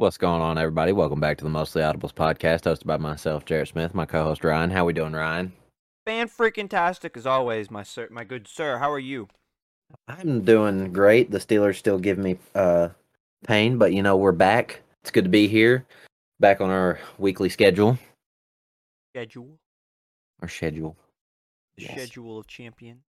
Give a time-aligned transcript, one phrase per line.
[0.00, 0.92] What's going on, everybody?
[0.92, 4.70] Welcome back to the Mostly Audibles podcast, hosted by myself, Jarrett Smith, my co-host Ryan.
[4.70, 5.52] How we doing, Ryan?
[6.06, 8.78] Fan freaking tastic as always, my sir, my good sir.
[8.78, 9.28] How are you?
[10.08, 11.30] I'm doing great.
[11.30, 12.88] The Steelers still give me uh,
[13.46, 14.80] pain, but you know we're back.
[15.02, 15.84] It's good to be here,
[16.40, 17.98] back on our weekly schedule.
[19.14, 19.58] Schedule.
[20.40, 20.96] Our schedule.
[21.76, 21.90] The Yes.
[21.92, 23.02] schedule of champion.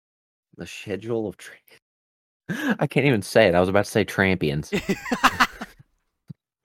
[0.57, 1.37] The schedule of.
[1.37, 1.53] Tra-
[2.79, 3.53] I can't even say it.
[3.53, 4.71] I was about to say trampions.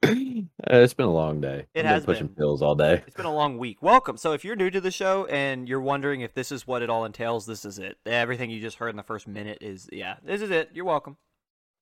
[0.67, 1.67] Uh, it's been a long day.
[1.75, 2.35] It I've has been pushing been.
[2.37, 3.03] pills all day.
[3.05, 3.83] it's been a long week.
[3.83, 4.17] Welcome.
[4.17, 6.89] So if you're new to the show and you're wondering if this is what it
[6.89, 7.97] all entails, this is it.
[8.05, 10.71] Everything you just heard in the first minute is yeah, this is it.
[10.73, 11.17] You're welcome.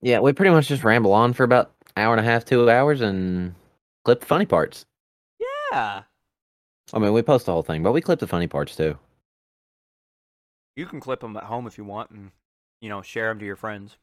[0.02, 3.00] Yeah, we pretty much just ramble on for about hour and a half, two hours,
[3.00, 3.56] and
[4.04, 4.86] clip the funny parts.
[5.72, 6.04] Yeah.
[6.92, 8.98] I mean, we post the whole thing, but we clip the funny parts too.
[10.76, 12.32] You can clip them at home if you want and
[12.82, 13.98] you know, share them to your friends.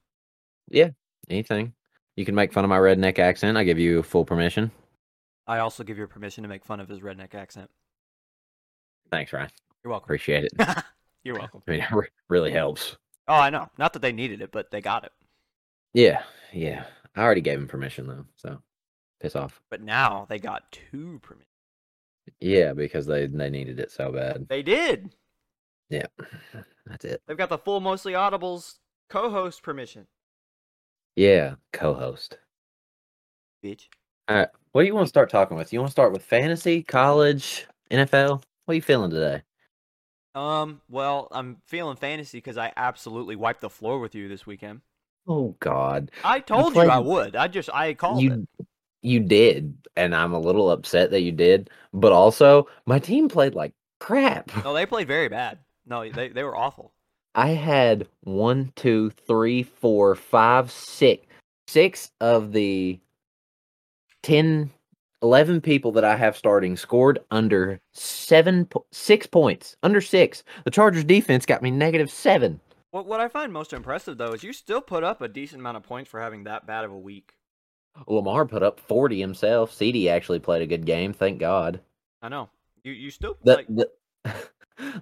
[0.71, 0.91] Yeah,
[1.29, 1.75] anything.
[2.17, 3.57] You can make fun of my redneck accent.
[3.57, 4.71] I give you full permission.
[5.47, 7.71] I also give you permission to make fun of his redneck accent.
[9.11, 9.51] Thanks, Ryan.
[9.83, 10.07] You're welcome.
[10.07, 10.53] Appreciate it.
[11.25, 11.63] you're welcome.
[11.67, 12.97] I mean, it really helps.
[13.27, 13.69] Oh, I know.
[13.79, 15.13] Not that they needed it, but they got it.
[15.93, 16.85] Yeah, yeah.
[17.17, 18.63] I already gave him permission though, so
[19.21, 19.61] piss off.
[19.71, 21.47] But now they got two permission.
[22.39, 24.47] Yeah, because they they needed it so bad.
[24.49, 25.11] They did.
[25.89, 26.07] Yeah,
[26.87, 27.23] that's it.
[27.27, 30.07] They've got the full mostly audibles co-host permission.
[31.17, 32.39] Yeah, co-host.
[33.65, 33.89] Bitch.
[34.29, 35.73] All right, what do you want to start talking with?
[35.73, 38.43] You want to start with fantasy, college, NFL?
[38.65, 39.43] What are you feeling today?
[40.35, 44.81] Um, well, I'm feeling fantasy because I absolutely wiped the floor with you this weekend.
[45.27, 47.37] Oh God, I told you, I would.
[47.37, 48.23] I just I called it.
[48.23, 48.47] you
[49.03, 51.71] you did, and I'm a little upset that you did.
[51.93, 54.51] But also, my team played like crap.
[54.65, 55.59] No, they played very bad.
[55.87, 56.93] No, they they were awful.
[57.35, 61.27] I had one, two, three, four, five, six,
[61.69, 62.99] six of the
[64.23, 64.71] 10,
[65.23, 70.43] 11 people that I have starting scored under seven, six points, under six.
[70.65, 72.61] The Chargers defense got me negative seven.
[72.91, 75.77] What what I find most impressive though is you still put up a decent amount
[75.77, 77.35] of points for having that bad of a week.
[78.09, 79.73] Lamar put up 40 himself.
[79.73, 81.81] CD actually played a good game, thank God.
[82.21, 82.51] I know.
[82.83, 83.89] You you still The, like the,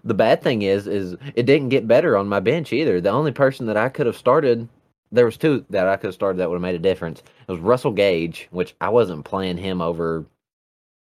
[0.05, 3.00] the bad thing is, is it didn't get better on my bench either.
[3.00, 4.69] The only person that I could have started,
[5.12, 7.22] there was two that I could have started that would have made a difference.
[7.47, 10.25] It was Russell Gage, which I wasn't playing him over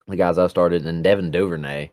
[0.07, 1.89] the guys I started, and Devin Duvernay.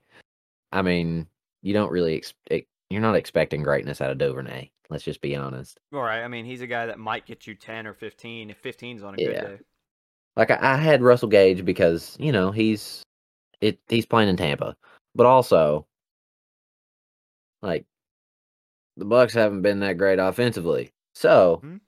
[0.73, 1.27] I mean,
[1.63, 4.71] you don't really expect, you're not expecting greatness out of Duvernay.
[4.89, 5.81] Let's just be honest.
[5.93, 6.23] all right.
[6.23, 9.15] I mean, he's a guy that might get you ten or fifteen if 15's on
[9.15, 9.27] a Yeah.
[9.27, 9.59] good day.
[10.37, 13.03] Like I, I had Russell Gage because you know he's
[13.61, 14.77] it he's playing in Tampa,
[15.15, 15.87] but also
[17.67, 17.85] like
[18.97, 21.81] the Bucks haven't been that great offensively, so Mhm.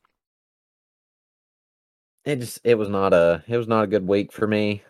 [2.25, 4.83] it just it was not a it was not a good week for me.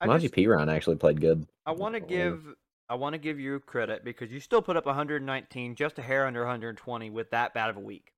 [0.00, 1.46] I Najee just- P Ryan actually played good.
[1.66, 2.54] I want to give
[2.88, 6.26] I want to give you credit because you still put up 119, just a hair
[6.26, 8.12] under 120 with that bad of a week.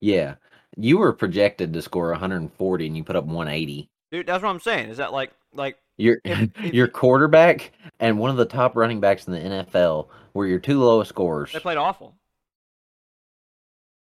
[0.00, 0.36] Yeah,
[0.76, 3.90] you were projected to score 140 and you put up 180.
[4.12, 4.90] Dude, that's what I'm saying.
[4.90, 6.18] Is that like like Your
[6.62, 10.82] your quarterback and one of the top running backs in the NFL were your two
[10.82, 11.52] lowest scorers.
[11.52, 12.14] they played awful?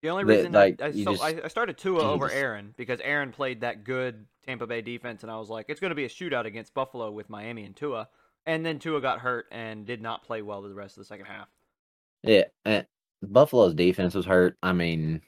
[0.03, 2.99] The only reason like, I, I, so just- I, I started Tua over Aaron because
[3.01, 6.05] Aaron played that good Tampa Bay defense, and I was like, it's going to be
[6.05, 8.07] a shootout against Buffalo with Miami and Tua.
[8.45, 11.25] And then Tua got hurt and did not play well the rest of the second
[11.25, 11.47] half.
[12.23, 12.83] Yeah, eh,
[13.21, 14.55] Buffalo's defense was hurt.
[14.63, 15.21] I mean,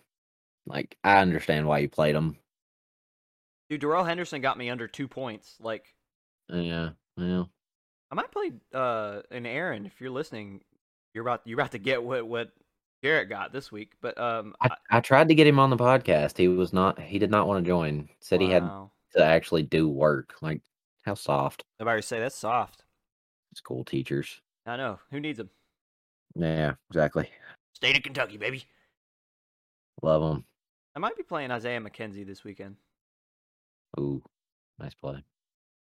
[0.66, 2.38] like I understand why you played them.
[3.70, 5.58] Dude, Darrell Henderson got me under two points.
[5.60, 5.94] Like,
[6.50, 7.44] Yeah, yeah.
[8.12, 10.62] I might play uh an Aaron if you're listening.
[11.14, 12.52] You're about you're about to get what what
[13.02, 13.94] Garrett got this week.
[14.02, 16.38] But um, I, I tried to get him on the podcast.
[16.38, 17.00] He was not.
[17.00, 18.10] He did not want to join.
[18.20, 18.64] Said he had
[19.16, 20.36] to actually do work.
[20.42, 20.62] Like
[21.04, 21.64] how soft.
[21.80, 22.84] Nobody say that's soft.
[23.56, 24.42] School teachers.
[24.66, 25.00] I know.
[25.12, 25.50] Who needs them.
[26.36, 27.30] Yeah, exactly.
[27.74, 28.66] State of Kentucky, baby.
[30.02, 30.46] Love them.
[30.96, 32.76] I might be playing Isaiah McKenzie this weekend.
[34.00, 34.22] Ooh,
[34.78, 35.24] nice play.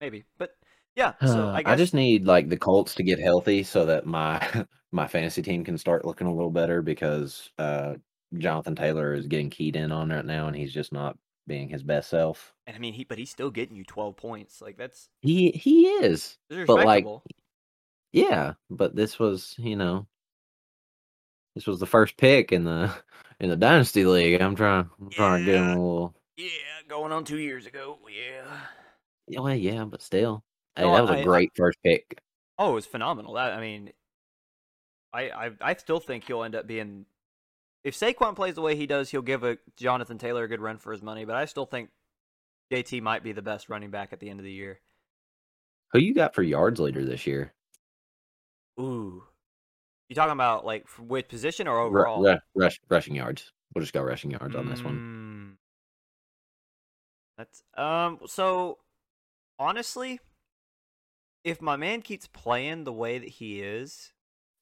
[0.00, 0.24] Maybe.
[0.38, 0.50] But
[0.94, 4.06] yeah, so I I, guess just need like the Colts to get healthy so that
[4.06, 4.40] my
[4.92, 7.94] my fantasy team can start looking a little better because uh
[8.36, 11.16] Jonathan Taylor is getting keyed in on right now and he's just not
[11.46, 12.52] being his best self.
[12.66, 14.60] And I mean he but he's still getting you twelve points.
[14.60, 16.38] Like that's He he is.
[16.48, 17.06] But, like.
[18.12, 20.06] Yeah, but this was, you know,
[21.54, 22.90] this was the first pick in the
[23.40, 24.40] in the dynasty league.
[24.40, 26.48] I'm trying I'm trying to get him a little yeah,
[26.88, 27.98] going on two years ago.
[28.08, 28.46] Yeah.
[29.28, 30.44] Yeah, well, yeah, but still.
[30.76, 32.18] Hey, No, that was I- a I- great first pick.
[32.58, 33.34] Oh, it was phenomenal.
[33.34, 33.92] That I mean
[35.12, 37.06] I, I I still think he'll end up being
[37.84, 40.78] if Saquon plays the way he does, he'll give a Jonathan Taylor a good run
[40.78, 41.90] for his money, but I still think
[42.72, 44.80] JT might be the best running back at the end of the year.
[45.92, 47.52] Who you got for yards leader this year?
[48.80, 49.22] Ooh,
[50.08, 52.22] you talking about like with position or overall?
[52.22, 53.52] ru- rush, rushing yards.
[53.74, 54.94] We'll just go rushing yards on this one.
[54.96, 55.56] Mm.
[57.38, 58.18] That's um.
[58.26, 58.78] So
[59.58, 60.20] honestly,
[61.44, 64.12] if my man keeps playing the way that he is,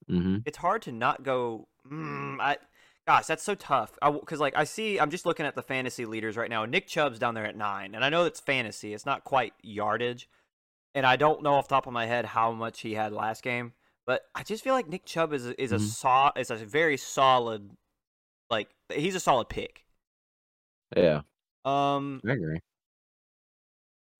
[0.09, 1.69] hmm it's hard to not go.
[1.91, 2.59] Mm, I,
[3.07, 3.97] gosh, that's so tough.
[4.03, 6.65] Because like I see, I'm just looking at the fantasy leaders right now.
[6.67, 8.93] Nick Chubb's down there at nine, and I know it's fantasy.
[8.95, 10.29] It's not quite yardage,
[10.95, 13.43] and I don't know off the top of my head how much he had last
[13.43, 13.73] game.
[14.07, 15.81] But I just feel like Nick Chubb is is a Mhm.
[15.81, 17.71] saw is a very solid,
[18.51, 19.87] like he's a solid pick.
[20.97, 21.23] Yeah,
[21.65, 22.59] Um, I agree.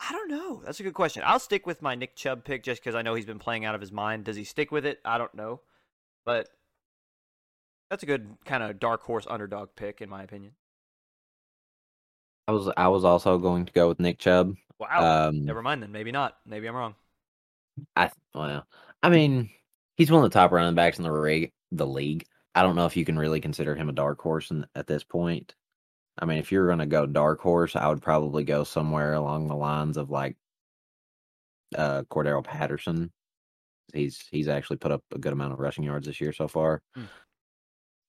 [0.09, 0.63] I don't know.
[0.65, 1.23] That's a good question.
[1.25, 3.75] I'll stick with my Nick Chubb pick just because I know he's been playing out
[3.75, 4.25] of his mind.
[4.25, 5.01] Does he stick with it?
[5.05, 5.61] I don't know,
[6.25, 6.49] but
[7.91, 10.53] that's a good kind of dark horse underdog pick in my opinion.
[12.47, 14.55] I was I was also going to go with Nick Chubb.
[14.79, 15.29] Wow.
[15.29, 15.93] Um, Never mind then.
[15.93, 16.37] Maybe not.
[16.47, 16.95] Maybe I'm wrong.
[17.97, 18.67] I well,
[19.03, 19.51] I mean,
[19.97, 22.27] he's one of the top running backs in the rig, the league.
[22.55, 25.03] I don't know if you can really consider him a dark horse in, at this
[25.03, 25.55] point.
[26.19, 29.49] I mean, if you're going to go dark horse, I would probably go somewhere along
[29.49, 30.37] the lines of like
[31.77, 33.11] uh Cordarrelle Patterson.
[33.93, 36.83] He's he's actually put up a good amount of rushing yards this year so far.
[36.95, 37.05] Hmm.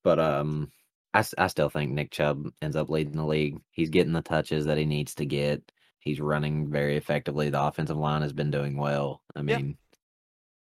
[0.04, 0.72] But um
[1.14, 3.58] I, I still think Nick Chubb ends up leading the league.
[3.72, 5.72] He's getting the touches that he needs to get.
[6.00, 7.50] He's running very effectively.
[7.50, 9.22] The offensive line has been doing well.
[9.36, 9.58] I Yeah.
[9.58, 9.78] mean,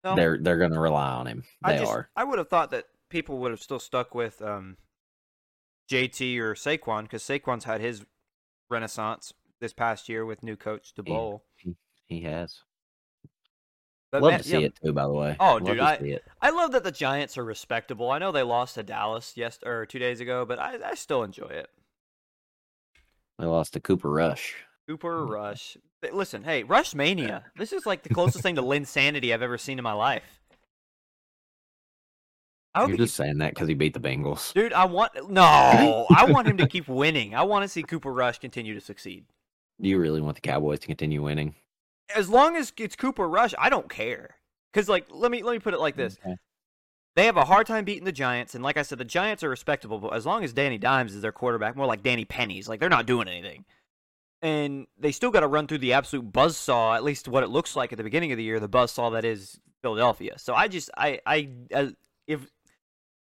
[0.03, 1.45] No, they're they're going to rely on him.
[1.63, 2.11] I They just, are.
[2.17, 4.77] I would have thought that people would have still stuck with um,
[5.91, 8.05] JT or Saquon because Saquon's had his
[8.69, 11.41] renaissance this past year with new coach Daboll.
[12.07, 12.63] He has.
[14.11, 14.93] But Love man, to see yeah, it too.
[14.93, 15.37] By the way.
[15.39, 16.21] Oh, Love dude, I-.
[16.41, 18.11] I love that the Giants are respectable.
[18.11, 21.23] I know they lost to Dallas yes or two days ago, but I, I still
[21.23, 21.69] enjoy it.
[23.39, 24.57] They lost to Cooper Rush.
[24.89, 25.77] Cooper Rush.
[26.13, 27.45] Listen, hey, Rush Mania.
[27.57, 30.38] This is like the closest thing to Linsanity I've ever seen in my life.
[32.75, 34.53] I You're he just saying that because he beat the Bengals.
[34.53, 36.07] Dude, I want no.
[36.17, 37.35] I want him to keep winning.
[37.35, 39.25] I want to see Cooper Rush continue to succeed.
[39.81, 41.55] Do you really want the Cowboys to continue winning?
[42.15, 44.37] As long as it's Cooper Rush, I don't care.
[44.75, 46.37] Cause like, let me let me put it like this: Okay.
[47.17, 49.49] they have a hard time beating the Giants, and like I said, the Giants are
[49.49, 49.99] respectable.
[49.99, 52.89] But as long as Danny Dimes is their quarterback, more like Danny Pennies, like they're
[52.89, 53.65] not doing anything,
[54.43, 56.95] and they still got to run through the absolute buzzsaw.
[56.95, 59.25] At least what it looks like at the beginning of the year, the buzzsaw that
[59.25, 60.39] is Philadelphia.
[60.39, 61.87] So I just, I, I, uh,
[62.27, 62.47] if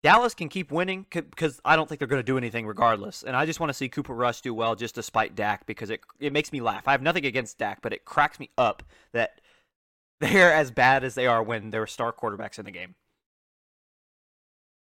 [0.04, 3.22] Dallas can keep winning because I don't think they're going to do anything regardless.
[3.24, 6.02] And I just want to see Cooper Rush do well just despite Dak because it
[6.20, 6.88] it makes me laugh.
[6.88, 8.84] I have nothing against Dak, but it cracks me up
[9.14, 9.42] that
[10.20, 12.96] they're as bad as they are when there are star quarterbacks in the game.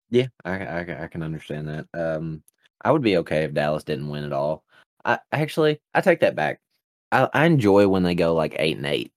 [0.09, 1.87] Yeah, I, I I can understand that.
[1.93, 2.43] Um,
[2.83, 4.63] I would be okay if Dallas didn't win at all.
[5.03, 6.59] I actually I take that back.
[7.11, 9.11] I I enjoy when they go like eight and eight.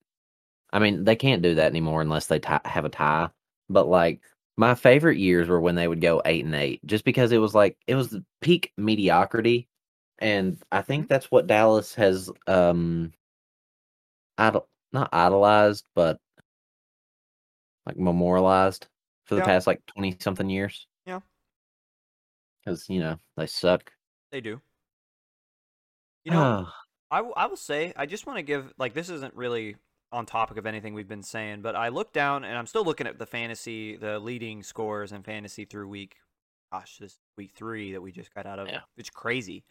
[0.73, 3.31] I mean, they can't do that anymore unless they tie, have a tie.
[3.70, 4.20] But like
[4.56, 7.54] my favorite years were when they would go eight and eight, just because it was
[7.54, 9.68] like it was the peak mediocrity,
[10.18, 13.12] and I think that's what Dallas has um,
[14.38, 16.19] idol not idolized, but
[17.86, 18.86] like memorialized
[19.26, 19.46] for the Yeah.
[19.46, 20.86] past like twenty something years.
[21.06, 21.20] Yeah.
[22.64, 23.93] because you know they suck.
[24.31, 24.60] They do.
[26.24, 26.74] You know, Ah,
[27.10, 29.76] I, w- I will say I just want to give like this isn't really
[30.14, 33.06] on topic of anything we've been saying, but I look down and I'm still looking
[33.06, 36.16] at the fantasy, the leading scores in fantasy through week,
[36.72, 38.68] gosh, this week three that we just got out of.
[38.68, 38.80] Yeah.
[38.96, 39.64] It's crazy.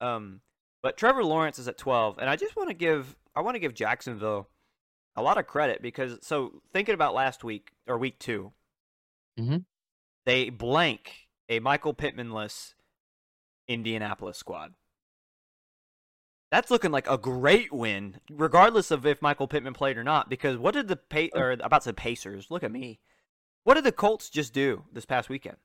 [0.00, 0.40] Um,
[0.82, 3.58] but Trevor Lawrence is at 12, and I just want to give I want to
[3.60, 4.48] give Jacksonville
[5.16, 8.52] a lot of credit because so thinking about last week or week 2
[9.38, 9.64] Mhm.
[10.26, 12.74] they blank a Michael Pittmanless
[13.68, 14.74] Indianapolis squad.
[16.54, 20.30] That's looking like a great win, regardless of if Michael Pittman played or not.
[20.30, 22.48] Because what did the pa- or about the Pacers?
[22.48, 23.00] Look at me.
[23.64, 25.56] What did the Colts just do this past weekend?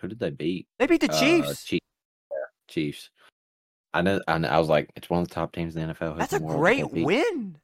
[0.00, 0.66] who did they beat?
[0.78, 1.62] They beat the Uh, Chiefs.
[1.62, 1.86] Chiefs.
[2.30, 2.36] Yeah,
[2.68, 3.10] Chiefs.
[3.92, 4.48] I know, I know.
[4.48, 6.16] I was like, it's one of the top teams in the NFL.
[6.16, 7.04] That's a great that they beat?
[7.04, 7.58] win.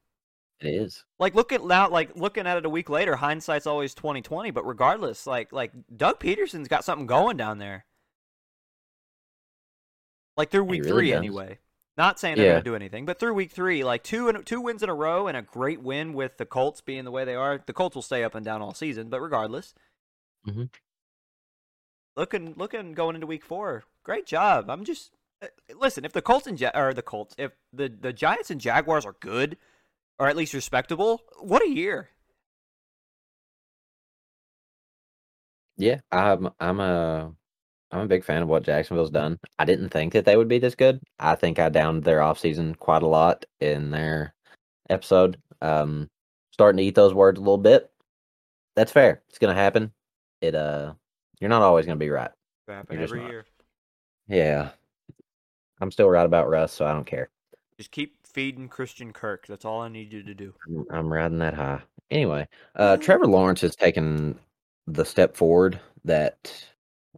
[0.61, 1.03] It is.
[1.19, 4.51] Like look at now, like looking at it a week later, hindsight's always twenty twenty.
[4.51, 7.87] But regardless, like like Doug Pederson's got something going down there.
[10.39, 11.19] Like through week really three, does.
[11.19, 11.59] anyway.
[11.99, 12.53] Not saying they're Yeah.
[12.53, 15.27] gonna do anything, but through week three, like two and two wins in a row
[15.27, 17.59] and a great win with the Colts being the way they are.
[17.59, 19.75] The Colts will stay up and down all season, but regardless,
[20.47, 20.71] Mhm.
[22.17, 24.71] looking looking going into week four, great job.
[24.71, 26.05] I'm just uh, listen.
[26.05, 29.15] If the Colts and ja- or the Colts, if the the Giants and Jaguars are
[29.19, 29.59] good,
[30.21, 32.11] or at least respectable, what a year.
[35.77, 36.51] Yeah, I'm.
[36.61, 37.35] I'm a.
[37.91, 39.39] I'm a big fan of what Jacksonville's done.
[39.59, 41.01] I didn't think that they would be this good.
[41.19, 44.35] I think I downed their offseason quite a lot in their
[44.91, 45.39] episode.
[45.63, 46.11] Um,
[46.53, 47.91] starting to eat those words a little bit.
[48.77, 49.23] That's fair.
[49.29, 49.93] It's gonna happen.
[50.41, 50.93] It uh,
[51.41, 52.31] you're not always gonna be right.
[52.69, 53.31] Happen every not.
[53.31, 53.47] year.
[54.29, 54.71] Yeah,
[55.81, 57.31] I'm still right about Russ, so I don't care.
[57.79, 59.47] Just keep feeding Christian Kirk.
[59.47, 60.53] That's all I need you to do.
[60.67, 61.81] I'm, I'm riding that high.
[62.11, 64.39] Anyway, uh, Trevor Lawrence has taken
[64.87, 66.53] the step forward that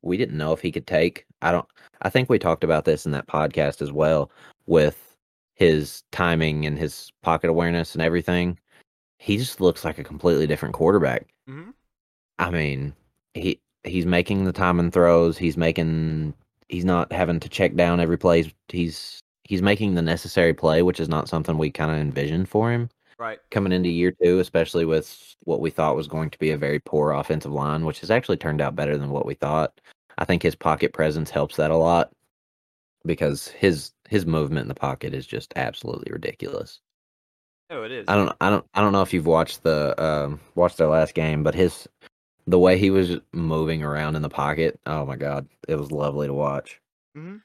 [0.02, 1.26] we didn't know if he could take.
[1.42, 1.66] I don't.
[2.02, 4.30] I think we talked about this in that podcast as well
[4.66, 5.16] with
[5.54, 8.58] his timing and his pocket awareness and everything.
[9.18, 11.26] He just looks like a completely different quarterback.
[11.48, 11.70] Mm-hmm.
[12.38, 12.94] I mean,
[13.34, 15.36] he he's making the timing throws.
[15.36, 16.34] He's making.
[16.68, 18.52] He's not having to check down every play.
[18.68, 22.70] He's he's making the necessary play, which is not something we kind of envisioned for
[22.70, 22.88] him
[23.20, 23.38] Right.
[23.50, 26.78] coming into year two, especially with what we thought was going to be a very
[26.80, 29.78] poor offensive line, which has actually turned out better than what we thought.
[30.16, 32.12] I think his pocket presence helps that a lot
[33.04, 36.80] because his his movement in the pocket is just absolutely ridiculous.
[37.68, 38.06] Oh, it is.
[38.08, 41.14] I don't I don't I don't know if you've watched the um watched their last
[41.14, 41.86] game, but his
[42.46, 46.26] the way he was moving around in the pocket, oh my god, it was lovely
[46.26, 46.80] to watch.
[47.14, 47.36] Mm-hmm.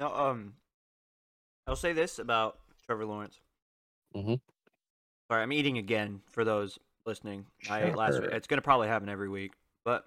[0.00, 0.54] Now, um,
[1.66, 3.38] I'll say this about Trevor Lawrence.
[4.16, 4.40] Mhm.
[5.30, 7.46] Sorry, I'm eating again for those listening.
[7.68, 8.30] I ate last week.
[8.32, 9.52] It's gonna probably happen every week,
[9.84, 10.04] but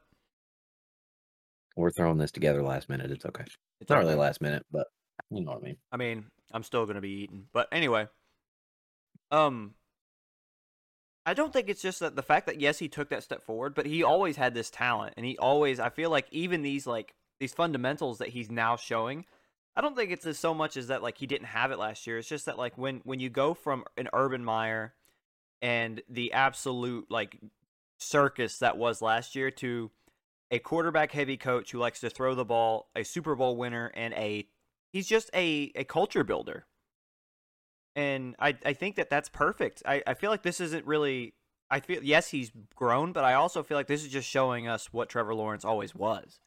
[1.76, 3.12] We're throwing this together last minute.
[3.12, 3.46] It's okay.
[3.80, 4.88] it's not really last minute, but
[5.30, 5.78] you know what I mean.
[5.92, 7.46] I mean, I'm still gonna be eating.
[7.54, 8.08] But anyway,
[9.32, 9.76] um,
[11.26, 13.76] I don't think it's just that the fact that yes, he took that step forward,
[13.76, 15.80] but he always had this talent, and he always.
[15.80, 19.26] I feel like even these like these fundamentals that he's now showing.
[19.76, 22.06] I don't think it's as so much as that like he didn't have it last
[22.06, 22.18] year.
[22.18, 24.94] It's just that like when when you go from an Urban Meyer
[25.62, 27.38] and the absolute like
[27.98, 29.92] circus that was last year to
[30.50, 34.14] a quarterback heavy coach who likes to throw the ball, a Super Bowl winner, and
[34.16, 34.48] a
[34.92, 36.66] he's just a, a culture builder.
[37.96, 39.84] And I, I think that that's perfect.
[39.86, 41.34] I, I feel like this isn't really.
[41.70, 44.92] I feel yes he's grown, but I also feel like this is just showing us
[44.92, 46.40] what Trevor Lawrence always was.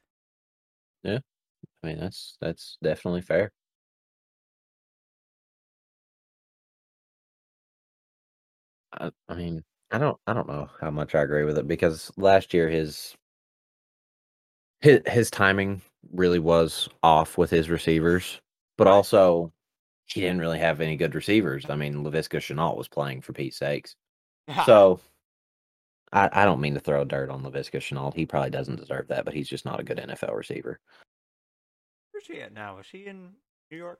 [1.03, 1.19] Yeah,
[1.83, 3.51] I mean, that's that's definitely fair.
[8.95, 12.11] I, I mean, I don't I don't know how much I agree with it because
[12.17, 13.15] last year his
[14.81, 15.81] his his timing
[16.13, 18.39] really was off with his receivers,
[18.77, 18.93] but Right.
[18.93, 19.51] also
[20.05, 21.65] he didn't really have any good receivers.
[21.69, 23.95] I mean, Laviska Shenault was playing for Pete's sakes.
[24.65, 24.99] So
[26.13, 28.13] I, I don't mean to throw dirt on Laviska Shenault.
[28.15, 30.79] He probably doesn't deserve that, but he's just not a good NFL receiver.
[32.11, 32.79] where's he at now?
[32.79, 33.33] Is he in
[33.71, 33.99] New York?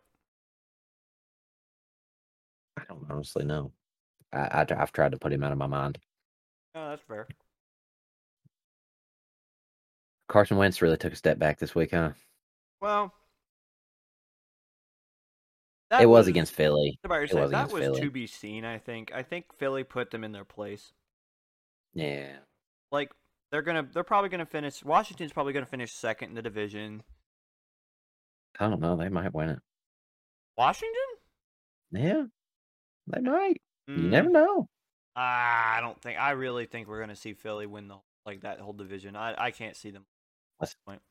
[2.78, 3.72] I don't honestly know.
[4.34, 6.00] I, I I've tried to put him out of my mind.
[6.74, 7.28] Oh, that's fair.
[10.28, 12.12] Carson Wentz really took a step back this week, huh?
[12.82, 13.14] Well,
[15.92, 17.00] it was, against Philly.
[17.08, 18.02] Was it was that was Philly.
[18.02, 18.66] to be seen.
[18.66, 19.12] I think.
[19.14, 20.94] I think Philly put them in their place.
[21.94, 22.38] Yeah.
[22.92, 23.12] Like
[23.52, 24.84] they're gonna, they're probably gonna finish.
[24.84, 27.04] Washington's probably gonna finish second in the division.
[28.60, 28.96] I don't know.
[28.96, 29.60] They might win it.
[30.58, 30.96] Washington?
[31.92, 32.24] Yeah.
[33.08, 33.62] They might.
[33.88, 34.68] You Mm, never know.
[35.16, 36.20] I don't think.
[36.20, 39.16] I really think we're gonna see Philly win the like that whole division.
[39.16, 40.06] I I can't see them.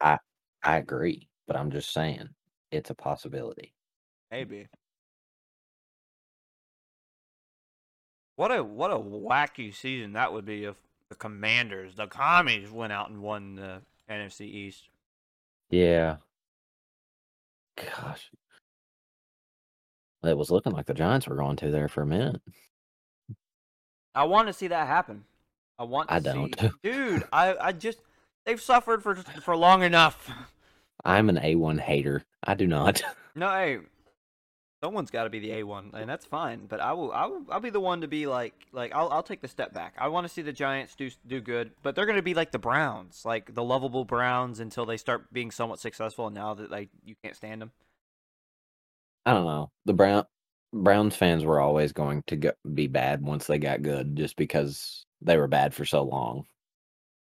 [0.00, 0.18] I
[0.62, 2.28] I agree, but I'm just saying
[2.70, 3.72] it's a possibility.
[4.30, 4.66] Maybe.
[8.36, 10.76] What a what a wacky season that would be if
[11.08, 14.88] the Commanders, the Commies, went out and won the NFC East.
[15.70, 16.16] Yeah.
[17.76, 18.30] Gosh.
[20.24, 22.40] It was looking like the Giants were going to there for a minute.
[24.14, 25.24] I want to see that happen.
[25.78, 26.08] I want.
[26.08, 26.58] To I don't.
[26.58, 27.24] see, dude.
[27.32, 27.98] I I just
[28.46, 30.30] they've suffered for for long enough.
[31.04, 32.24] I'm an A1 hater.
[32.42, 33.02] I do not.
[33.36, 33.78] No, hey,
[34.84, 36.66] someone's got to be the A one, and that's fine.
[36.66, 39.22] But I will, I will, I'll be the one to be like, like I'll, I'll
[39.22, 39.94] take the step back.
[39.98, 42.52] I want to see the Giants do do good, but they're going to be like
[42.52, 46.26] the Browns, like the lovable Browns, until they start being somewhat successful.
[46.26, 47.72] And now that like you can't stand them,
[49.24, 49.70] I don't know.
[49.86, 50.26] The Brown
[50.74, 55.06] Browns fans were always going to go, be bad once they got good, just because
[55.22, 56.44] they were bad for so long.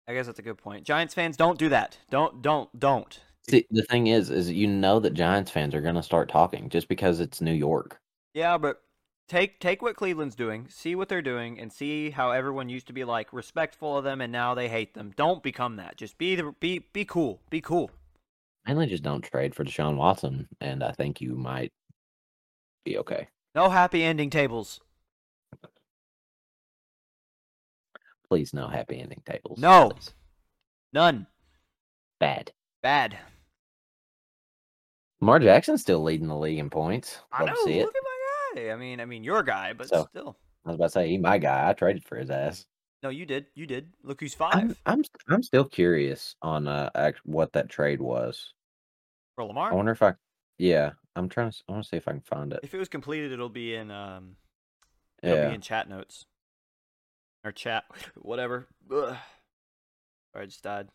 [0.07, 0.85] I guess that's a good point.
[0.85, 1.99] Giants fans, don't do that.
[2.11, 3.21] Don't, don't, don't.
[3.49, 6.69] See, the thing is, is you know that Giants fans are going to start talking
[6.69, 7.99] just because it's New York.
[8.35, 8.83] Yeah, but
[9.29, 12.93] take take what Cleveland's doing, see what they're doing, and see how everyone used to
[12.93, 15.13] be like respectful of them, and now they hate them.
[15.17, 15.97] Don't become that.
[15.97, 17.41] Just be the be be cool.
[17.49, 17.91] Be cool.
[18.67, 21.73] Mainly just don't trade for Deshaun Watson, and I think you might
[22.85, 23.29] be okay.
[23.55, 24.81] No happy ending tables.
[28.29, 29.59] Please, no happy ending tables.
[29.59, 29.91] No.
[29.91, 30.13] please.
[30.93, 31.27] None.
[32.21, 32.53] bad.
[32.83, 33.19] Bad.
[35.21, 37.19] Lamar Jackson's still leading the league in points.
[37.33, 37.55] I Love know.
[37.55, 37.85] to see it.
[37.87, 38.71] Look at my guy.
[38.73, 40.37] I mean, I mean, your guy, but So- still.
[40.65, 41.69] I was about to say, he my guy.
[41.69, 42.67] I traded for his ass.
[43.03, 43.47] No, you did.
[43.55, 43.93] You did.
[44.03, 46.91] Look who's I'm, 5 I'm, I'm still curious on uh
[47.25, 48.53] what that trade was.
[49.35, 49.71] for Lamar.
[49.71, 50.15] I wonder if I,
[50.59, 51.57] yeah, I'm trying to.
[51.69, 52.61] I want to see if I can find it.
[52.63, 54.37] If it was completed, it'll be in um,
[55.23, 56.27] it'll Yeah, be in chat notes
[57.45, 57.85] or chat,
[58.23, 58.67] whatever.
[58.91, 59.17] Ugh.
[60.33, 60.89] Sorry, I just died.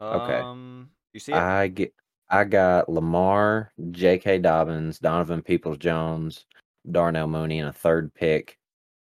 [0.00, 0.40] Okay.
[0.40, 1.36] Um, you see it?
[1.38, 1.94] I get.
[2.30, 4.38] I got Lamar, J.K.
[4.38, 6.46] Dobbins, Donovan Peoples Jones,
[6.90, 8.58] Darnell Mooney, and a third pick.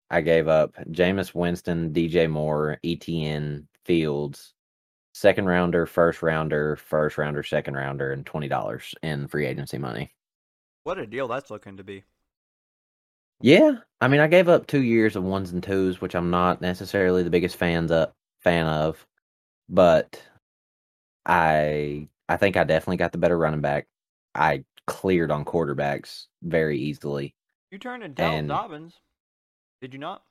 [0.09, 4.53] I gave up Jameis Winston, DJ Moore, ETN Fields,
[5.17, 10.13] second rounder, first rounder, first rounder, second rounder, and twenty dollars in free agency money.
[10.83, 12.03] what a deal that's looking to be.
[13.41, 16.61] Yeah, I mean, I gave up two years of ones and twos, which I'm not
[16.61, 19.05] necessarily the biggest fans of, fan of,
[19.69, 20.21] but
[21.25, 23.87] I I think I definitely got the better running back.
[24.33, 27.35] I cleared on quarterbacks very easily.
[27.71, 28.95] You turned in Dell Dobbins.
[29.81, 30.23] Did you not?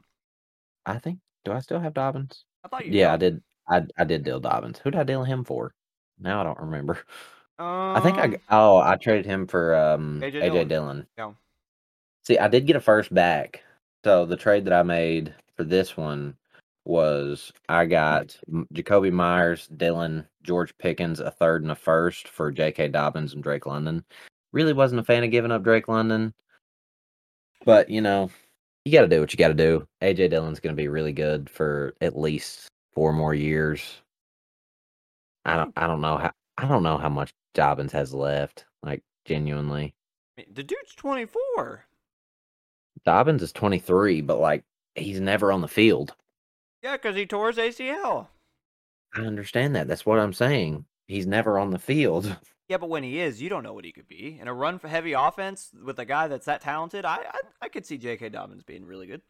[0.85, 1.19] I think.
[1.45, 2.45] Do I still have Dobbins?
[2.65, 2.93] I thought you.
[2.93, 3.43] Yeah, I did.
[3.69, 4.79] I I did deal Dobbins.
[4.79, 5.75] Who did I deal him for?
[6.19, 6.99] Now I don't remember.
[7.59, 10.69] I think I Um, oh I traded him for um AJ AJ, Dillon.
[10.69, 11.07] Dillon.
[11.19, 11.33] Yeah.
[12.25, 13.63] See, I did get a first back.
[14.05, 16.37] So the trade that I made for this one
[16.85, 18.39] was I got
[18.73, 22.89] Jakobi Meyers, Dillon, George Pickens, a third and a first for J.K.
[22.89, 24.05] Dobbins and Drake London.
[24.53, 26.33] Really wasn't a fan of giving up Drake London,
[27.65, 28.31] but you know,
[28.85, 29.87] you got to do what you got to do.
[30.03, 34.03] AJ Dillon's going to be really good for at least four more years.
[35.45, 35.73] I don't.
[35.77, 36.33] I don't know how.
[36.59, 38.65] I don't know how much Dobbins has left.
[38.83, 39.95] Like genuinely,
[40.37, 41.85] the dude's 24.
[43.05, 44.65] Dobbins is twenty three, but like
[44.97, 46.17] he's never on the field.
[46.83, 48.29] Yeah, because he tore his ACL.
[49.15, 49.87] I understand that.
[49.87, 50.87] That's what I'm saying.
[51.07, 52.37] He's never on the field.
[52.69, 54.39] Yeah, but when he is, you don't know what he could be.
[54.41, 57.69] In a run for heavy offense with a guy that's that talented, I I, I
[57.69, 58.31] could see J.K.
[58.31, 59.23] Dobbins being really good.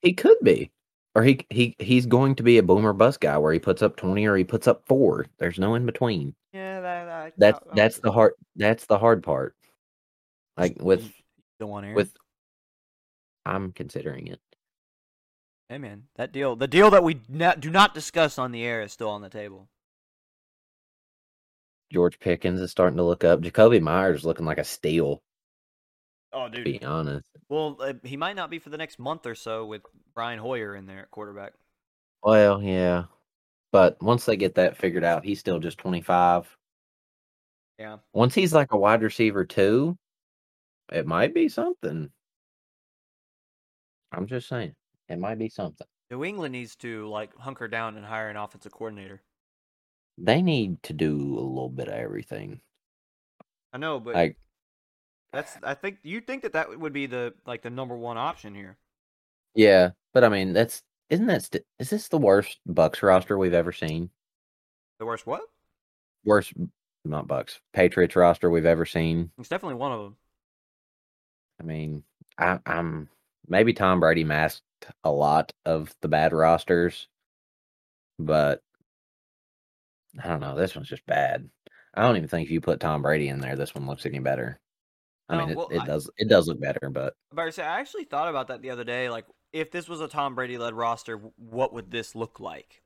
[0.00, 0.70] He could be,
[1.14, 3.96] or he he he's going to be a boomer bust guy where he puts up
[3.96, 5.26] twenty or he puts up four.
[5.38, 6.34] There's no in between.
[6.52, 9.54] Yeah, that, that That's that's the hard that's the hard part.
[10.56, 11.12] Like with
[11.58, 11.94] the one Aaron.
[11.94, 12.12] with,
[13.46, 14.40] I'm considering it.
[15.68, 18.92] hey man, that deal, the deal that we do not discuss on the air is
[18.92, 19.68] still on the table.
[21.92, 23.40] George Pickens is starting to look up.
[23.40, 25.22] Jakobi Meyers is looking like a steal.
[26.32, 27.28] Oh, To be honest.
[27.48, 29.82] Well, uh, he might not be for the next month or so with
[30.14, 31.54] Brian Hoyer in there at quarterback.
[32.22, 33.04] Well, yeah,
[33.72, 36.54] but once they get that figured out, he's still just 25.
[37.78, 37.98] Yeah.
[38.12, 39.96] Once he's like a wide receiver too,
[40.92, 42.10] it might be something.
[44.12, 44.74] I'm just saying,
[45.08, 45.86] it might be something.
[46.10, 49.22] New England needs to like hunker down and hire an offensive coordinator.
[50.16, 52.60] They need to do a little bit of everything.
[53.72, 54.36] I know, but Like,
[55.32, 58.54] that's I think you think that that would be the like the number one option
[58.54, 58.76] here.
[59.54, 63.54] yeah, but I mean, that's isn't that st- is this the worst Bucks roster we've
[63.54, 64.10] ever seen?
[64.98, 65.42] The worst what?
[66.24, 66.52] Worst,
[67.04, 69.30] not Bucks, Patriots roster we've ever seen.
[69.38, 70.16] It's definitely one of them.
[71.60, 72.02] I mean,
[72.38, 73.08] I, I'm
[73.48, 74.62] maybe Tom Brady masked
[75.04, 77.08] a lot of the bad rosters,
[78.18, 78.62] but
[80.22, 80.56] I don't know.
[80.56, 81.48] This one's just bad.
[81.94, 84.18] I don't even think if you put Tom Brady in there, this one looks any
[84.18, 84.60] better.
[85.28, 86.10] I No, mean, it, well, it I- does.
[86.16, 89.10] It does look better, but But I I actually thought about that the other day.
[89.10, 92.82] Like, if this was a Tom Brady led roster, what would this look like?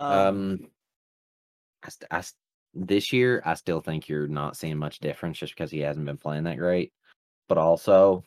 [0.00, 0.68] um,
[1.84, 2.36] I, st- I st-
[2.74, 6.16] this year I still think you're not seeing much difference just because he hasn't been
[6.16, 6.92] playing that great.
[7.48, 8.24] But also,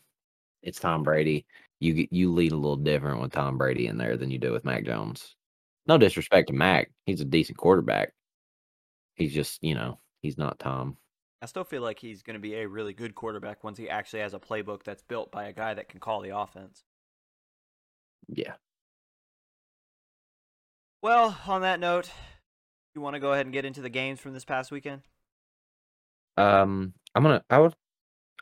[0.62, 1.46] it's Tom Brady.
[1.82, 4.52] You get- you lead a little different with Tom Brady in there than you do
[4.54, 5.36] with Mac Jones.
[5.88, 8.14] No disrespect to Mac, he's a decent quarterback.
[9.16, 10.98] He's just you know he's not Tom.
[11.46, 14.22] I still feel like he's going to be a really good quarterback once he actually
[14.22, 16.84] has a playbook that's built by a guy that can call the offense.
[18.28, 18.56] Yeah.
[21.04, 22.10] Well, on that note,
[22.96, 25.04] you want to go ahead and get into the games from this past weekend?
[26.36, 27.44] Um, I'm gonna.
[27.48, 27.76] I would.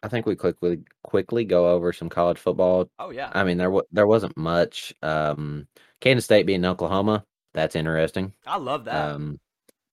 [0.01, 2.89] I think we quickly quickly go over some college football.
[2.99, 4.93] Oh yeah, I mean, there wa- there wasn't much.
[5.03, 5.67] Um,
[5.99, 7.25] Kansas State beating Oklahoma.
[7.53, 8.31] That's interesting.
[8.47, 9.11] I love that.
[9.11, 9.41] Um,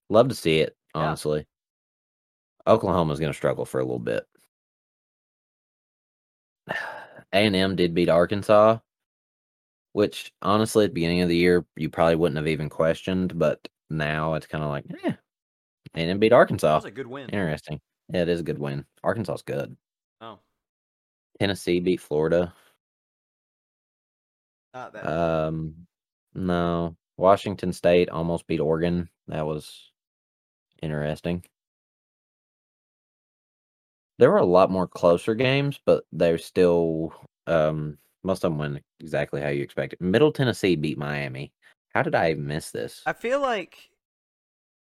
[0.09, 0.77] love to see it.
[0.93, 1.45] Honestly,
[2.67, 4.25] Oklahoma's going to struggle for a little bit.
[7.33, 8.79] A and M did beat Arkansas,
[9.93, 13.37] which honestly, at the beginning of the year, you probably wouldn't have even questioned.
[13.39, 15.13] But now it's kind of like, eh,
[15.95, 16.75] A and M beat Arkansas.
[16.75, 17.29] was a good win.
[17.29, 17.79] Interesting.
[18.09, 18.85] Yeah, it is a good win.
[19.03, 19.77] Arkansas's good.
[20.19, 20.39] Oh,
[21.39, 22.53] Tennessee beat Florida.
[24.73, 25.07] not that.
[25.07, 25.87] Um,
[26.33, 26.95] no.
[27.17, 29.07] Washington State almost beat Oregon.
[29.27, 29.91] That was
[30.81, 31.43] interesting.
[34.21, 37.11] There were a lot more closer games, but they're still
[37.47, 39.99] um, most of them went exactly how you expected.
[39.99, 41.51] Middle Tennessee beat Miami.
[41.95, 43.01] How did I miss this?
[43.07, 43.89] I feel like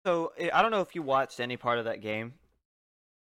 [0.08, 2.34] so eh, I don't know if you watched any part of that game,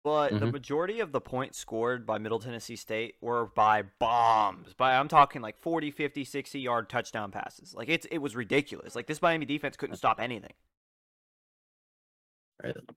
[0.02, 0.52] but the Mhm.
[0.52, 4.72] majority of the points scored by Middle Tennessee State were by bombs.
[4.72, 7.74] By I'm talking like 40, 50, 60 yard touchdown passes.
[7.74, 8.94] Like it's it was ridiculous.
[8.96, 10.54] Like this Miami defense couldn't stop anything.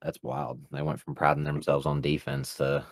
[0.01, 0.59] That's wild.
[0.71, 2.85] They went from priding themselves on defense to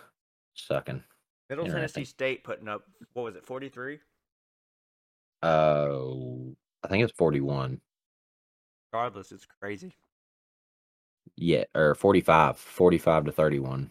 [0.54, 1.02] sucking.
[1.50, 3.98] Middle Tennessee State putting up what was it, 43?
[5.42, 5.88] Uh,
[6.82, 7.80] I think it's 41.
[8.92, 9.94] Regardless, it's crazy.
[11.36, 12.56] Yeah, or 45.
[12.58, 13.90] 45 to 31.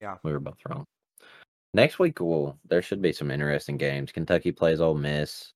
[0.00, 0.16] Yeah.
[0.22, 0.84] We were both wrong.
[1.72, 4.12] Next week, well, there should be some interesting games.
[4.12, 5.52] Kentucky plays Ole Miss.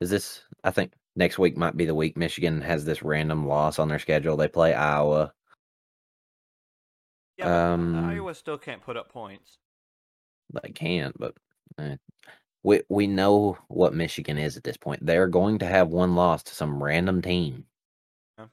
[0.00, 3.78] Is this, I think next week might be the week Michigan has this random loss
[3.78, 4.36] on their schedule.
[4.36, 5.32] They play Iowa.
[7.40, 9.58] Yeah, Um, Iowa still can't put up points.
[10.62, 11.34] They can't, but
[11.78, 11.96] eh.
[12.62, 15.04] we we know what Michigan is at this point.
[15.04, 17.66] They're going to have one loss to some random team.
[18.38, 18.46] Yeah.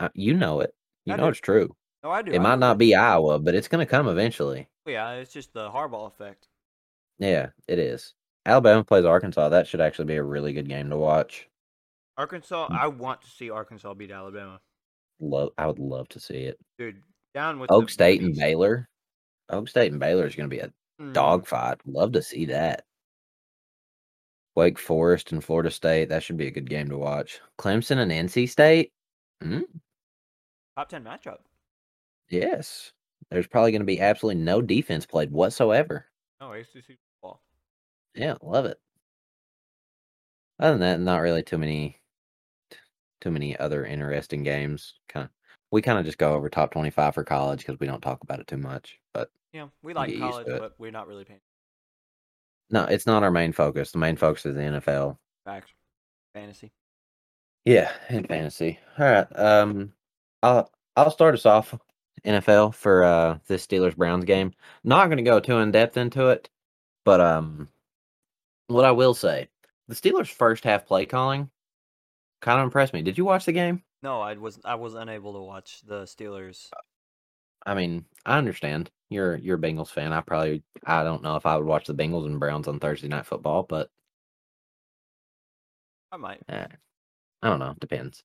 [0.00, 0.74] Uh, you know it.
[1.04, 1.28] You I know do.
[1.30, 1.74] it's true.
[2.02, 2.32] No, I do.
[2.32, 4.68] It I might know not be Iowa, but it's going to come eventually.
[4.86, 6.48] Yeah, it's just the Harbaugh effect.
[7.18, 8.14] Yeah, it is.
[8.44, 9.48] Alabama plays Arkansas.
[9.50, 11.48] That should actually be a really good game to watch.
[12.18, 12.78] Arkansas, Mm.
[12.78, 14.60] I want to see Arkansas beat Alabama.
[15.20, 16.58] Love, I would love to see it.
[16.78, 17.00] Dude,
[17.34, 18.34] down with Oak State and.
[18.36, 18.88] Baylor.
[19.50, 21.12] Oak State and Baylor is going to be a Mm.
[21.14, 21.78] dogfight.
[21.86, 22.84] Love to see that.
[24.54, 26.10] Wake Forest and Florida State.
[26.10, 27.40] That should be a good game to watch.
[27.58, 28.92] Clemson and NC State.
[29.42, 29.64] Mm,
[30.76, 31.38] Top 10 matchup.
[32.28, 32.92] yes.
[33.30, 36.06] There's probably going to be absolutely no defense played whatsoever.
[36.40, 37.42] No, ACC football.
[38.14, 38.78] Yeah, love it.
[40.58, 42.00] Other than that, not really too many,
[43.22, 44.94] too many other interesting games.
[45.08, 45.30] Kind of,
[45.72, 48.38] we kind of just go over top twenty-five for college because we don't talk about
[48.38, 49.00] it too much.
[49.12, 51.40] But Yeah, we like college, but we're not really paying
[52.72, 53.92] no, it's not our main focus.
[53.92, 55.18] The main focus is the NFL.
[55.44, 55.70] facts.
[56.34, 56.72] Fantasy.
[57.66, 58.80] Yeah, in fantasy.
[58.98, 59.26] All right.
[59.38, 59.92] Um,
[60.42, 61.78] I'll I'll start us off
[62.24, 64.52] NFL for uh this Steelers Browns game.
[64.82, 66.48] Not going to go too in depth into it,
[67.04, 67.68] but um,
[68.68, 69.48] what I will say,
[69.88, 71.50] the Steelers' first half play calling
[72.42, 73.00] kind of impressed me.
[73.00, 73.82] Did you watch the game?
[74.02, 76.68] No, I was I was unable to watch the Steelers.
[77.64, 80.12] I mean, I understand you're you're a Bengals fan.
[80.12, 83.08] I probably I don't know if I would watch the Bengals and Browns on Thursday
[83.08, 83.88] night football, but
[86.10, 86.42] I might.
[86.48, 86.66] Eh,
[87.42, 87.74] I don't know.
[87.80, 88.24] Depends.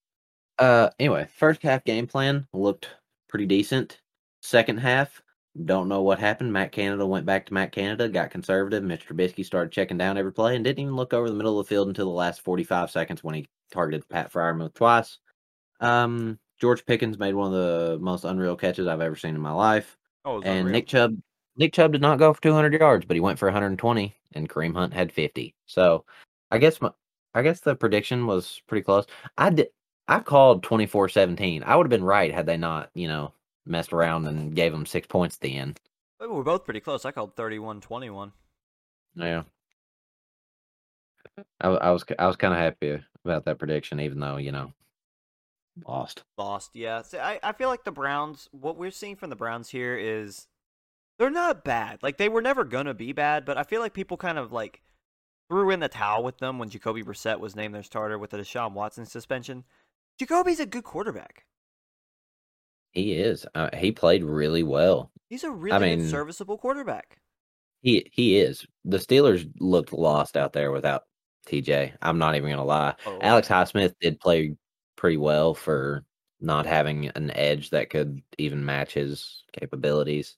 [0.59, 2.89] Uh, anyway, first half game plan looked
[3.29, 4.01] pretty decent.
[4.41, 5.21] Second half,
[5.65, 6.53] don't know what happened.
[6.53, 8.83] Matt Canada went back to Matt Canada, got conservative.
[8.83, 11.65] Mitch Trubisky started checking down every play and didn't even look over the middle of
[11.65, 15.19] the field until the last 45 seconds when he targeted Pat Freiermuth twice.
[15.79, 19.51] Um, George Pickens made one of the most unreal catches I've ever seen in my
[19.51, 19.97] life.
[20.25, 20.73] Oh, And unreal.
[20.73, 21.17] Nick Chubb,
[21.55, 24.73] Nick Chubb did not go for 200 yards, but he went for 120, and Kareem
[24.73, 25.55] Hunt had 50.
[25.65, 26.05] So,
[26.51, 26.91] I guess my,
[27.33, 29.05] I guess the prediction was pretty close.
[29.37, 29.67] I did,
[30.07, 31.63] I called 24-17.
[31.63, 33.33] I would have been right had they not, you know,
[33.67, 35.79] messed around and gave them six points at the end.
[36.19, 37.05] We were both pretty close.
[37.05, 38.31] I called 31-21.
[39.15, 39.43] Yeah,
[41.61, 44.73] I, I was, I was kind of happy about that prediction, even though you know,
[45.85, 46.23] lost.
[46.37, 47.01] Lost, yeah.
[47.01, 50.47] See, I, I feel like the Browns, what we're seeing from the Browns here is
[51.19, 51.99] they're not bad.
[52.01, 54.51] Like, they were never going to be bad, but I feel like people kind of,
[54.51, 54.81] like,
[55.49, 58.37] threw in the towel with them when Jacoby Brissett was named their starter with the
[58.37, 59.63] Deshaun Watson suspension.
[60.19, 61.45] Jacoby's a good quarterback.
[62.97, 63.45] He is.
[63.53, 65.11] Uh, he played really well.
[65.29, 67.19] He's a really mean- good, serviceable quarterback.
[67.83, 68.65] He he is.
[68.85, 71.03] The Steelers looked lost out there without
[71.47, 71.93] TJ.
[72.01, 72.95] I'm not even gonna lie.
[73.05, 74.55] Oh, Alex Highsmith did play
[74.95, 76.03] pretty well for
[76.41, 80.35] not having an edge that could even match his capabilities.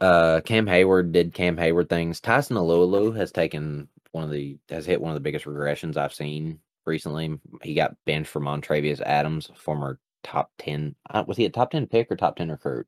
[0.00, 2.20] Uh, Cam Heyward did Cam Heyward things.
[2.20, 6.12] Tyson Alualu has taken one of the has hit one of the biggest regressions I've
[6.12, 7.38] seen recently.
[7.62, 10.94] He got benched for Montravius Adams, former top ten.
[11.08, 12.86] Uh, was he a top ten pick or top ten recruit?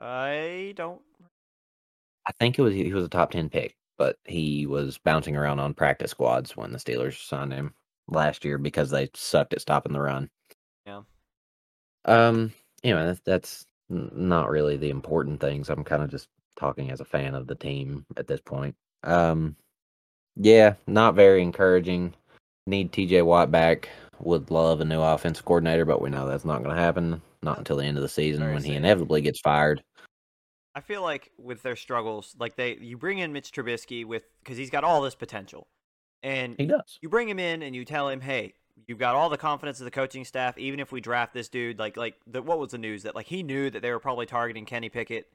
[0.00, 1.00] I don't.
[2.26, 5.60] I think it was he was a top ten pick, but he was bouncing around
[5.60, 7.74] on practice squads when the Steelers signed him
[8.08, 10.30] last year because they sucked at stopping the run.
[10.86, 11.02] Yeah.
[12.04, 12.52] Um.
[12.82, 15.70] Anyway, that's, that's not really the important things.
[15.70, 18.74] I'm kind of just talking as a fan of the team at this point.
[19.02, 19.56] Um.
[20.36, 22.14] Yeah, not very encouraging.
[22.66, 23.88] Need TJ Watt back.
[24.20, 27.20] Would love a new offensive coordinator, but we know that's not going to happen.
[27.42, 29.82] Not until the end of the season when he inevitably gets fired.
[30.74, 34.56] I feel like with their struggles, like they, you bring in Mitch Trubisky with because
[34.56, 35.68] he's got all this potential,
[36.22, 36.98] and He does.
[37.00, 38.54] you bring him in and you tell him, hey,
[38.88, 40.58] you've got all the confidence of the coaching staff.
[40.58, 43.26] Even if we draft this dude, like like the, what was the news that like
[43.26, 45.26] he knew that they were probably targeting Kenny Pickett.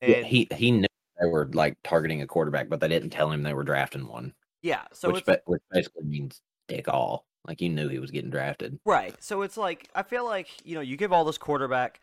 [0.00, 0.86] Yeah, he he knew
[1.20, 4.32] they were like targeting a quarterback, but they didn't tell him they were drafting one,
[4.62, 7.26] yeah, so which ba- which basically means dick all.
[7.46, 8.78] Like you knew he was getting drafted.
[8.84, 9.14] Right.
[9.22, 12.00] So it's like I feel like you know you give all this quarterback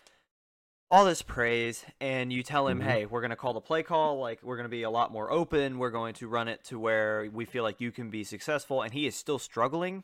[0.92, 2.84] all this praise and you tell him, Mhm.
[2.84, 5.12] "Hey, we're going to call the play call, like we're going to be a lot
[5.12, 5.80] more open.
[5.80, 8.94] We're going to run it to where we feel like you can be successful." And
[8.94, 10.04] he is still struggling.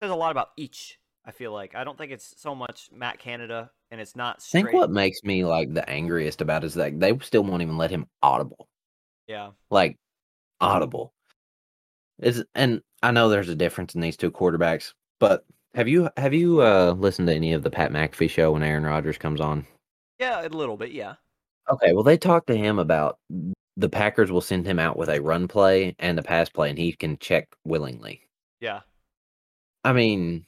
[0.00, 0.98] There's a lot about each.
[1.24, 4.40] I feel like I don't think it's so much Matt Canada and it's not I
[4.40, 7.90] think what makes me like the angriest about is that they still won't even let
[7.90, 8.68] him audible.
[9.26, 9.50] Yeah.
[9.70, 9.96] Like
[10.60, 11.12] audible.
[12.20, 16.34] Is and I know there's a difference in these two quarterbacks, but have you have
[16.34, 19.66] you uh listened to any of the Pat McAfee show when Aaron Rodgers comes on?
[20.18, 21.14] Yeah, a little bit, yeah.
[21.70, 23.18] Okay, well they talked to him about
[23.76, 26.78] the Packers will send him out with a run play and a pass play and
[26.78, 28.22] he can check willingly.
[28.60, 28.80] Yeah.
[29.84, 30.44] I mean,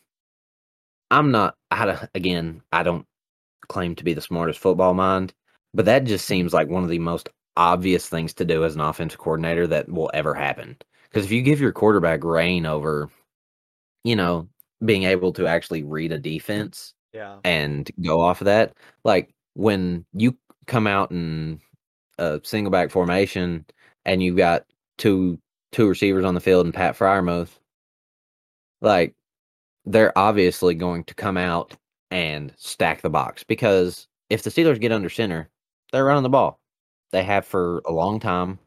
[1.11, 1.57] I'm not.
[1.71, 3.07] I again, I don't
[3.69, 5.33] claim to be the smartest football mind,
[5.73, 8.81] but that just seems like one of the most obvious things to do as an
[8.81, 10.77] offensive coordinator that will ever happen.
[11.11, 13.11] Because if you give your quarterback reign over,
[14.05, 14.49] you know,
[14.85, 17.39] being able to actually read a defense Yeah.
[17.45, 21.61] and go off of that, like when you come out in
[22.19, 23.65] a single back formation
[24.05, 24.65] and you've got
[24.99, 25.39] two
[25.73, 27.59] two receivers on the field and Pat Freiermuth,
[28.81, 29.15] like
[29.85, 31.75] they're obviously going to come out
[32.11, 35.49] and stack the box because if the Steelers get under center,
[35.93, 36.61] they're running the ball.
[37.13, 38.59] They have for a long time.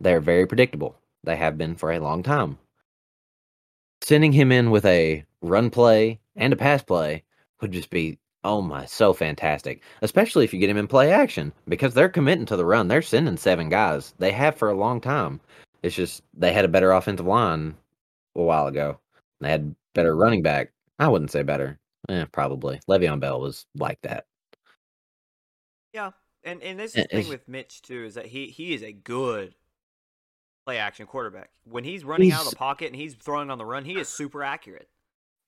[0.00, 0.96] They're very predictable.
[1.24, 2.58] They have been for a long time.
[4.00, 7.22] Sending him in with a run play and a pass play
[7.60, 9.82] would just be oh my so fantastic.
[10.02, 12.88] Especially if you get him in play action because they're committing to the run.
[12.88, 14.14] They're sending seven guys.
[14.18, 15.40] They have for a long time.
[15.82, 17.76] It's just they had a better offensive line
[18.34, 18.98] a while ago.
[19.40, 20.72] They had better running back.
[20.98, 21.78] I wouldn't say better.
[22.08, 22.80] Eh, probably.
[22.88, 24.26] Le'Veon Bell was like that.
[25.92, 26.10] Yeah,
[26.44, 28.92] and and this is the thing with Mitch too is that he he is a
[28.92, 29.54] good
[30.64, 31.50] play action quarterback.
[31.64, 34.08] When he's running out of the pocket and he's throwing on the run, he is
[34.08, 34.88] super accurate.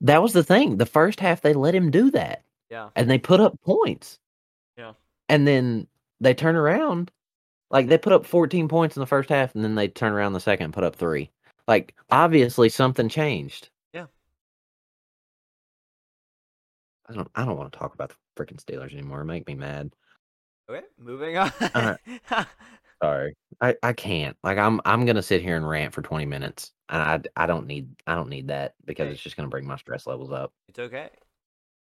[0.00, 0.77] That was the thing.
[0.77, 2.42] The first half they let him do that.
[2.70, 4.18] Yeah, and they put up points.
[4.77, 4.92] Yeah.
[5.29, 5.87] And then
[6.20, 7.11] they turn around,
[7.70, 10.33] like they put up 14 points in the first half, and then they turn around
[10.33, 11.31] the second and put up three.
[11.66, 13.70] Like obviously something changed.
[13.92, 14.07] Yeah.
[17.09, 17.29] I don't.
[17.35, 19.22] I don't want to talk about the freaking Steelers anymore.
[19.22, 19.92] It make me mad.
[20.68, 21.53] Okay, moving on.
[21.61, 21.96] Uh,
[23.04, 24.36] Sorry, I I can't.
[24.42, 27.02] Like I'm I'm gonna sit here and rant for 20 minutes, and
[27.36, 30.06] I I don't need I don't need that because it's just gonna bring my stress
[30.06, 30.52] levels up.
[30.68, 31.10] it's okay.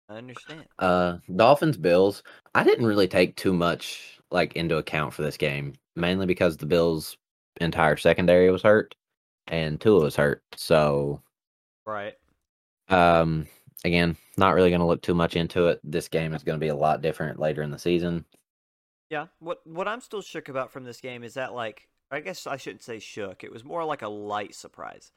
[0.09, 0.65] I understand.
[0.79, 2.23] Uh, Dolphins Bills.
[2.55, 6.67] I didn't really take too much like into account for this game, mainly because the
[6.67, 7.17] Bills'
[7.61, 8.95] entire secondary was hurt,
[9.47, 10.43] and Tua was hurt.
[10.57, 11.23] So,
[11.87, 12.15] Right.
[12.89, 13.47] um,
[13.85, 15.81] again, not really going to look too much into it.
[15.85, 18.25] This game is going to be a lot different later in the season.
[19.15, 19.27] Yeah.
[19.39, 22.57] What what I'm still shook about from this game is that like I guess I
[22.57, 23.45] shouldn't say shook.
[23.45, 25.13] It was more like a light surprise.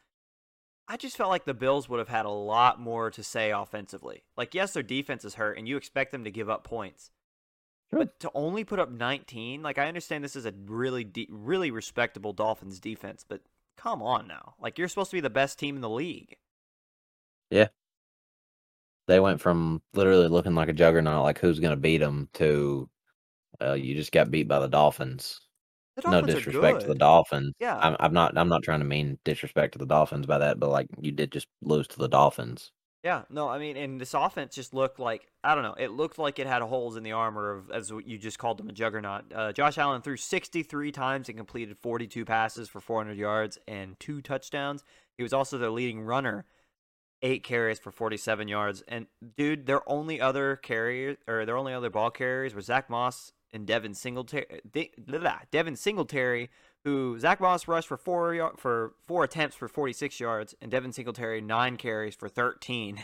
[0.88, 4.22] I just felt like the Bills would have had a lot more to say offensively.
[4.38, 7.10] Like yes, their defense is hurt and you expect them to give up points.
[7.90, 7.98] Sure.
[7.98, 11.72] But to only put up 19, like I understand this is a really de- really
[11.72, 13.42] respectable Dolphins defense, but
[13.78, 14.54] come on now.
[14.62, 16.38] Like you're supposed to be the best team in the league.
[17.50, 17.70] Yeah.
[19.08, 22.88] They went from literally looking like a juggernaut, like who's going to beat them, to
[23.62, 25.42] uh, you just got beat by the Dolphins.
[25.96, 26.96] The no disrespect to the.
[26.96, 27.54] Dolphins.
[27.60, 27.78] Yeah.
[27.78, 28.38] I'm, I'm not.
[28.38, 31.32] I'm not trying to mean disrespect to the Dolphins by that, but like you did
[31.32, 32.72] just lose to the Dolphins.
[33.04, 35.76] Yeah, no, I mean, and this offense just looked like I don't know.
[35.78, 38.70] It looked like it had holes in the armor of, as you just called them,
[38.70, 39.32] a juggernaut.
[39.34, 44.22] Uh, Josh Allen threw 63 times and completed 42 passes for 400 yards and two
[44.22, 44.84] touchdowns.
[45.16, 46.46] He was also their leading runner,
[47.22, 48.84] eight carries for 47 yards.
[48.88, 53.32] And dude, their only other carrier or their only other ball carriers were Zach Moss
[53.54, 54.62] and Devin Singletary.
[54.70, 56.50] De- blah, Devin Singletary,
[56.84, 61.42] who Zach Moss rushed for four for four attempts for 46 yards, and Devin Singletary
[61.42, 63.02] nine carries for 13.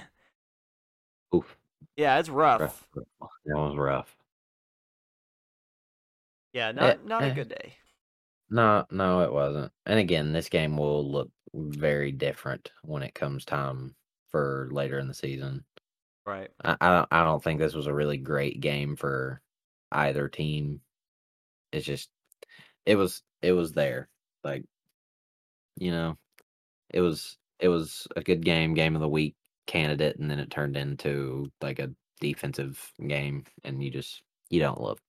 [1.35, 1.57] Oof,
[1.95, 2.61] Yeah, it's rough.
[2.61, 2.87] rough.
[3.45, 4.15] That was rough.
[6.53, 7.33] Yeah, not not a eh.
[7.33, 7.75] good day.
[8.49, 9.71] No, no, it wasn't.
[9.87, 13.95] And again, this game will look very different when it comes time
[14.29, 15.63] for later in the season.
[16.25, 16.49] Right.
[16.63, 17.07] I, I don't.
[17.11, 19.41] I don't think this was a really great game for
[19.93, 20.81] either team.
[21.71, 22.09] It's just,
[22.85, 23.21] it was.
[23.41, 24.09] It was there.
[24.43, 24.63] Like,
[25.75, 26.17] you know,
[26.89, 27.37] it was.
[27.59, 29.35] It was a good game, game of the week
[29.67, 34.81] candidate, and then it turned into like a defensive game, and you just you don't
[34.81, 34.99] love.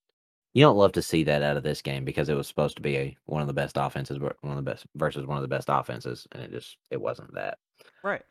[0.53, 2.83] You don't love to see that out of this game because it was supposed to
[2.83, 5.49] be a, one of the best offenses, one of the best versus one of the
[5.49, 7.59] best offenses, and it just it wasn't that.
[8.05, 8.23] Right.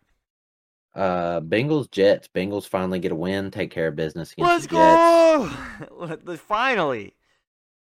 [0.96, 2.28] Uh, Bengals Jets.
[2.28, 6.28] Bengals finally get a win, take care of business against Let's the Jets.
[6.28, 6.36] go!
[6.38, 7.16] Finally,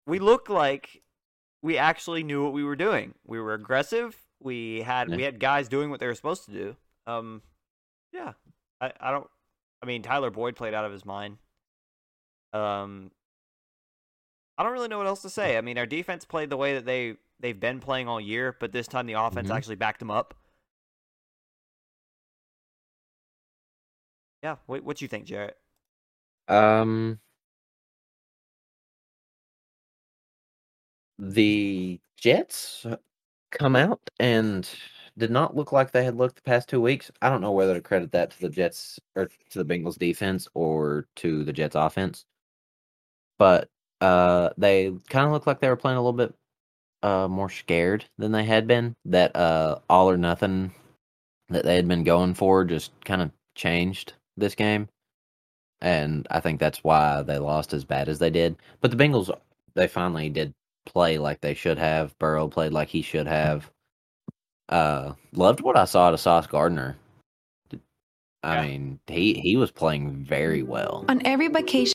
[0.07, 1.03] we look like
[1.63, 3.15] we actually knew what we were doing.
[3.27, 4.17] We were aggressive.
[4.41, 5.17] We had Yeah.
[5.17, 6.77] we had guys doing what they were supposed to do.
[7.07, 7.43] Um,
[8.13, 8.33] yeah.
[8.81, 9.27] I, I don't.
[9.83, 11.39] I mean, Tyler Boyd played out of his mind.
[12.53, 13.11] Um,
[14.57, 15.57] I don't really know what else to say.
[15.57, 18.73] I mean, our defense played the way that they they've been playing all year, but
[18.73, 19.57] this time the offense Mhm.
[19.57, 20.35] actually backed them up.
[24.43, 24.57] Yeah.
[24.67, 25.57] What what do you think, Jarrett?
[26.49, 27.21] Um,
[31.19, 32.87] the Jets
[33.51, 34.69] come out and
[35.19, 37.11] did not look like they had looked the past two weeks.
[37.23, 40.49] I don't know whether to credit that to the Jets or to the Bengals defense
[40.55, 42.25] or to the Jets offense,
[43.39, 43.69] but
[44.01, 46.35] uh, they kind of looked like they were playing a little bit
[47.03, 48.95] uh more scared than they had been.
[49.07, 50.73] That uh all or nothing
[51.51, 54.89] that they had been going for just kind of changed this game.
[55.81, 58.57] And I think that's why they lost as bad as they did.
[58.81, 59.31] But the Bengals,
[59.75, 60.53] they finally did
[60.87, 62.19] play like they should have.
[62.19, 63.71] Burrow played like he should have.
[64.69, 66.97] Uh, loved what I saw to Sauce Gardner.
[68.43, 68.63] I Yeah.
[68.63, 71.05] mean, he he was playing very well.
[71.09, 71.95] On every vacation,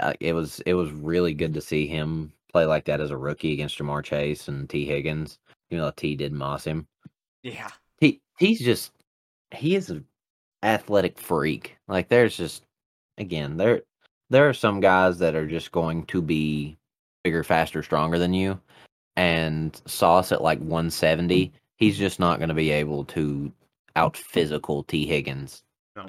[0.00, 3.16] Uh, it was it was really good to see him play like that as a
[3.16, 5.38] rookie against Ja'Marr Chase and Tee Higgins.
[5.70, 6.86] You know, Tee did moss him.
[7.42, 7.70] Yeah.
[8.00, 8.92] He he's just
[9.54, 10.04] he is an
[10.62, 11.75] athletic freak.
[11.88, 12.64] Like there's just
[13.18, 13.82] again there
[14.30, 16.76] there are some guys that are just going to be
[17.22, 18.60] bigger, faster, stronger than you.
[19.16, 23.52] And Sauce at like 170, he's just not going to be able to
[23.94, 25.62] out physical Tee Higgins.
[25.94, 26.06] No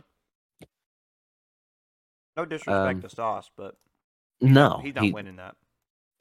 [2.35, 3.75] No disrespect Um, to Sauce, but
[4.41, 5.55] No, he's not he- winning that.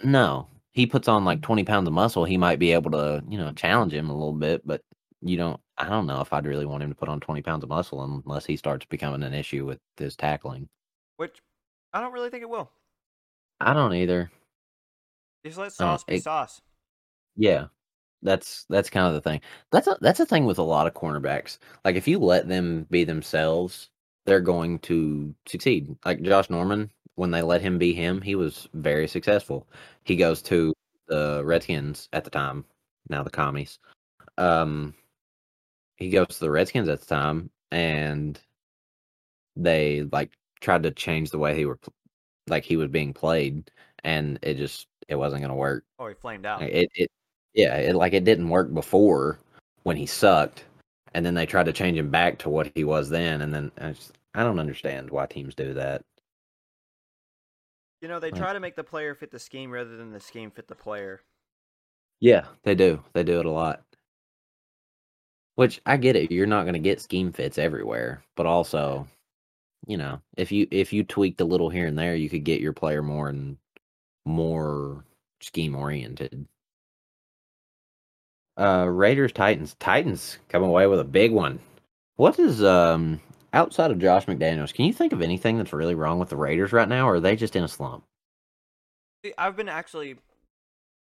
[0.05, 2.25] No, he puts on like 20 pounds of muscle.
[2.27, 4.83] He might be able to, you know, challenge him a little bit, but
[5.29, 7.63] you don't, I don't know if I'd really want him to put on 20 pounds
[7.65, 10.69] of muscle unless he starts becoming an issue with his tackling.
[11.17, 11.41] Which
[11.93, 12.71] I don't really think it will.
[13.61, 14.31] I don't either.
[15.45, 16.61] Just let Uh, Sauce be it- Sauce.
[17.37, 17.67] Yeah.
[18.23, 19.41] That's that's kind of the thing.
[19.71, 21.59] That's a that's a thing with a lot of cornerbacks.
[21.85, 23.91] Like if you let them be themselves,
[24.25, 25.95] they're going to succeed.
[26.05, 29.69] Like Josh Norman, when they let him be him, he was very successful.
[30.05, 30.73] He goes to
[31.09, 32.65] the Redskins at the time,
[33.11, 33.79] now the commies.
[34.39, 34.95] Um
[35.97, 38.39] he goes to the Redskins at the time and
[39.57, 41.79] they like tried to change the way he were
[42.49, 43.71] like he was being played
[44.05, 45.85] and it just it wasn't going to work.
[45.99, 46.63] Oh, he flamed out.
[46.63, 47.11] It it
[47.55, 49.39] yeah, it like it didn't work before
[49.83, 50.65] when he sucked,
[51.15, 53.73] and then they tried to change him back to what he was then, and then
[53.79, 56.03] I, just, I don't understand why teams do that.
[58.03, 60.51] You know, they try to make the player fit the scheme rather than the scheme
[60.51, 61.23] fit the player.
[62.21, 63.03] Yeah, they do.
[63.15, 63.83] They do it a lot.
[65.57, 66.31] Which I get it.
[66.31, 69.07] You're not going to get scheme fits everywhere, but also,
[69.87, 72.61] you know, if you if you tweaked a little here and there, you could get
[72.61, 73.57] your player more and
[74.25, 75.05] more
[75.41, 76.47] scheme oriented.
[78.59, 79.77] Uh Raiders Titans.
[79.81, 81.59] Titans come away with a big one.
[82.17, 83.21] What is um
[83.53, 86.73] outside of Josh McDaniels, can you think of anything that's really wrong with the Raiders
[86.73, 88.05] right now or are they just in a slump?
[89.39, 90.17] I've been actually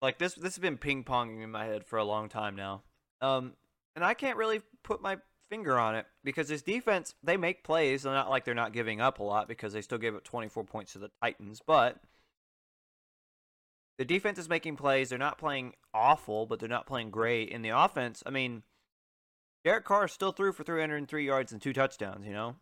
[0.02, 0.34] like this.
[0.34, 2.82] This has been ping ponging in my head for a long time now.
[3.20, 3.54] Um,
[3.96, 5.18] and I can't really put my
[5.50, 8.02] finger on it because this defense they make plays.
[8.02, 10.64] They're not like they're not giving up a lot because they still gave up 24
[10.64, 11.98] points to the Titans, but
[13.98, 15.10] the defense is making plays.
[15.10, 17.50] They're not playing awful, but they're not playing great.
[17.50, 18.62] In the offense, I mean,
[19.64, 22.26] Derek Carr still threw for 303 yards and two touchdowns.
[22.26, 22.56] You know.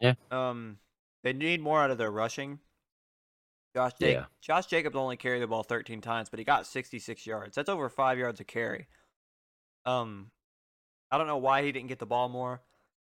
[0.00, 0.14] Yeah.
[0.30, 0.78] Um,
[1.24, 2.58] they need more out of their rushing.
[3.74, 4.24] Josh, Yeah.
[4.40, 7.54] Josh Jacobs only carried the ball 13 times, but he got 66 yards.
[7.54, 8.86] That's over five yards a carry.
[9.86, 10.30] Um,
[11.10, 12.60] I don't know why he didn't get the ball more.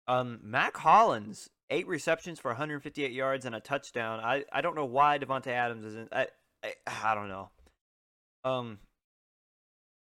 [0.07, 4.21] Um, Mack Hollins, eight receptions for 158 yards and a touchdown.
[4.21, 6.13] I, I don't know why Davante Adams isn't.
[6.13, 6.29] I,
[6.65, 7.51] I I don't know.
[8.45, 8.79] Um,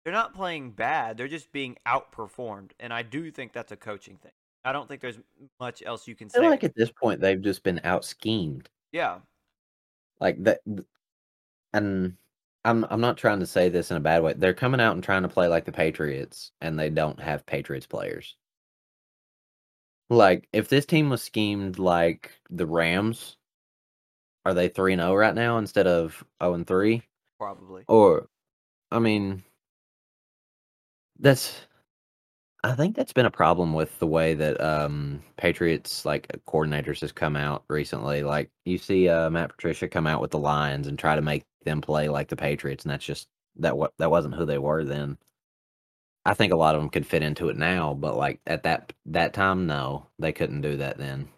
[0.04, 1.16] they're not playing bad.
[1.16, 4.32] They're just being outperformed, and I do think that's a coaching thing.
[4.64, 5.18] I don't think there's
[5.60, 6.40] much else you can I say.
[6.40, 8.70] feel like at this point they've just been out schemed.
[8.92, 9.18] yeah,
[10.20, 10.60] like that
[11.72, 12.16] and
[12.64, 14.34] I'm I'm not trying to say this in a bad way.
[14.36, 17.86] They're coming out and trying to play like the Patriots and they don't have Patriots
[17.86, 18.36] players.
[20.10, 23.36] Like if this team was schemed like the Rams,
[24.44, 27.02] are they 3 and 0 right now instead of 0 and 3?
[27.38, 27.84] probably.
[27.88, 28.28] Or
[28.90, 29.44] I mean
[31.18, 31.66] that's
[32.64, 37.12] I think that's been a problem with the way that um Patriots like coordinators has
[37.12, 38.22] come out recently.
[38.22, 41.44] Like you see uh Matt Patricia come out with the Lions and try to make
[41.64, 44.84] them play like the Patriots and that's just that what that wasn't who they were
[44.84, 45.18] then.
[46.24, 48.92] I think a lot of them could fit into it now, but like at that
[49.06, 51.28] that time, no, they couldn't do that then.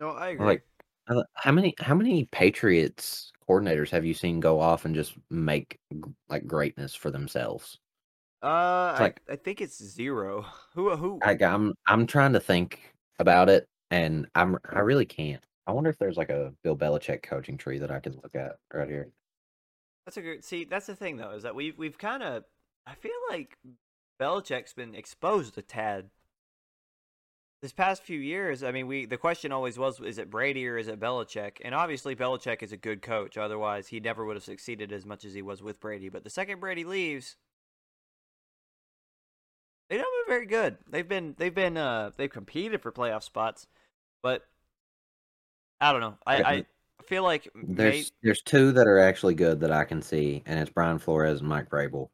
[0.00, 0.46] No, I agree.
[0.46, 0.62] Like,
[1.08, 5.78] uh, how many how many Patriots coordinators have you seen go off and just make
[6.28, 7.78] like greatness for themselves?
[8.42, 10.46] Uh, I, like I think it's zero.
[10.74, 11.18] Who who?
[11.22, 12.80] I, I'm I'm trying to think
[13.18, 15.44] about it, and I'm I really can't.
[15.66, 18.56] I wonder if there's like a Bill Belichick coaching tree that I could look at
[18.72, 19.08] right here.
[20.06, 20.44] That's a good.
[20.44, 22.44] See, that's the thing though, is that we've we've kind of.
[22.86, 23.56] I feel like
[24.20, 26.10] Belichick's been exposed a tad.
[27.60, 30.78] This past few years, I mean, we the question always was: is it Brady or
[30.78, 31.58] is it Belichick?
[31.64, 33.38] And obviously, Belichick is a good coach.
[33.38, 36.08] Otherwise, he never would have succeeded as much as he was with Brady.
[36.08, 37.36] But the second Brady leaves,
[39.92, 40.78] they don't been very good.
[40.88, 43.66] They've been they've been uh they've competed for playoff spots,
[44.22, 44.42] but
[45.82, 46.16] I don't know.
[46.26, 46.64] I I
[47.04, 50.58] feel like may, There's there's two that are actually good that I can see, and
[50.58, 52.08] it's Brian Flores and Mike Vrabel.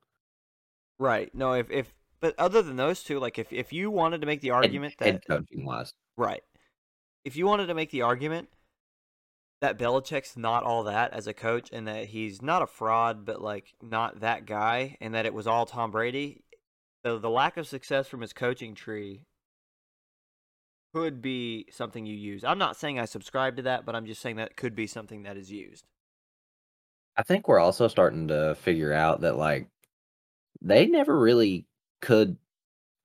[0.99, 1.33] Right.
[1.35, 4.41] No, if if but other than those two, like if if you wanted to make
[4.41, 5.95] the Head, argument that head coaching wise.
[6.16, 6.43] right,
[7.24, 8.49] if you wanted to make the argument
[9.61, 13.41] that Belichick's not all that as a coach and that he's not a fraud, but
[13.41, 16.45] like not that guy, and that it was all Tom Brady,
[17.09, 19.23] the the lack of success from his coaching tree
[20.95, 22.45] could be something you use.
[22.45, 25.25] I'm not saying I subscribe to that, but I'm just saying that could be something
[25.25, 25.85] that is used.
[27.17, 29.69] I think we're also starting to figure out that like
[30.63, 31.67] they never really
[32.01, 32.37] could.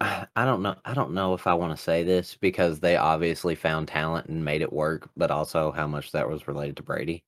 [0.01, 0.76] I don't know.
[0.84, 4.43] I don't know if I want to say this because they obviously found talent and
[4.43, 7.24] made it work, but also how much that was related to Brady.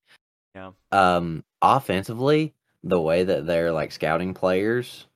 [0.53, 0.71] Yeah.
[0.91, 2.53] Um, offensively,
[2.83, 5.07] the way that they're like scouting players,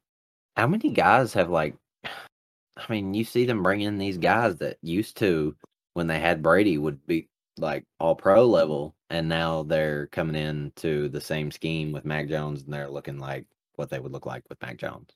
[0.56, 1.76] how many guys have like?
[2.06, 5.56] I mean, you see them bring in these guys that used to,
[5.94, 7.28] when they had Brady, would be
[7.58, 12.30] like all pro level, and now they're coming in to the same scheme with Mac
[12.30, 13.46] Jones, and they're looking like
[13.76, 15.10] what they would look like with Mac Jones.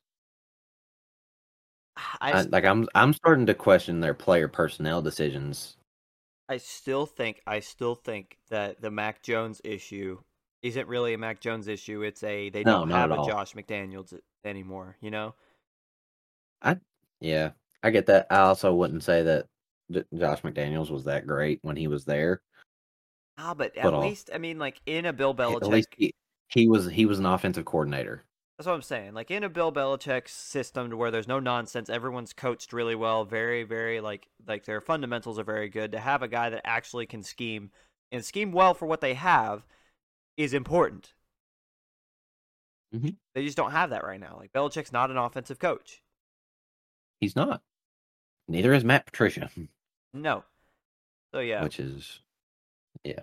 [2.21, 5.77] I, I, like I'm I'm starting to question their player personnel decisions.
[6.49, 10.19] I still think I still think that the Mac Jones issue
[10.61, 12.01] isn't really a Mac Jones issue.
[12.01, 13.27] It's a they No, don't not have a all.
[13.27, 14.98] Josh McDaniels anymore.
[15.02, 15.36] You know.
[16.62, 16.78] I
[17.20, 17.52] yeah,
[17.84, 18.28] I get that.
[18.30, 19.48] I also wouldn't say that
[19.91, 22.41] J- Josh McDaniels was that great when he was there.
[23.38, 25.89] Ah, but at But all- least I mean, like in a Bill At Belichick, least
[25.98, 26.14] he,
[26.50, 28.24] he was he was an offensive coordinator.
[28.58, 29.14] that's what I'm saying.
[29.14, 33.26] Like in a Bill Belichick system, to where there's no nonsense, everyone's coached really well,
[33.26, 35.91] very, very like like their fundamentals are very good.
[35.91, 37.72] To have a guy that actually can scheme
[38.12, 39.66] and scheme well for what they have
[40.38, 41.14] is important.
[42.94, 43.16] Mhm.
[43.34, 44.38] They just don't have that right now.
[44.39, 46.02] Like Belichick's not an offensive coach.
[47.20, 47.62] He's not.
[48.48, 49.50] Neither is Matt Patricia,
[50.14, 50.44] No.
[51.34, 52.20] So yeah, which is
[53.04, 53.22] yeah.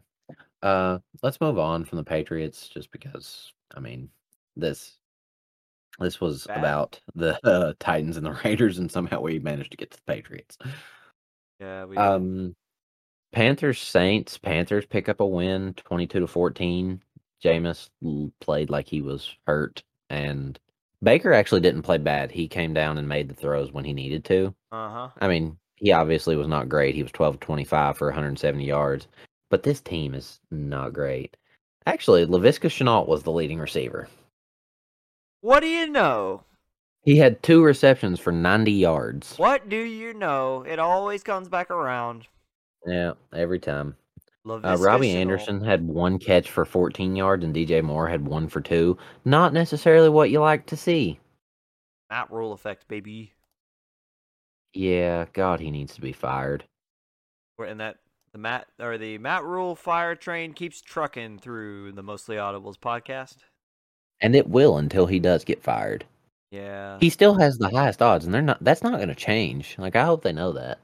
[0.62, 4.08] Uh, let's move on from the Patriots, just because I mean
[4.56, 4.96] this
[5.98, 6.58] this was Bad.
[6.58, 10.12] about the uh, Titans and the Raiders, and somehow we managed to get to the
[10.12, 10.58] Patriots.
[11.60, 12.56] yeah, we Um,
[13.32, 14.36] Panthers Saints.
[14.38, 17.02] Panthers pick up a win, twenty-two to fourteen.
[17.42, 17.88] Jameis
[18.40, 20.58] played like he was hurt, and
[21.02, 22.30] Baker actually didn't play bad.
[22.30, 24.54] He came down and made the throws when he needed to.
[24.72, 25.08] uh huh.
[25.20, 26.94] I mean, he obviously was not great.
[26.94, 29.08] He was 12 25 for 170 yards,
[29.48, 31.36] but this team is not great.
[31.86, 34.08] Actually, Laviska Shenault was the leading receiver.
[35.40, 36.44] What do you know?
[37.02, 39.36] He had two receptions for 90 yards.
[39.38, 40.64] What do you know?
[40.68, 42.26] It always comes back around.
[42.86, 43.96] Yeah, every time.
[44.48, 48.60] Uh, Robbie Anderson had one catch for 14 yards, and DJ Moore had one for
[48.60, 48.96] two.
[49.24, 51.20] Not necessarily what you like to see.
[52.08, 53.34] Matt Rhule effect, baby.
[54.72, 56.64] Yeah, God, he needs to be fired.
[57.66, 57.98] In that
[58.32, 63.36] the Matt or the Matt Rhule fire train keeps trucking through the Mostly Audibles podcast.
[64.22, 66.04] And it will until he does get fired.
[66.50, 66.98] Yeah.
[67.00, 68.62] He still has the highest odds, and they're not.
[68.62, 69.76] That's not going to change.
[69.78, 70.78] Like I hope they know that.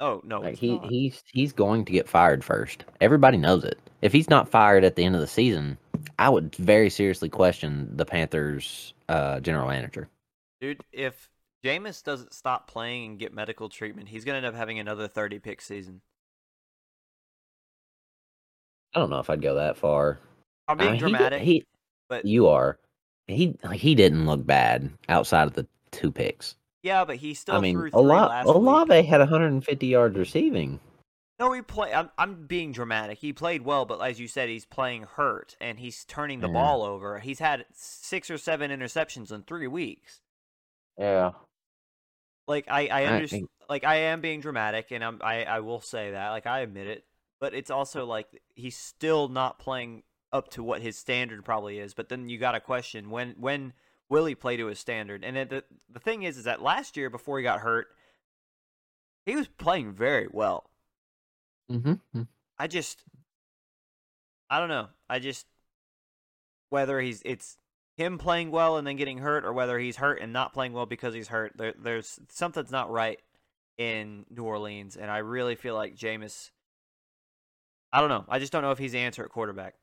[0.00, 0.90] Oh no, Like he not.
[0.90, 2.84] he's he's going to get fired first.
[3.00, 3.78] Everybody knows it.
[4.02, 5.78] If he's not fired at the end of the season,
[6.18, 10.08] I would very seriously question the Panthers' uh, general manager.
[10.60, 10.80] dude.
[10.92, 11.28] If
[11.64, 15.38] Jameis doesn't stop playing and get medical treatment, he's gonna end up having another thirty
[15.38, 16.00] pick season.
[18.94, 20.18] I don't know if I'd go that far.
[20.68, 21.66] I'm I being mean, he dramatic, He,
[22.08, 22.78] but you are.
[23.26, 26.56] He like he didn't look bad outside of the two picks.
[26.88, 28.30] Yeah, but he still I mean, threw a three lot.
[28.30, 28.54] last week.
[28.56, 30.80] Olave had 150 yards receiving.
[31.38, 31.94] No, he play.
[31.94, 33.18] I'm, I'm being dramatic.
[33.18, 36.54] He played well, but as you said, he's playing hurt and he's turning the Yeah.
[36.54, 37.20] ball over.
[37.20, 40.20] He's had six or seven interceptions in three weeks.
[40.98, 41.30] Yeah.
[42.48, 43.48] Like I, I understand.
[43.68, 46.30] Like I am being dramatic, and I'm, I, I will say that.
[46.30, 47.04] Like I admit it,
[47.40, 51.94] but it's also like he's still not playing up to what his standard probably is.
[51.94, 53.74] But then you got to question when, when,
[54.08, 55.24] will he play to his standard?
[55.24, 57.88] And it, the the thing is, is that last year before he got hurt,
[59.26, 60.70] he was playing very well.
[61.70, 62.22] Mm-hmm.
[62.58, 63.04] I just,
[64.50, 64.88] I don't know.
[65.08, 65.46] I just
[66.70, 67.56] whether he's it's
[67.96, 70.86] him playing well and then getting hurt, or whether he's hurt and not playing well
[70.86, 71.52] because he's hurt.
[71.56, 73.20] There, there's something's not right
[73.76, 76.50] in New Orleans, and I really feel like Jameis.
[77.92, 78.24] I don't know.
[78.28, 79.74] I just don't know if he's the answer at quarterback.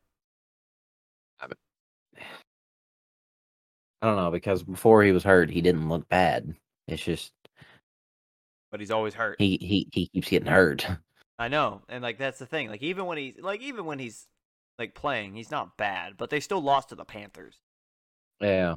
[4.02, 6.56] I don't know because before he was hurt, he didn't look bad.
[6.88, 7.32] It's just
[8.72, 9.39] But he's always hurt.
[9.39, 10.86] he he he keeps getting hurt.
[11.39, 12.70] I know, and like that's the thing.
[12.70, 14.28] Like even when he's like even when he's
[14.78, 16.18] like playing, he's not bad.
[16.18, 17.60] But they still lost to the Panthers.
[18.41, 18.76] Yeah.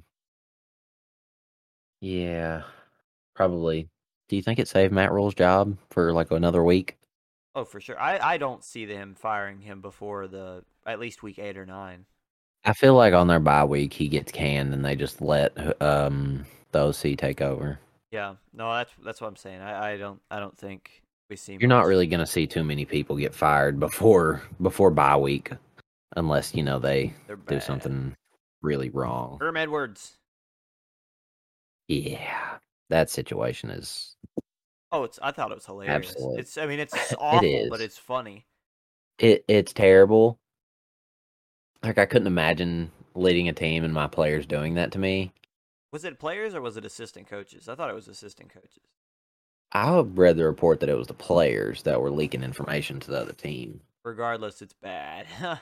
[2.00, 2.62] Yeah.
[3.34, 3.88] Probably.
[4.28, 6.96] Do you think it saved Matt Rhule's job for like another week?
[7.54, 7.98] Oh, for sure.
[7.98, 12.06] I I don't see them firing him before the at least week eight or nine.
[12.64, 16.44] I feel like on their bye week he gets canned and they just let um
[16.72, 17.78] the OC take over.
[18.10, 19.60] Yeah, no, that's that's what I'm saying.
[19.60, 21.56] I, I don't I don't think we see.
[21.58, 25.50] You're not really going to see too many people get fired before before bye week
[26.16, 27.12] unless you know they
[27.46, 28.14] do something
[28.62, 29.38] really wrong.
[29.40, 30.16] Herm Edwards.
[31.88, 32.58] Yeah.
[32.90, 34.16] That situation is
[34.90, 36.10] Oh, it's I thought it was hilarious.
[36.10, 36.40] Absolute.
[36.40, 38.46] It's I mean it's awful, but it's funny.
[39.18, 40.38] it it's terrible.
[41.82, 45.32] Like I couldn't imagine leading a team and my players doing that to me.
[45.92, 47.68] Was it players or was it assistant coaches?
[47.68, 48.82] I thought it was assistant coaches.
[49.72, 53.20] I read the report that it was the players that were leaking information to the
[53.20, 53.80] other team.
[54.04, 55.26] Regardless, it's bad.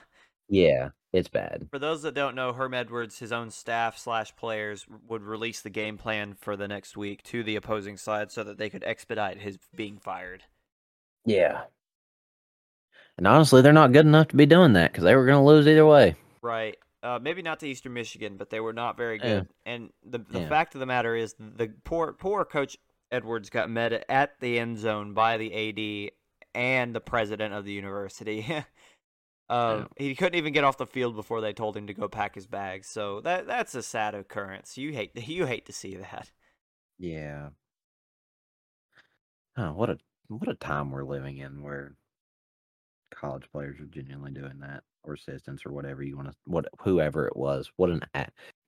[0.48, 1.68] Yeah, it's bad.
[1.70, 5.70] For those that don't know, Herm Edwards, his own staff slash players would release the
[5.70, 9.40] game plan for the next week to the opposing side so that they could expedite
[9.40, 10.44] his being fired.
[11.24, 11.62] Yeah.
[13.18, 15.46] And honestly, they're not good enough to be doing that because they were going to
[15.46, 16.16] lose either way.
[16.42, 16.76] Right.
[17.02, 19.22] Uh, maybe not to Eastern Michigan, but they were not very Yeah.
[19.40, 19.48] good.
[19.64, 20.48] And the the Yeah.
[20.48, 22.76] fact of the matter is, the poor poor coach
[23.10, 26.10] Edwards got met at the end zone by the AD
[26.54, 28.44] and the president of the university.
[29.48, 32.34] um, He couldn't even get off the field before they told him to go pack
[32.34, 32.88] his bags.
[32.88, 34.76] So that that's a sad occurrence.
[34.76, 36.32] You hate you hate to see that.
[36.98, 37.50] Yeah.
[39.56, 39.98] Oh, what a
[40.28, 41.94] what a time we're living in where
[43.16, 47.26] college players are genuinely doing that, or assistants, or whatever you want to, what whoever
[47.26, 47.70] it was.
[47.76, 48.02] What an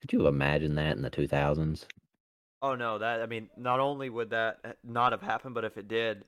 [0.00, 1.86] could you imagine that in the two thousands?
[2.62, 5.76] Oh no, that I mean, not only would that uh, not have happened, but if
[5.76, 6.24] it did,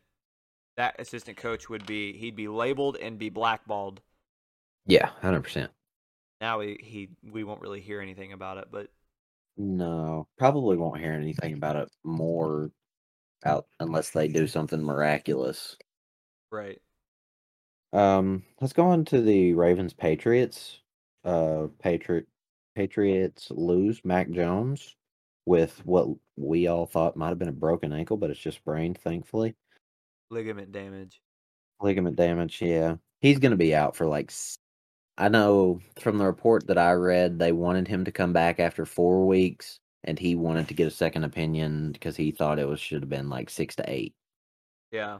[0.77, 4.03] that assistant coach would be he'd be labeled and be blackballed.
[4.87, 5.73] Yeah, hundred percent.
[6.41, 8.91] Now he, he we won't really hear anything about it, but
[9.57, 12.73] No, probably won't hear anything about it more
[13.45, 15.77] out unless they do something miraculous.
[16.51, 16.81] right.
[17.93, 20.81] Um, let's go on to the Ravens Patriots.
[21.25, 22.27] Uh, Patriot
[22.75, 24.97] Patriots lose Mac Jones
[25.45, 28.99] with what we all thought might have been a broken ankle, but it's just sprained,
[28.99, 29.55] thankfully.
[30.31, 31.21] Ligament damage.
[31.83, 32.97] Ligament damage, yeah.
[33.21, 34.33] He's going to be out for like.
[35.19, 38.87] I know from the report that I read, they wanted him to come back after
[38.87, 42.81] four weeks, and he wanted to get a second opinion because he thought it was
[42.81, 44.15] should have been like six to eight.
[44.91, 45.19] Yeah.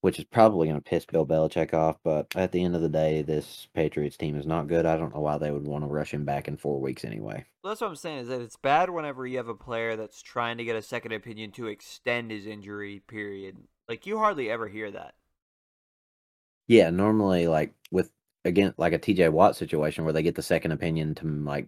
[0.00, 1.98] Which is probably going to piss Bill Belichick off.
[2.02, 4.86] But at the end of the day, this Patriots team is not good.
[4.86, 7.44] I don't know why they would want to rush him back in four weeks anyway.
[7.62, 10.22] Well, that's what I'm saying is that it's bad whenever you have a player that's
[10.22, 13.56] trying to get a second opinion to extend his injury period.
[13.88, 15.14] Like you hardly ever hear that.
[16.68, 18.10] Yeah, normally like with
[18.44, 21.66] again like a TJ Watt situation where they get the second opinion to like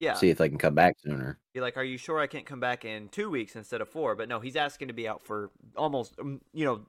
[0.00, 0.14] Yeah.
[0.14, 1.38] see if they can come back sooner.
[1.54, 4.14] Be like, are you sure I can't come back in two weeks instead of four?
[4.14, 6.82] But no, he's asking to be out for almost, um, you know,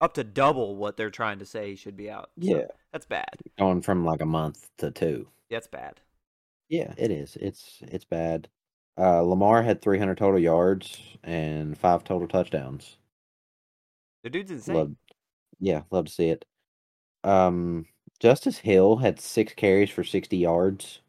[0.00, 2.30] up to double what they're trying to say he should be out.
[2.42, 2.66] So Yeah.
[2.92, 3.28] that's bad.
[3.58, 5.28] Going from like a month to two.
[5.50, 6.00] That's bad.
[6.68, 7.36] Yeah, it is.
[7.40, 8.48] It's it's bad.
[8.98, 12.96] Uh, Lamar had 300 total yards and five total touchdowns.
[14.24, 14.74] The dude's insane.
[14.74, 14.92] Love,
[15.60, 16.44] yeah, love to see it.
[17.22, 17.86] Um,
[18.18, 21.00] Justice Hill had six carries for 60 yards.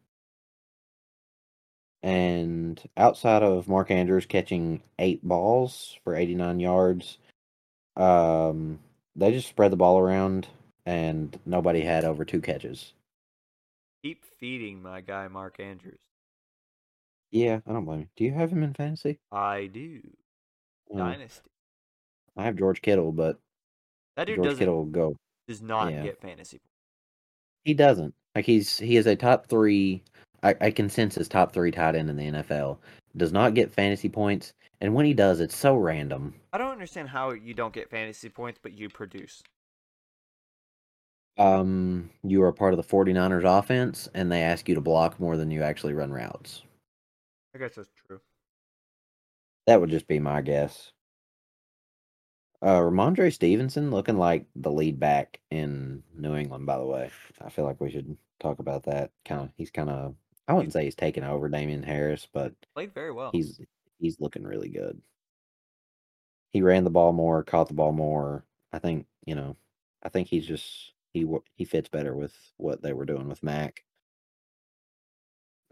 [2.07, 7.17] And outside of Mark Andrews catching eight balls for 89 yards,
[7.97, 8.79] um,
[9.17, 10.47] they just spread the ball around
[10.85, 12.93] and nobody had over two catches.
[14.05, 15.99] Keep feeding my guy Mark Andrews.
[17.29, 18.07] Yeah, I don't blame you.
[18.15, 19.19] Do you have him in fantasy?
[19.29, 19.99] I do.
[20.95, 21.49] Uh, Dynasty.
[22.37, 23.37] I have George Kittle, but
[24.15, 25.17] That dude George doesn't Kittle go.
[25.49, 26.03] does not yeah.
[26.03, 26.61] get fantasy.
[27.65, 28.13] He doesn't.
[28.33, 30.03] Like he's he is a top three,
[30.43, 32.77] I, I his top three tight end in the NFL.
[33.15, 36.35] Does not get fantasy points, and when he does, it's so random.
[36.53, 39.41] I don't understand how you don't get fantasy points, but you produce.
[41.37, 45.37] Um, you are part of the 49ers offense, and they ask you to block more
[45.37, 46.63] than you actually run routes.
[47.55, 48.19] I guess that's true.
[49.65, 50.91] That would just be my guess.
[52.61, 56.65] Uh, Rhamondre Stevenson looking like the lead back in New England.
[56.65, 57.11] By the way,
[57.43, 59.11] I feel like we should talk about that.
[59.25, 60.15] Kind of, he's kind of.
[60.47, 63.31] I wouldn't say he's taking over Damien Harris, but Played very well.
[63.33, 63.59] he's
[63.99, 65.01] he's looking really good.
[66.51, 68.45] He ran the ball more, caught the ball more.
[68.71, 69.57] I think you know.
[70.03, 71.25] I think he's just he
[71.55, 73.83] he fits better with what they were doing with Mac.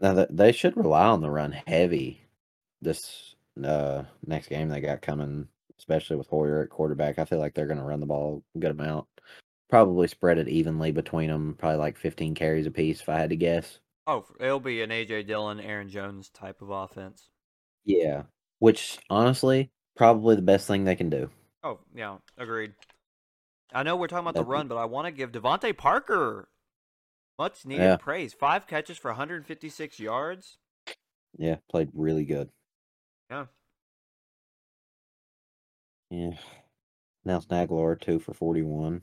[0.00, 2.20] Now that they should rely on the run heavy
[2.82, 5.48] this uh next game they got coming,
[5.78, 7.18] especially with Hoyer at quarterback.
[7.18, 9.06] I feel like they're going to run the ball a good amount.
[9.70, 13.36] Probably spread it evenly between them, probably like 15 carries apiece if I had to
[13.36, 13.80] guess.
[14.06, 17.28] Oh, it'll be an AJ Dillon, Aaron Jones type of offense.
[17.84, 18.22] Yeah,
[18.60, 21.30] which honestly, probably the best thing they can do.
[21.64, 22.74] Oh, yeah, agreed.
[23.72, 26.48] I know we're talking about the be- run, but I want to give DeVante Parker
[27.38, 27.96] much needed Yeah.
[27.96, 28.32] praise.
[28.32, 30.58] Five catches for 156 yards.
[31.36, 32.50] Yeah, played really good.
[33.30, 33.46] Yeah.
[36.10, 36.38] Yeah.
[37.24, 39.02] Nelson Agholor, two for 41.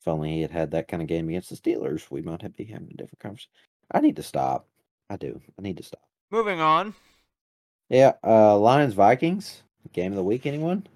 [0.00, 2.56] If only he had had that kind of game against the Steelers, we might have
[2.56, 3.52] be having a different conversation.
[3.92, 4.66] I need to stop.
[5.10, 5.40] I do.
[5.58, 6.02] I need to stop.
[6.30, 6.94] Moving on.
[7.90, 10.46] Yeah, uh Lions Vikings game of the week.
[10.46, 10.86] Anyone?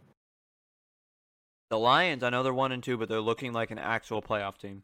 [1.69, 4.57] The Lions, I know they're one and two, but they're looking like an actual playoff
[4.57, 4.83] team.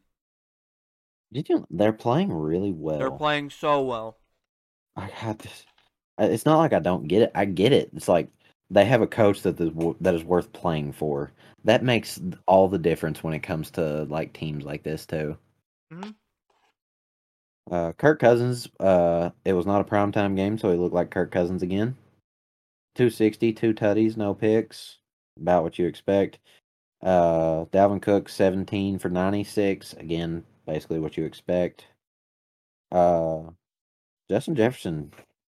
[1.33, 1.65] Did you?
[1.69, 2.99] They're playing really well.
[2.99, 4.17] They're playing so well.
[4.95, 5.65] I got this.
[6.19, 7.31] uh, It's not like I don't get it.
[7.35, 7.91] I get it.
[7.95, 8.29] It's like
[8.71, 9.69] they have a coach that is,
[9.99, 11.31] that is worth playing for.
[11.65, 15.37] That makes all the difference when it comes to like teams like this too.
[15.93, 16.15] Mhm.
[17.69, 18.69] Uh, Kirk Cousins.
[18.79, 21.95] Uh, it was not a primetime game, so he looked like Kirk Cousins again.
[22.95, 24.97] 260, two tutties, no picks.
[25.39, 26.39] About what you expect.
[27.01, 29.93] Uh, Dalvin Cook, 17 for 96.
[29.93, 31.87] Again, basically what you expect.
[32.91, 33.51] Uh,
[34.29, 35.11] Justin Jefferson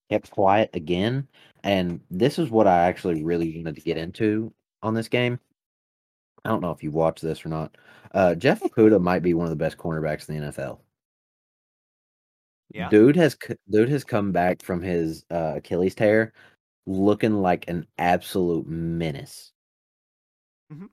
[0.09, 1.27] kept quiet again.
[1.63, 4.53] And this is what I actually really wanted to get into
[4.83, 5.39] on this game.
[6.45, 7.75] I don't know if you watched this or not.
[8.13, 10.79] Uh, Jeff Okudah might be one of the best cornerbacks in the NFL.
[12.71, 12.89] Yeah.
[12.89, 13.37] Dude has
[13.69, 16.33] dude has come back from his uh, Achilles tear
[16.85, 19.51] looking like an absolute menace.
[20.71, 20.89] Mhm.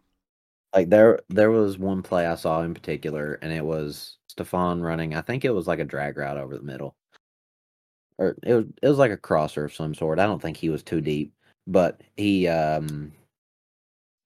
[0.74, 5.14] Like there there was one play I saw in particular and it was Stefan running.
[5.14, 6.96] I think it was like a drag route over the middle.
[8.18, 10.18] Or it was it was like a crosser of some sort.
[10.18, 11.32] I don't think he was too deep,
[11.66, 13.12] but he um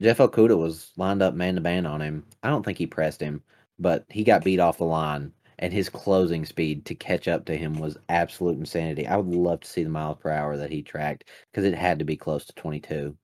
[0.03, 2.25] Jeff Okudah was lined up man to man on him.
[2.43, 3.43] I don't think he pressed him,
[3.79, 7.57] but he got beat off the line and his closing speed to catch up to
[7.57, 9.07] him was absolute insanity.
[9.07, 11.99] I would love to see the miles per hour that he tracked because it had
[11.99, 13.17] to be close to 22.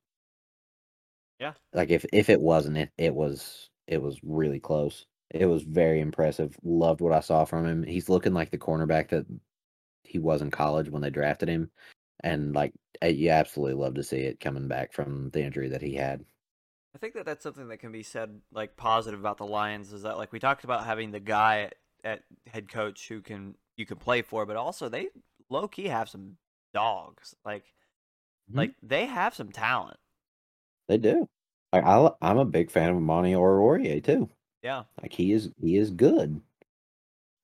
[1.38, 1.52] Yeah.
[1.72, 5.06] Like if if it wasn't, it it was it was really close.
[5.30, 6.56] It was very impressive.
[6.62, 7.82] Loved what I saw from him.
[7.82, 9.26] He's looking like the cornerback that
[10.04, 11.70] he was in college when they drafted him,
[12.20, 12.72] and like
[13.02, 16.24] you absolutely love to see it coming back from the injury that he had.
[16.94, 20.02] I think that that's something that can be said like positive about the Lions is
[20.02, 21.74] that like we talked about having the guy at,
[22.04, 25.08] at head coach who can you can play for, but also they
[25.48, 26.36] low key have some
[26.74, 27.34] dogs.
[27.44, 27.64] Like
[28.50, 28.56] Mhm.
[28.56, 29.98] like they have some talent.
[30.88, 31.28] They do.
[31.72, 34.28] Like I, I'm a big fan of Monty Aurier too.
[34.62, 34.84] Yeah.
[35.00, 36.40] Like he is he is good.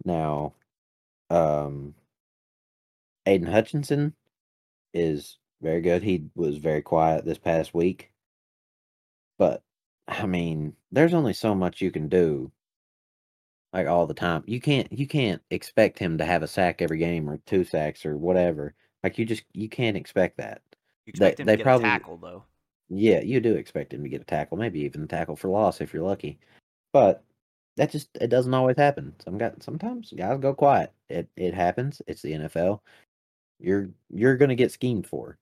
[0.04, 0.54] Now,
[1.30, 1.94] um
[3.28, 4.14] Aidan Hutchinson
[4.94, 6.02] is very good.
[6.02, 8.10] He was very quiet this past week.
[9.38, 9.62] But
[10.06, 12.50] I mean, there's only so much you can do
[13.72, 14.44] like all the time.
[14.46, 18.06] You can't you can't expect him to have a sack every game or two sacks
[18.06, 18.74] or whatever.
[19.04, 20.62] Like you just you can't expect that.
[21.06, 22.44] You They- expect him they to get probably- a tackle though.
[22.90, 25.82] Yeah, you do expect him to get a tackle, maybe even a tackle for loss
[25.82, 26.38] if you're lucky.
[26.94, 27.22] But
[27.76, 29.14] that just it doesn't always happen.
[29.22, 30.92] Some got sometimes guys go quiet.
[31.10, 32.00] It it happens.
[32.06, 32.80] It's the NFL.
[33.60, 35.38] You're you're gonna get schemed for.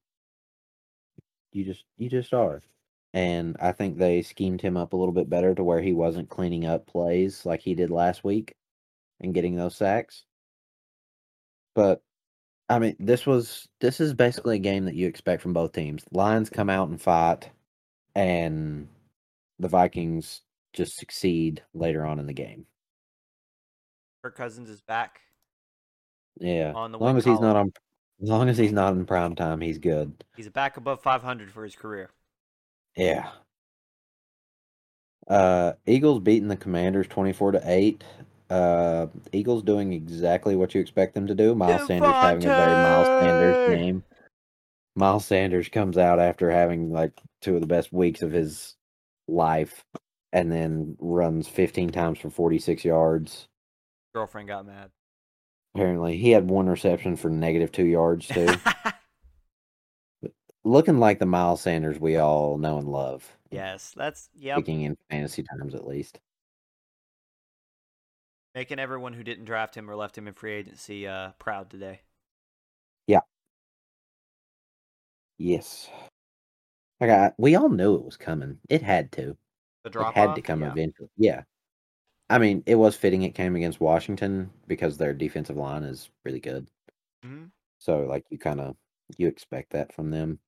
[1.52, 2.62] You just you just are.
[3.14, 6.28] And I think they schemed him up a little bit better to where he wasn't
[6.28, 8.54] cleaning up plays like he did last week
[9.20, 10.24] and getting those sacks.
[11.74, 12.02] But
[12.68, 16.04] I mean, this was this is basically a game that you expect from both teams.
[16.10, 17.50] Lions come out and fight,
[18.14, 18.88] and
[19.58, 20.42] the Vikings
[20.72, 22.66] just succeed later on in the game.
[24.22, 25.20] Kirk Cousins is back.
[26.38, 27.72] Yeah, On the as long as he's not on,
[28.22, 30.24] as long as he's not in prime time, he's good.
[30.36, 32.10] He's back above 500 for his career.
[32.96, 33.28] Yeah.
[35.28, 38.04] Uh, Eagles beating the Commanders twenty-four to eight.
[38.48, 41.54] Uh, Eagles doing exactly what you expect them to do.
[41.54, 44.04] Miles Sanders having a very Miles Sanders game.
[44.94, 48.76] Miles Sanders comes out after having like two of the best weeks of his
[49.26, 49.84] life,
[50.32, 53.48] and then runs fifteen times for forty-six yards.
[54.14, 54.90] Girlfriend got mad.
[55.76, 58.48] Apparently, he had one reception for negative two yards too.
[60.64, 63.30] Looking like the Miles Sanders we all know and love.
[63.50, 64.56] yes, that's yeah.
[64.56, 66.18] Speaking in fantasy terms, at least.
[68.54, 72.00] Making everyone who didn't draft him or left him in free agency uh, proud today.
[73.06, 73.20] Yeah.
[75.38, 75.90] Yes.
[77.00, 77.34] I got.
[77.36, 78.58] We all knew it was coming.
[78.70, 79.36] It had to.
[79.84, 80.72] The It drop had off, to come yeah.
[80.72, 81.10] eventually.
[81.18, 81.42] Yeah.
[82.28, 83.22] I mean, it was fitting.
[83.22, 86.68] It came against Washington because their defensive line is really good.
[87.24, 87.50] Mhm.
[87.78, 88.76] So, like, you kind of
[89.16, 90.40] you expect that from them.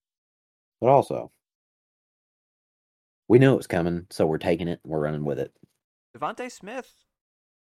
[0.81, 1.31] But also,
[3.29, 4.81] we knew it was coming, so we're taking it.
[4.85, 5.55] We're running with it.
[6.16, 6.93] DeVonta Smith,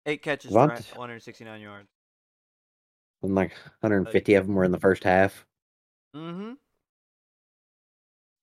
[0.05, 1.89] eight catches, Devont- 169 yards.
[3.21, 3.51] And like
[3.81, 5.45] 150 of them were in the first half.
[6.15, 6.53] Mm-hmm.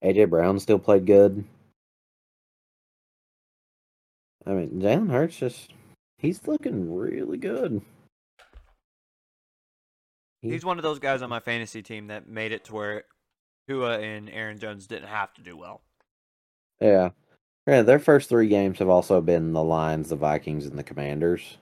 [0.02, 1.44] AJ Brown still played good.
[4.46, 5.72] I mean, Jalen Hurts just
[6.18, 7.80] he's looking really good.
[10.42, 13.04] He- He's one of those guys on my fantasy team that made it to where
[13.68, 15.80] Tua and Aaron Jones didn't have to do well.
[16.80, 17.10] Yeah.
[17.66, 21.56] Yeah, their first three games have also been the Lions, the Vikings, and the Commanders.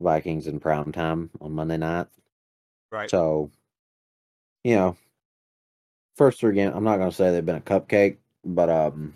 [0.00, 2.08] Vikings in prime time on Monday night.
[2.90, 3.08] Right.
[3.08, 3.52] So,
[4.64, 4.96] you know,
[6.16, 9.14] first three games, I'm not going to say they've been a cupcake, but um,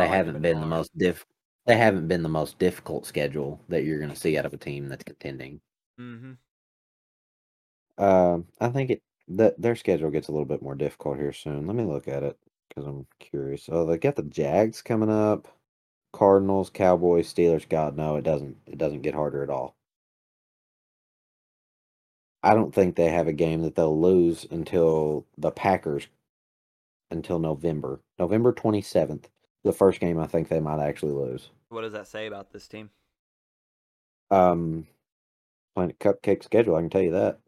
[0.00, 1.26] they like they've haven't been been the most diff.
[1.66, 4.56] They haven't been the most difficult schedule that you're going to see out of a
[4.58, 5.60] team that's contending.
[5.98, 6.32] mm-hmm.
[7.98, 11.66] Um, I think it that their schedule gets a little bit more difficult here soon.
[11.66, 12.38] Let me look at it
[12.68, 13.68] because I'm curious.
[13.70, 15.48] Oh, they got the Jags coming up,
[16.12, 17.68] Cardinals, Cowboys, Steelers.
[17.68, 18.56] God, no, it doesn't.
[18.66, 19.76] It doesn't get harder at all.
[22.42, 26.08] I don't think they have a game that they'll lose until the Packers
[27.10, 28.00] until November.
[28.18, 29.26] November 27th.
[29.64, 31.48] The first game I think they might actually lose.
[31.70, 32.90] What does that say about this team?
[34.30, 34.88] Um
[35.74, 37.40] playing a cupcake schedule, I can tell you that.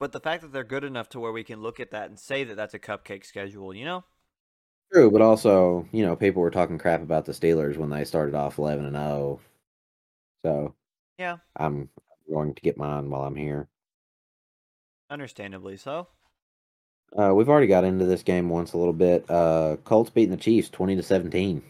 [0.00, 2.18] But the fact that they're good enough to where we can look at that and
[2.18, 4.04] say that that's a cupcake schedule, you know?
[4.92, 8.34] True, but also, you know, people were talking crap about the Steelers when they started
[8.34, 9.40] off 11 and 0.
[10.44, 10.74] So,
[11.18, 11.90] Yeah, I'm
[12.30, 13.68] going to get mine while I'm here.
[15.10, 16.08] understandably so.
[17.16, 19.28] Uh, we've already got into this game once a little bit.
[19.30, 21.62] Uh, Colts beating the Chiefs 20 to 17.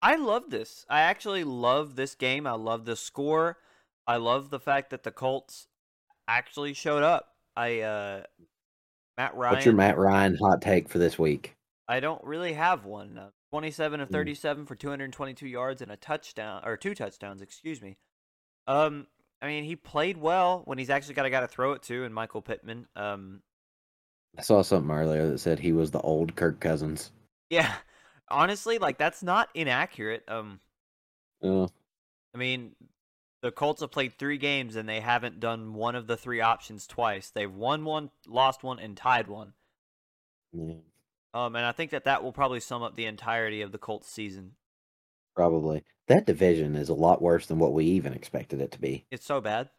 [0.00, 0.84] I love this.
[0.88, 2.46] I actually love this game.
[2.46, 3.58] I love the score.
[4.06, 5.68] I love the fact that the Colts
[6.26, 7.28] actually showed up.
[7.56, 8.22] I uh
[9.16, 11.54] Matt Ryan What's your Matt Ryan hot take for this week?
[11.86, 13.18] I don't really have one.
[13.18, 14.12] Uh, 27 of Mm.
[14.12, 17.98] 37 for 222 yards and a touchdown or two touchdowns, excuse me.
[18.66, 19.06] Um
[19.42, 22.04] I mean, he played well when he's actually got a guy to throw it to
[22.04, 22.86] and Michael Pittman.
[22.96, 23.42] Um
[24.36, 27.12] I saw something earlier that said he was the old Kirk Cousins.
[27.50, 27.74] yeah,
[28.30, 30.24] honestly, like that's not inaccurate.
[30.28, 30.60] Um
[31.42, 31.66] Uh,
[32.34, 32.76] I mean,
[33.42, 36.86] the Colts have played 3 games and they haven't done one of the three options
[36.86, 37.30] twice.
[37.30, 39.54] They've won one, lost one and tied one.
[40.52, 40.74] yeah,
[41.34, 44.08] Um and I think that that will probably sum up the entirety of the Colts
[44.08, 44.56] season.
[45.34, 45.84] probably.
[46.12, 49.06] That division is a lot worse than what we even expected it to be.
[49.10, 49.70] It's so bad.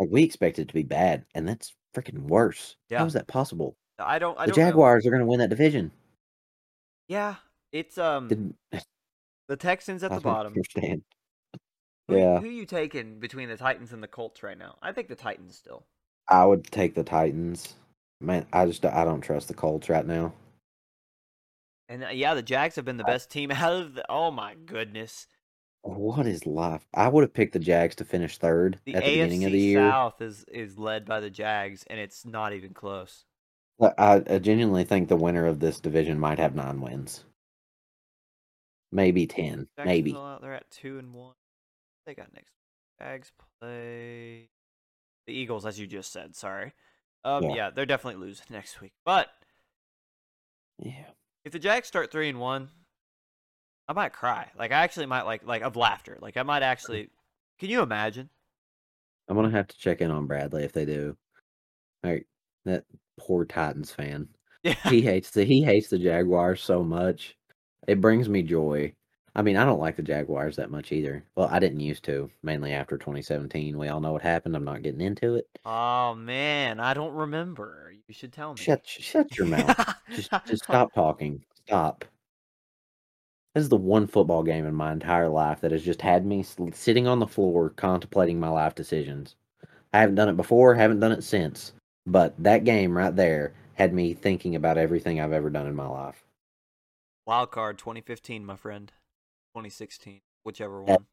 [0.00, 2.74] Like, we expected it to be bad, and that's freaking worse.
[2.88, 2.98] Yeah.
[2.98, 3.76] How is that possible?
[3.96, 4.66] I don't I the don't know.
[4.70, 5.92] Jaguars are going to win that division.
[7.06, 7.36] Yeah,
[7.70, 8.56] it's um Didn't
[9.46, 10.54] the Texans at I the bottom.
[10.54, 11.02] understand.
[12.08, 12.40] Who, Yeah.
[12.40, 14.76] Who you taking between the Titans and the Colts right now?
[14.82, 15.86] I think the Titans still.
[16.28, 17.74] I would take the Titans.
[18.20, 20.32] Man, I just I don't trust the Colts right now.
[21.88, 24.04] And uh, yeah, the Jags have been the best team out of the.
[24.08, 25.26] Oh my goodness,
[25.82, 26.86] What is life?
[26.94, 29.58] I would have picked the Jags to finish third the at the beginning of the
[29.58, 29.80] AFC year.
[29.90, 33.24] South is is led by the Jags, and it's not even close.
[33.80, 37.24] I, I genuinely think the winner of this division might have nine wins,
[38.92, 40.14] maybe ten, maybe.
[40.14, 41.34] Out there at two and one.
[42.06, 42.52] They got next.
[43.00, 44.48] Jags play
[45.26, 46.36] the Eagles, as you just said.
[46.36, 46.72] Sorry.
[47.24, 47.54] Um, Yeah.
[47.54, 48.92] yeah, they're definitely losing next week.
[49.04, 49.28] But
[50.78, 51.10] Yeah,
[51.44, 52.68] if the Jags start three and one,
[53.90, 54.46] I might cry.
[54.56, 56.16] Like I actually might like like of laughter.
[56.20, 57.08] Like I might actually.
[57.58, 58.30] Can you imagine?
[59.28, 61.16] I'm gonna have to check in on Bradley if they do.
[62.04, 62.24] Right,
[62.66, 62.84] that
[63.18, 64.28] poor Titans fan.
[64.62, 64.76] Yeah.
[64.84, 67.36] He hates the he hates the Jaguars so much.
[67.88, 68.92] It brings me joy.
[69.34, 71.24] I mean, I don't like the Jaguars that much either.
[71.34, 73.76] Well, I didn't used to, mainly after 2017.
[73.76, 74.54] We all know what happened.
[74.54, 75.48] I'm not getting into it.
[75.64, 77.92] Oh man, I don't remember.
[78.06, 78.60] You should tell me.
[78.60, 79.96] Shut shut your mouth.
[80.14, 81.42] Just just stop talking.
[81.66, 82.04] Stop.
[83.54, 86.44] This is the one football game in my entire life that has just had me
[86.72, 89.34] sitting on the floor contemplating my life decisions.
[89.92, 91.72] I haven't done it before, haven't done it since,
[92.06, 95.88] but that game right there had me thinking about everything I've ever done in my
[95.88, 96.22] life.
[97.26, 98.92] Wild card 2015, my friend.
[99.54, 101.06] 2016, whichever one.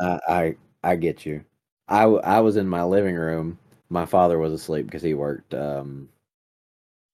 [0.00, 1.44] I I I get you.
[1.88, 3.58] I, I was in my living room.
[3.88, 6.08] My father was asleep because he worked um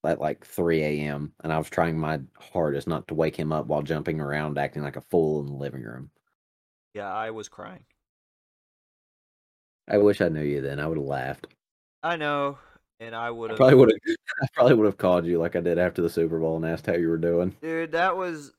[0.05, 1.33] at like 3 a.m.
[1.43, 4.83] and I was trying my hardest not to wake him up while jumping around, acting
[4.83, 6.11] like a fool in the living room.
[6.95, 7.85] Yeah, I was crying.
[9.89, 10.81] I wish I knew you then.
[10.81, 11.47] I would have laughed.
[12.03, 12.59] I know,
[13.01, 13.57] and I would have.
[13.57, 14.17] probably would have.
[14.43, 16.87] I probably would have called you like I did after the Super Bowl and asked
[16.87, 17.57] how you were doing.
[17.63, 18.53] Dude, that was.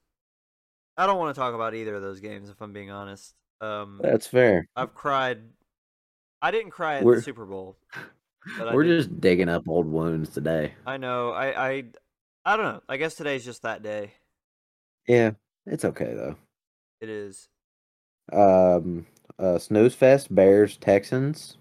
[0.98, 3.34] I don't want to talk about either of those games if I'm being honest.
[3.62, 4.68] Um, That's fair.
[4.76, 5.40] I've cried.
[6.42, 7.78] I didn't cry at We're- the Super Bowl.
[8.58, 10.74] But We're just digging up old wounds today.
[10.86, 11.32] I know.
[11.32, 11.84] I, I.
[12.46, 12.82] I don't know.
[12.90, 14.14] I guess today's just that day.
[15.08, 15.32] Yeah,
[15.66, 16.36] it's okay though.
[17.02, 17.48] It is.
[18.32, 19.06] Um,
[19.38, 21.58] uh, snooze fest Bears Texans,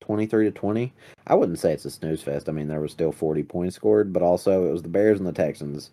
[0.00, 0.92] twenty three to twenty.
[1.26, 2.48] I wouldn't say it's a snooze fest.
[2.48, 5.26] I mean, there was still forty points scored, but also it was the Bears and
[5.26, 5.90] the Texans.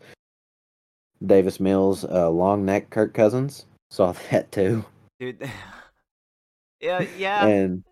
[1.25, 4.85] Davis Mills, uh, long neck Kirk Cousins saw that too,
[5.19, 5.49] Dude.
[6.81, 7.45] yeah, yeah.
[7.45, 7.83] and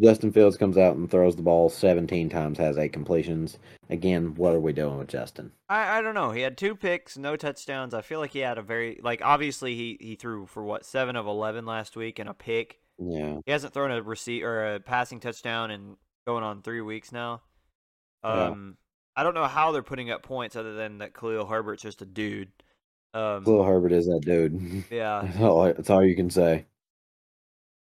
[0.00, 3.58] Justin Fields comes out and throws the ball seventeen times, has eight completions.
[3.90, 5.52] Again, what are we doing with Justin?
[5.68, 6.30] I, I don't know.
[6.30, 7.92] He had two picks, no touchdowns.
[7.92, 11.14] I feel like he had a very like obviously he he threw for what seven
[11.16, 12.78] of eleven last week and a pick.
[12.98, 17.12] Yeah, He hasn't thrown a receipt or a passing touchdown in going on three weeks
[17.12, 17.42] now.
[18.24, 18.48] Yeah.
[18.48, 18.76] Um,
[19.16, 22.06] I don't know how they're putting up points other than that Khalil Herbert's just a
[22.06, 22.50] dude.
[23.12, 24.84] Um, Khalil Herbert is that dude.
[24.90, 26.64] yeah, That's all, that's all you can say.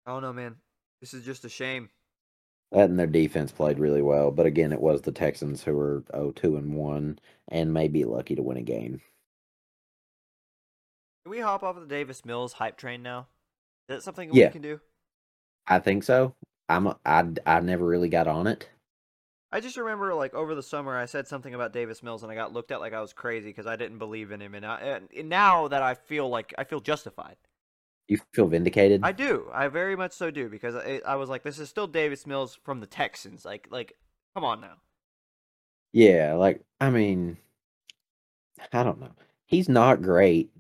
[0.06, 0.56] I don't know, man.
[1.00, 1.89] This is just a shame.
[2.72, 6.04] That and their defense played really well, but again, it was the Texans who were
[6.14, 7.18] 0-2 and one,
[7.48, 9.02] and may be lucky to win a game.
[11.24, 13.28] Can we hop off of the Davis Mills hype train now?
[13.89, 14.48] Is that something Yeah.
[14.48, 14.80] we can do?
[15.68, 16.36] I think so.
[16.70, 18.70] I'm a, I I never really got on it.
[19.52, 22.36] I just remember, like over the summer, I said something about Davis Mills, and I
[22.36, 24.54] got looked at like I was crazy because I didn't believe in him.
[24.54, 27.38] And, I, and now that I feel like I feel justified,
[28.08, 29.01] You feel vindicated?
[29.03, 29.47] I do.
[29.53, 32.58] I very much so do because I, I was like, this is still Davis Mills
[32.64, 33.43] from the Texans.
[33.45, 33.93] Like, like,
[34.36, 34.76] come on now.
[35.91, 37.38] yeah, like I mean,
[38.72, 39.12] I don't know.
[39.47, 40.51] He's not great.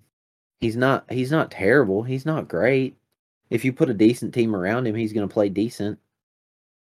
[0.59, 1.05] He's not.
[1.11, 2.03] He's not terrible.
[2.03, 2.95] He's not great.
[3.49, 5.99] If you put a decent team around him, he's going to play decent.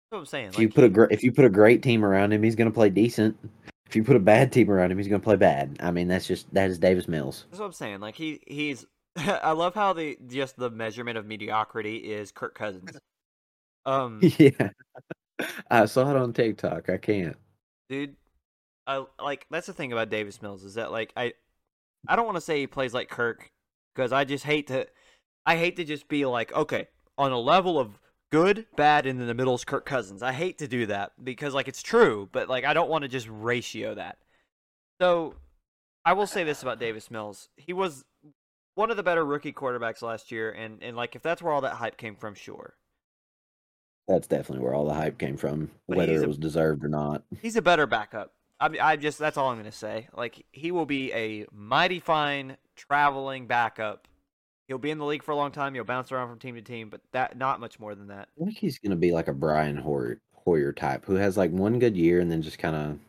[0.10, 0.47] That's what I'm saying.
[0.49, 2.43] If you Like, put a he- gr- if you put a great team around him,
[2.43, 3.38] he's going to play decent.
[3.88, 5.78] If you put a bad team around him, he's going to play bad.
[5.82, 7.45] I mean, that's just that is Davis Mills.
[7.49, 7.99] That's what I'm saying.
[8.02, 8.86] Like he he's.
[9.43, 12.91] I love how the just the measurement of mediocrity is Kirk Cousins.
[13.84, 14.70] Um, yeah,
[15.72, 16.88] I saw it on TikTok.
[16.88, 17.36] I can't.
[17.89, 18.16] dude,
[18.86, 21.34] I like that's the thing about Davis Mills is that like I,
[22.07, 23.49] I don't want to say he plays like Kirk
[23.95, 24.86] because I just hate to,
[25.47, 27.99] I hate to just be like okay on a level of
[28.32, 30.24] good, bad, and in the middle is Kirk Cousins.
[30.24, 33.07] I hate to do that because like it's true, but like I don't want to
[33.07, 34.18] just ratio that.
[35.01, 35.36] So,
[36.05, 38.05] I will say this about Davis Mills: he was
[38.76, 41.61] one of the better rookie quarterbacks last year, and and like if that's where all
[41.61, 42.76] that hype came from, sure.
[44.07, 47.24] That's definitely where all the hype came from, But whether it was deserved or not.
[47.41, 48.34] He's a better backup.
[48.59, 50.07] I mean, I just that's all I'm gonna say.
[50.15, 54.07] Like he will be a mighty fine traveling backup.
[54.67, 55.74] He'll be in the league for a long time.
[55.74, 58.30] He'll bounce around from team to team, but that not much more than that.
[58.41, 61.51] I think he's going to be like a Brian Hoyer, Hoyer type who has like
[61.51, 62.99] one good year and then just kind of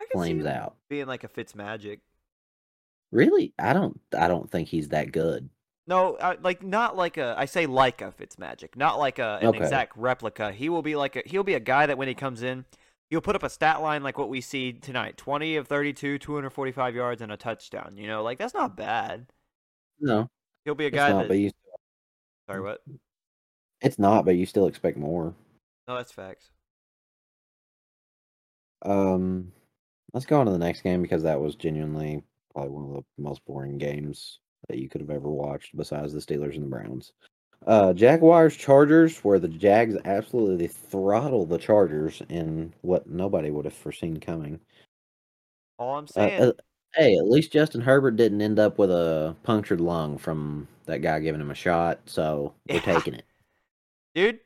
[0.00, 0.76] I could see flames out.
[0.88, 2.00] being like a Fitz Magic.
[3.12, 4.00] Really, I don't.
[4.16, 5.50] I don't think he's that good.
[5.86, 7.34] No, I, like not like a.
[7.36, 9.58] I say like a Fitz Magic, not like a an Okay.
[9.58, 10.52] exact replica.
[10.52, 11.22] He will be like a.
[11.26, 12.64] He'll be a guy that when he comes in,
[13.08, 16.34] he'll put up a stat line like what we see tonight: twenty of thirty-two, two
[16.34, 17.96] hundred forty-five yards, and a touchdown.
[17.96, 19.26] You know, like that's not bad.
[19.98, 20.28] No,
[20.64, 21.22] He'll be a guy not.
[21.22, 21.28] that.
[21.28, 21.50] But you,
[22.48, 22.80] Sorry, what?
[23.80, 24.24] it's not.
[24.24, 25.34] But you still expect more.
[25.88, 26.50] No, that's facts.
[28.82, 29.52] Um,
[30.12, 32.22] let's go on to the next game because that was genuinely
[32.52, 34.38] probably one of the most boring games
[34.68, 37.12] that you could have ever watched, besides the Steelers and the Browns.
[37.66, 43.74] Uh, Jaguars Chargers, where the Jags absolutely throttle the Chargers in what nobody would have
[43.74, 44.60] foreseen coming.
[45.78, 46.42] All I'm Uh, saying.
[46.42, 46.52] uh,
[46.94, 51.20] hey, at least Justin Herbert didn't end up with a punctured lung from that guy
[51.20, 52.80] giving him a shot, so we're Yeah.
[52.80, 53.24] taking it.
[54.14, 54.40] Dude,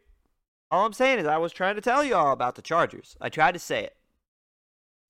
[0.71, 3.17] all I'm saying is I was trying to tell you all about the Chargers.
[3.21, 3.97] I tried to say it.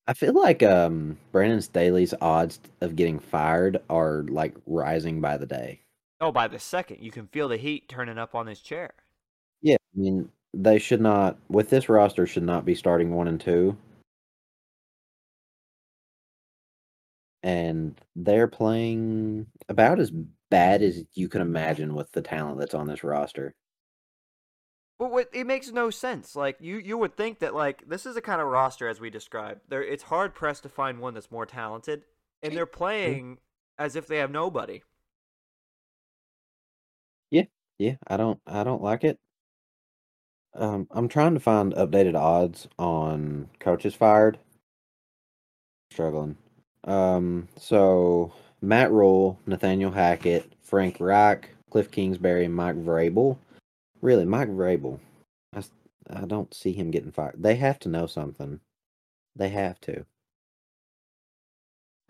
[0.07, 5.47] I feel like um Brandon Staley's odds of getting fired are like rising by the
[5.47, 5.81] day.
[6.21, 8.93] Oh, by the second, you can feel the heat turning up on his chair.
[9.63, 13.41] Yeah, I mean they should not with this roster should not be starting one and
[13.41, 13.77] two.
[17.43, 20.11] And they're playing about as
[20.51, 23.55] bad as you can imagine with the talent that's on this roster.
[24.99, 26.37] But what, it makes no sense.
[26.37, 29.11] Like you, you would think that like this is the kind of roster as we
[29.11, 29.63] described.
[29.69, 32.03] There, it's hard pressed to find one that's more talented,
[32.43, 33.39] and they're playing
[33.79, 34.83] as if they have nobody.
[37.31, 37.45] Yeah,
[37.79, 37.97] yeah.
[38.07, 39.19] I don't I don't like it.
[40.55, 44.39] Um, I'm trying to find updated odds on coaches fired.
[45.91, 46.37] Struggling.
[46.85, 53.39] Um, so Matt Rhule, Nathaniel Hackett, Frank Reich, Cliff Kingsbury, and Mike Vrabel.
[54.05, 55.01] Really, Mike Vrabel.
[55.57, 55.63] I,
[56.11, 57.37] I don't see him getting fired.
[57.39, 58.61] They have to know something.
[59.35, 60.05] They have to.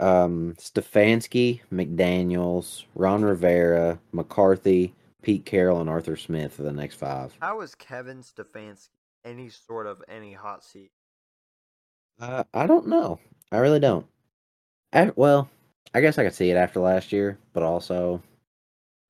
[0.01, 4.93] Um, Stefanski, McDaniels, Ron Rivera, McCarthy,
[5.23, 7.33] Pete Carroll, and Arthur Smith for the next five.
[7.41, 8.89] How is Kevin Stefanski
[9.25, 10.91] any sort of any hot seat?
[12.19, 13.21] Uh, I don't know.
[13.53, 14.07] I really don't.
[14.93, 15.49] I, well,
[15.95, 18.21] I guess I could see it after last year, but also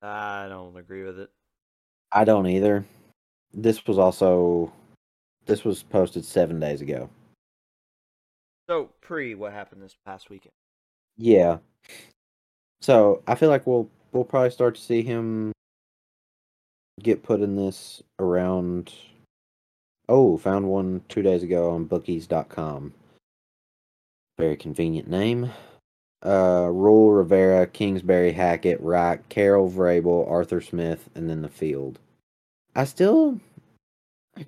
[0.03, 1.30] I don't agree with it.
[2.14, 2.84] I don't either.
[3.52, 4.72] This was also
[5.46, 7.10] this was posted seven days ago.
[8.68, 10.52] So pre what happened this past weekend?
[11.16, 11.58] Yeah.
[12.80, 15.52] So I feel like we'll we'll probably start to see him
[17.02, 18.92] get put in this around.
[20.08, 22.94] Oh, found one two days ago on bookies.com.
[24.38, 25.50] Very convenient name.
[26.25, 31.99] Uh, Rhule Rivera, Kingsbury, Hackett, Reich, Carroll, Vrabel, Arthur Smith, and then the field.
[32.75, 33.39] I still,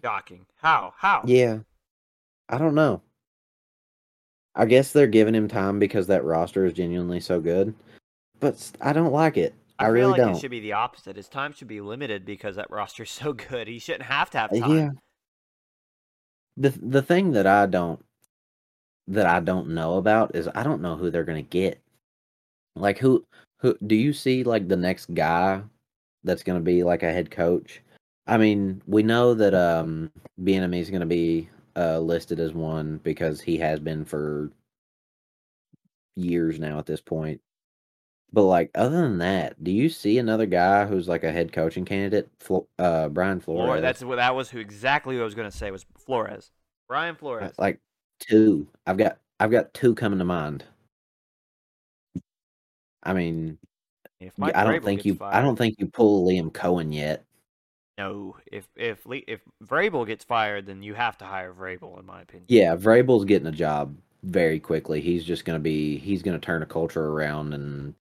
[0.02, 0.46] Shocking.
[0.56, 0.94] How?
[0.96, 1.22] How?
[1.26, 1.58] yeah,
[2.48, 3.02] I don't know.
[4.54, 7.74] I guess they're giving him time because that roster is genuinely so good,
[8.40, 9.54] but I don't like it.
[9.78, 10.36] I, feel really like don't.
[10.36, 11.16] it should be the opposite.
[11.16, 13.68] His time should be limited because that roster's so good.
[13.68, 14.70] He shouldn't have to have Uh, time.
[14.76, 14.90] Yeah.
[16.56, 18.02] The the thing that I don't
[19.08, 21.80] that I don't know about is I don't know who they're gonna get.
[22.74, 23.24] Like who
[23.58, 25.62] who do you see like the next guy
[26.24, 27.82] that's gonna be like a head coach?
[28.26, 33.40] I mean, we know that um Bieniemy is gonna be uh listed as one because
[33.40, 34.50] he has been for
[36.16, 37.40] years now at this point.
[38.32, 41.84] But like other than that, do you see another guy who's like a head coaching
[41.84, 42.28] candidate?
[42.40, 43.66] Flo- uh Brian Flores.
[43.66, 43.82] Flores.
[43.82, 46.50] That's what that was who exactly what I was gonna say was Flores.
[46.88, 47.52] Brian Flores.
[47.58, 47.80] like
[48.20, 48.66] two.
[48.86, 50.64] I've got I've got two coming to mind.
[53.02, 53.58] I mean,
[54.20, 57.24] if I don't Vrabel think you I don't think you pull Liam Coen yet.
[57.98, 62.04] No, if if Le- if Vrabel gets fired, then you have to hire Vrabel, in
[62.04, 62.46] my opinion.
[62.48, 65.00] Yeah, Vrabel's getting a job very quickly.
[65.00, 67.94] He's just gonna be he's gonna turn a culture around and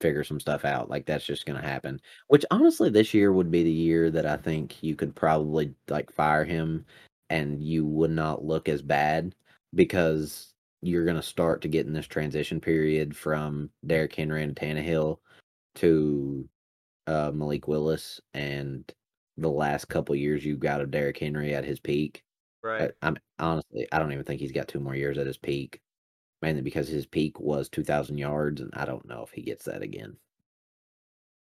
[0.00, 0.88] figure some stuff out.
[0.88, 2.00] Like that's just gonna happen.
[2.28, 6.12] Which honestly, this year would be the year that I think you could probably like
[6.12, 6.84] fire him,
[7.28, 9.34] and you would not look as bad
[9.74, 10.52] because
[10.82, 15.18] you're gonna start to get in this transition period from Derrick Henry and Tannehill
[15.76, 16.48] to
[17.06, 18.90] uh, Malik Willis, and
[19.36, 22.22] the last couple years you've got of Derrick Henry at his peak.
[22.62, 22.90] Right.
[23.02, 25.80] I, I'm honestly, I don't even think he's got two more years at his peak,
[26.42, 29.82] mainly because his peak was 2,000 yards, and I don't know if he gets that
[29.82, 30.16] again.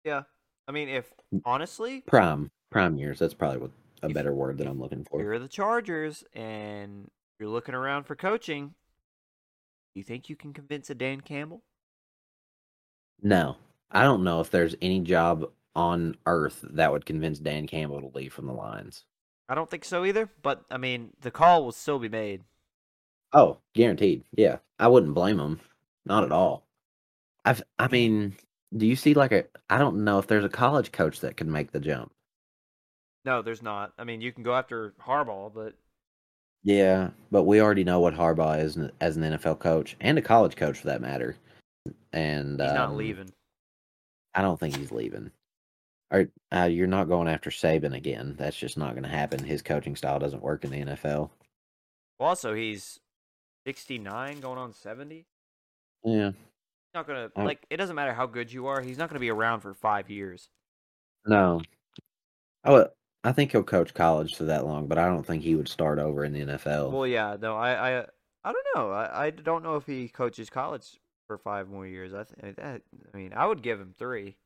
[0.03, 0.23] Yeah.
[0.67, 1.13] I mean, if
[1.45, 3.19] honestly, Prime, prime years.
[3.19, 3.71] That's probably what
[4.01, 5.21] a better word that I'm looking for.
[5.21, 7.09] you're the Chargers and
[7.43, 11.61] you're looking around for coaching, do you think you can convince a Dan Campbell?
[13.21, 13.57] No,
[13.91, 18.17] I don't know if there's any job on earth that would convince Dan Campbell to
[18.17, 19.03] leave from the Lions.
[19.49, 20.29] I don't think so either.
[20.41, 22.43] But I mean, the call will still be made.
[23.33, 24.23] Oh, guaranteed.
[24.31, 25.59] Yeah, I wouldn't blame him.
[26.05, 26.65] Not at all.
[27.43, 28.37] I've, I mean,
[28.75, 29.43] do you see like a?
[29.69, 32.13] I don't know if there's a college coach that can make the jump.
[33.25, 33.91] No, there's not.
[33.97, 35.73] I mean, you can go after Harbaugh, but
[36.63, 40.21] Yeah, but we already know what Harbaugh is n- as an NFL coach and a
[40.21, 41.35] college coach for that matter.
[42.13, 43.31] And he's not um, leaving.
[44.33, 45.31] I don't think he's leaving.
[46.11, 48.35] Or uh, you're not going after Saban again.
[48.37, 49.43] That's just not going to happen.
[49.43, 51.29] His coaching style doesn't work in the NFL.
[52.19, 52.99] Well, Also, he's
[53.65, 55.25] 69, going on 70.
[56.05, 56.31] Yeah.
[56.93, 57.65] Not gonna I- like.
[57.71, 58.79] It doesn't matter how good you are.
[58.79, 60.47] He's not gonna be around for five years.
[61.25, 61.61] No.
[62.63, 62.87] Oh,
[63.23, 65.99] I think he'll coach college for that long, but I don't think he would start
[65.99, 66.91] over in the NFL.
[66.91, 68.05] Well, yeah, no, I, I,
[68.43, 68.91] I don't know.
[68.91, 72.13] I, I don't know if he coaches college for five more years.
[72.13, 72.81] I, th- that,
[73.13, 74.37] I mean, I would give him three.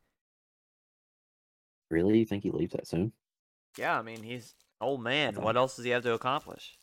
[1.90, 2.18] really?
[2.18, 3.12] You think he leaves that soon?
[3.76, 5.36] Yeah, I mean, he's an old man.
[5.40, 6.78] What else does he have to accomplish?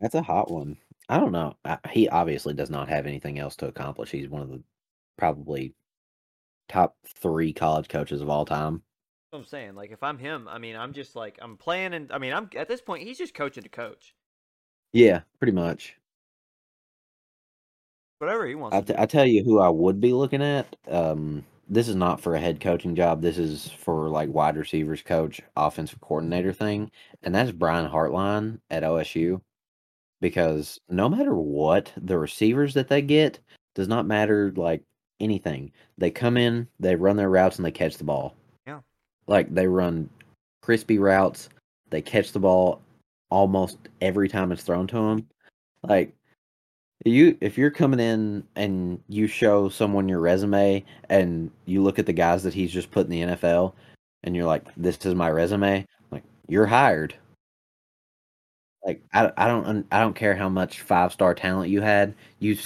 [0.00, 0.76] That's a hot one.
[1.08, 1.56] I don't know.
[1.64, 4.10] I, he obviously does not have anything else to accomplish.
[4.10, 4.62] He's one of the
[5.18, 5.74] probably
[6.68, 8.82] top three college coaches of all time.
[9.32, 9.74] I'm saying.
[9.74, 12.50] Like, if I'm him, I mean, I'm just like, I'm playing, and I mean, I'm
[12.56, 14.14] at this point, he's just coaching to coach.
[14.92, 15.96] Yeah, pretty much.
[18.18, 18.90] Whatever he wants.
[18.98, 20.76] I tell you who I would be looking at.
[20.88, 23.22] Um, this is not for a head coaching job.
[23.22, 26.90] This is for like wide receivers coach, offensive coordinator thing,
[27.22, 29.40] and that's Brian Hartline at OSU.
[30.20, 33.38] Because no matter what, the receivers that they get
[33.74, 34.82] does not matter like
[35.18, 35.72] anything.
[35.96, 38.34] They come in, they run their routes, and they catch the ball.
[39.30, 40.10] Like they run
[40.60, 41.48] crispy routes.
[41.88, 42.82] They catch the ball
[43.30, 45.28] almost every time it's thrown to them.
[45.84, 46.12] Like
[47.04, 52.06] you, if you're coming in and you show someone your resume and you look at
[52.06, 53.72] the guys that he's just put in the NFL,
[54.24, 57.14] and you're like, "This is my resume," like you're hired.
[58.84, 62.14] Like I, I don't, I don't care how much five star talent you had.
[62.40, 62.56] You,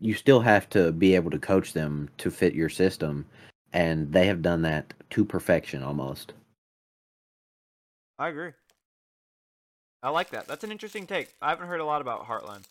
[0.00, 3.26] you still have to be able to coach them to fit your system,
[3.74, 6.32] and they have done that to perfection almost.
[8.18, 8.52] I agree.
[10.02, 10.46] I like that.
[10.46, 11.34] That's an interesting take.
[11.42, 12.62] I haven't heard a lot about Hartline.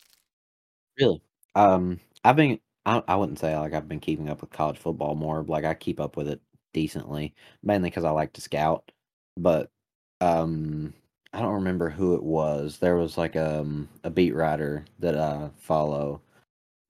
[0.98, 1.20] Really?
[1.54, 2.58] Um, I've been.
[2.86, 5.42] I, I wouldn't say like I've been keeping up with college football more.
[5.42, 6.40] Like I keep up with it
[6.72, 8.90] decently, mainly because I like to scout.
[9.36, 9.70] But
[10.20, 10.94] um,
[11.32, 12.78] I don't remember who it was.
[12.78, 16.22] There was like um a beat writer that I follow,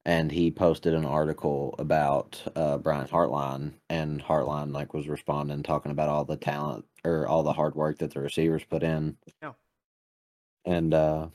[0.05, 5.91] and he posted an article about uh Brian Hartline, and Hartline like was responding, talking
[5.91, 9.17] about all the talent or all the hard work that the receivers put in.
[9.41, 9.53] Yeah.
[10.65, 11.29] And uh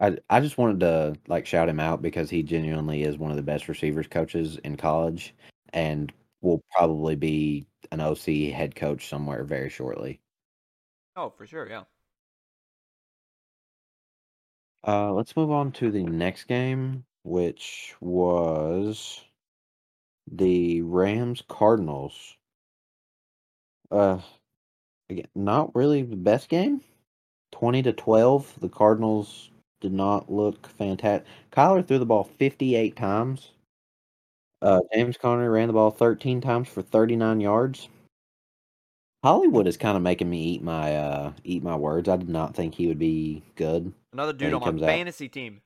[0.00, 3.36] I I just wanted to like shout him out because he genuinely is one of
[3.36, 5.34] the best receivers coaches in college
[5.72, 10.20] and will probably be an OC head coach somewhere very shortly.
[11.16, 11.84] Oh, for sure, yeah.
[14.86, 19.20] Uh let's move on to the next game, which was
[20.30, 22.36] the Rams Cardinals.
[23.90, 24.18] Uh
[25.10, 26.82] again, not really the best game.
[27.52, 28.60] 20 to 12.
[28.60, 29.50] The Cardinals
[29.80, 31.26] did not look fantastic.
[31.52, 33.52] Kyler threw the ball 58 times.
[34.60, 37.88] Uh, James Conner ran the ball 13 times for 39 yards.
[39.22, 42.08] Hollywood is kind of making me eat my uh, eat my words.
[42.08, 43.92] I did not think he would be good.
[44.12, 44.86] Another dude on my comes out.
[44.86, 45.60] fantasy team.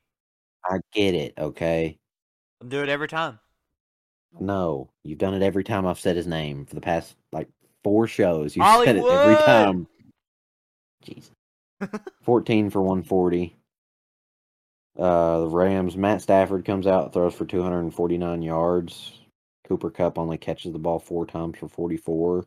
[0.65, 1.99] I get it, okay?
[2.61, 3.39] I'm doing it every time.
[4.41, 7.49] No, you've done it every time I've said his name for the past like
[7.85, 8.57] four shows.
[8.57, 9.87] You've said it every time.
[11.05, 11.31] Jeez.
[12.23, 13.57] 14 for 140.
[14.99, 19.21] Uh, the Rams, Matt Stafford comes out, throws for 249 yards.
[19.67, 22.47] Cooper Kupp only catches the ball four times for 44.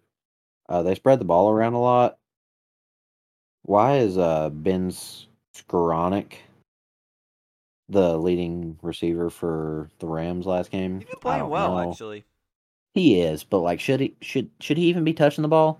[0.69, 2.17] Uh, they spread the ball around a lot.
[3.63, 4.91] Why is uh, Ben
[5.55, 6.33] Skowronek
[7.89, 10.99] the leading receiver for the Rams last game?
[10.99, 11.91] He's been playing well, know.
[11.91, 12.25] actually.
[12.95, 15.79] He is, but like, should he should should he even be touching the ball?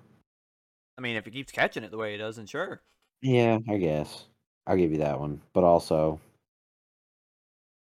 [0.97, 2.81] I mean, if he keeps catching it the way he does, then sure.
[3.21, 4.25] Yeah, I guess
[4.65, 5.41] I'll give you that one.
[5.53, 6.19] But also,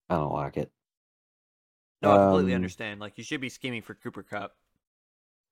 [0.09, 0.71] I don't like it.
[2.01, 2.99] No, I completely Um, understand.
[2.99, 4.55] Like, you should be scheming for Cooper Kupp.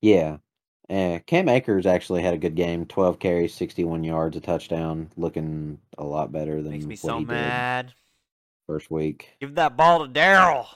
[0.02, 0.38] Yeah.
[0.90, 2.86] Eh, Cam Akers actually had a good game.
[2.86, 5.12] Twelve carries, sixty-one yards, a touchdown.
[5.18, 7.94] Looking a lot better than Makes me so he did mad.
[8.68, 9.38] First week.
[9.40, 10.68] Give that ball to Daryl.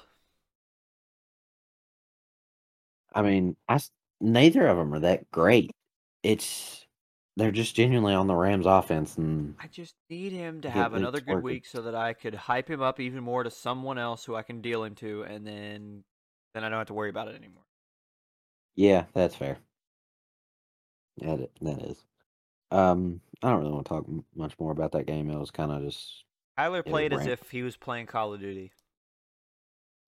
[3.14, 3.80] I mean, I,
[4.20, 5.72] neither of them are that great.
[6.24, 6.86] It's
[7.38, 11.22] they're just genuinely on the Rams offense, and I just need him to have another
[11.22, 11.42] good working.
[11.42, 14.44] week so that I could hype him up even more to someone else who I
[14.44, 16.04] can deal him to, and then
[16.54, 17.64] then I don't have to worry about it anymore.
[18.76, 19.60] yeah, that's fair.
[21.18, 22.06] Yeah, that that is.
[22.72, 25.30] Um, I don't really want to talk m- much more about that game.
[25.32, 26.26] It was kind of just,
[26.58, 28.72] Tyler played as if he was playing Call of Duty.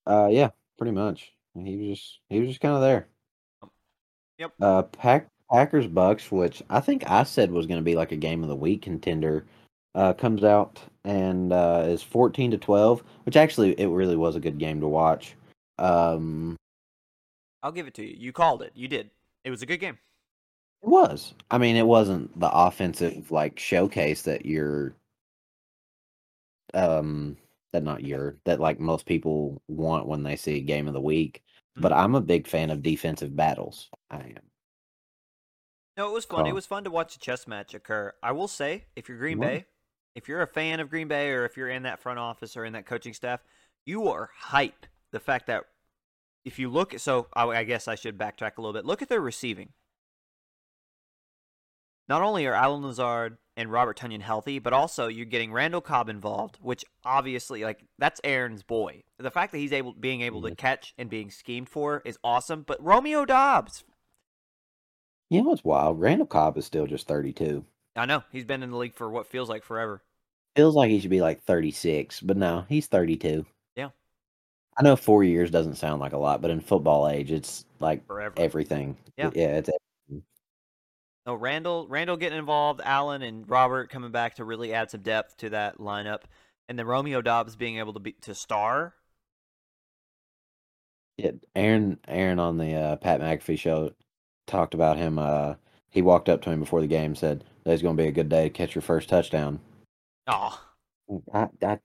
[0.06, 1.32] uh, yeah, pretty much.
[1.54, 3.06] He was just he was just kind of there.
[4.38, 4.52] Yep.
[4.60, 8.16] Uh, Pack Packers Bucks, which I think I said was going to be like a
[8.16, 9.46] game of the week contender,
[9.94, 14.40] uh, comes out and uh, is fourteen to twelve, which actually it really was a
[14.40, 15.34] good game to watch.
[15.78, 16.56] Um,
[17.62, 18.16] I'll give it to you.
[18.18, 18.72] You called it.
[18.74, 19.10] You did.
[19.44, 19.98] It was a good game.
[20.82, 21.34] it was.
[21.50, 24.94] I mean, it wasn't the offensive like showcase that you're,
[26.74, 27.36] um,
[27.72, 31.00] that not your that like most people want when they see a game of the
[31.00, 31.42] week.
[31.76, 31.96] But Mhm.
[31.96, 33.90] I'm a big fan of defensive battles.
[34.10, 34.50] I am.
[35.96, 36.46] No, it was fun.
[36.46, 38.12] It was fun to watch a chess match occur.
[38.22, 39.46] I will say, if you're Green was.
[39.48, 39.66] Bay,
[40.14, 42.64] if you're a fan of Green Bay, or if you're in that front office or
[42.64, 43.40] in that coaching staff,
[43.86, 44.86] you are hype.
[45.12, 45.64] The fact that
[46.44, 48.84] if you look, so I, I guess I should backtrack a little bit.
[48.84, 49.72] Look at their receiving.
[52.08, 56.08] Not only are Allen Lazard and Robert Tonyan healthy, but also you're getting Randall Cobb
[56.08, 59.02] involved, which obviously, like, that's Aaron's boy.
[59.18, 62.62] The fact that he's able, being able to catch and being schemed for is awesome.
[62.62, 63.84] But Romeo Doubs,
[65.30, 66.00] You know what's wild?
[66.00, 67.64] Randall Cobb is still just 32.
[67.96, 70.02] I know he's been in the league for what feels like forever.
[70.56, 73.44] Feels like he should be like 36, but no, he's 32.
[73.76, 73.90] Yeah.
[74.76, 78.06] I know four years doesn't sound like a lot, but in football age, it's like
[78.06, 78.34] Forever.
[78.38, 78.96] everything.
[79.16, 79.30] Yeah.
[79.34, 79.70] Yeah, it's
[81.26, 85.38] No, Randall, Randall getting involved, Allen and Robert coming back to really add some depth
[85.38, 86.22] to that lineup,
[86.68, 88.94] and then Romeo Doubs being able to be to star.
[91.16, 93.92] Yeah, Aaron Aaron on the uh, Pat McAfee show
[94.46, 95.18] talked about him.
[95.18, 95.54] Uh,
[95.88, 98.28] he walked up to him before the game said, "Today's going to be a good
[98.28, 99.60] day to catch your first touchdown."
[100.26, 100.60] Oh,
[101.32, 101.78] I, I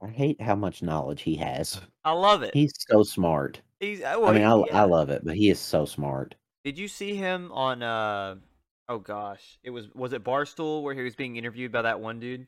[0.00, 1.80] I hate how much knowledge he has.
[2.04, 2.54] I love it.
[2.54, 3.60] He's so smart.
[3.80, 4.02] He's.
[4.02, 4.82] I well, mean, I yeah.
[4.82, 6.34] I love it, but he is so smart.
[6.64, 7.82] Did you see him on?
[7.82, 8.36] uh
[8.90, 12.20] Oh gosh, it was was it Barstool where he was being interviewed by that one
[12.20, 12.46] dude?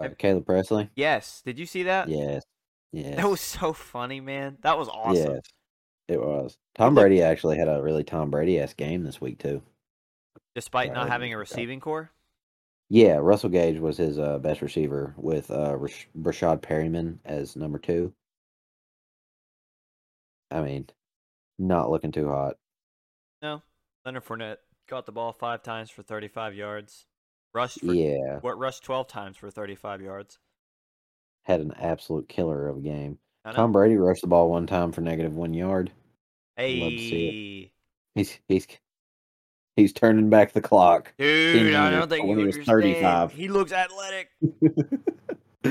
[0.00, 0.90] Uh, Caleb Pressley.
[0.94, 1.42] Yes.
[1.44, 2.08] Did you see that?
[2.08, 2.42] Yes.
[2.92, 3.16] Yes.
[3.16, 4.58] That was so funny, man.
[4.62, 5.34] That was awesome.
[5.34, 5.42] Yes.
[6.08, 6.56] It was.
[6.74, 9.62] Tom Brady actually had a really Tom Brady esque game this week too.
[10.54, 12.10] Despite Yeah, not having a didn't receiving core.
[12.90, 17.78] Yeah, Russell Gage was his uh, best receiver with uh, Rash- Rashad Perriman as number
[17.78, 18.12] two.
[20.50, 20.88] I mean,
[21.58, 22.58] not looking too hot.
[23.42, 23.62] No.
[24.04, 24.56] Leonard Fournette
[24.88, 27.06] caught the ball five times for 35 yards.
[27.54, 28.58] Rushed for Yeah, what?
[28.58, 30.38] Rushed 12 times for 35 yards.
[31.42, 33.18] had an absolute killer of a game.
[33.52, 35.90] Tom Brady rushed the ball one time for negative one yard.
[35.90, 35.94] Love
[36.56, 37.72] to Hey, see
[38.14, 38.66] He's he's
[39.76, 41.12] he's turning back the clock.
[41.18, 42.82] dude, I don't think when he was understand.
[42.82, 43.32] 35.
[43.32, 44.28] He looks athletic.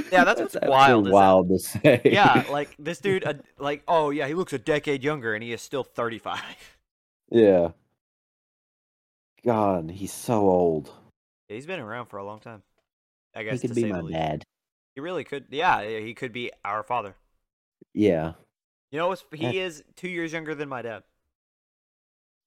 [0.10, 2.02] Yeah, that's what's wild, Wild to say.
[2.06, 5.52] yeah, like this dude, uh, like, oh yeah, he looks a decade younger, and he
[5.52, 6.40] is still 35.
[7.32, 7.70] Yeah.
[9.44, 10.92] God, he's so old.
[11.50, 12.62] Yeah, he's been around for a long time.
[13.36, 14.44] I guess He could be my dad.
[14.96, 15.46] He really could.
[15.50, 17.16] Yeah, he could be our father.
[17.94, 18.34] Yeah.
[18.92, 19.16] You know, eh.
[19.32, 21.04] he That's- is two years younger than my dad.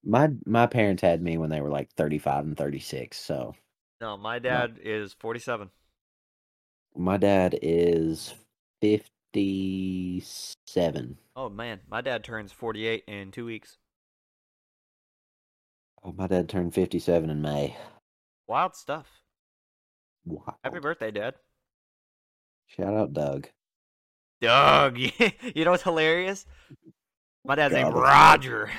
[0.05, 3.19] My my parents had me when they were like 35 and 36.
[3.19, 3.55] So
[4.03, 5.71] No, my dad is 47.
[6.95, 8.35] my dad is
[8.83, 11.17] 57.
[11.35, 13.79] Oh man, my dad turns 48 in two weeks.
[16.05, 17.77] Oh, my dad turned 57 in May.
[18.47, 19.07] Wild stuff.
[20.27, 20.57] Wow.
[20.63, 21.35] Happy birthday, Dad.
[22.67, 23.49] Shout out Doug.
[24.43, 24.99] Doug.
[25.55, 26.45] you know what's hilarious?
[27.47, 28.71] My dad's named God, that's Roger.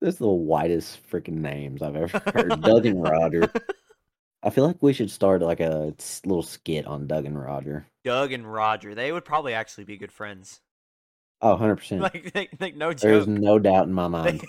[0.00, 2.60] That's the whitest freaking names I've ever heard.
[2.62, 3.48] Doug and Roger.
[4.42, 7.86] I feel like we should start like a little skit on Doug and Roger.
[8.04, 8.94] Doug and Roger.
[8.94, 10.60] They would probably actually be good friends.
[11.40, 12.00] Oh, 100%.
[12.00, 14.44] Like, they, like no There's no doubt in my mind.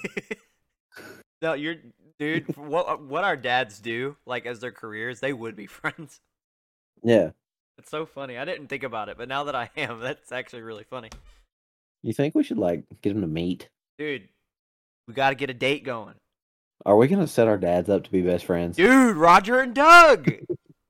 [1.46, 1.76] No, you're
[2.18, 2.56] dude.
[2.58, 6.20] What what our dads do, like as their careers, they would be friends.
[7.04, 7.30] yeah.
[7.78, 8.38] It's so funny.
[8.38, 11.10] I didn't think about it, but now that I am, that's actually really funny,
[12.04, 13.70] You think we should like get them to meet?
[14.00, 14.28] dude.
[15.08, 16.16] We got to get a date going,
[16.86, 18.76] Are we going to set our dads up to be best friends?
[18.78, 19.18] dude.
[19.18, 20.32] Roger and Doug.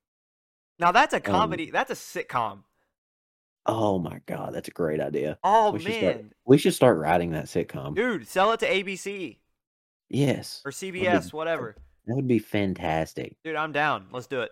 [0.80, 1.69] now that's a Um, comedy.
[1.72, 2.60] that's a sitcom.
[3.65, 5.38] Oh my god, that's a great idea.
[5.44, 7.95] Oh we should start man, we should start writing that sitcom.
[7.95, 9.38] dude, sell it to ABC
[10.10, 10.61] Yes.
[10.65, 11.76] or CBS, whatever.
[12.07, 13.36] That would be fantastic.
[13.44, 14.07] Dude, I'm down.
[14.11, 14.52] Let's do it.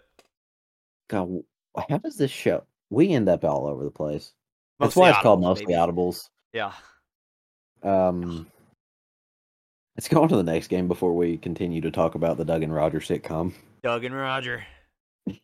[1.10, 1.44] God,
[1.90, 2.64] how does this show?
[2.90, 4.34] We end up all over the place.
[4.80, 5.78] That's Mostly why it's called audibles, mostly baby.
[5.78, 6.30] audibles.
[6.54, 6.74] Yeah.
[7.84, 8.48] Um,
[9.96, 12.64] let's go on to the next game before we continue to talk about the Doug
[12.64, 13.54] and Roger sitcom.
[13.84, 14.66] Doug and Roger.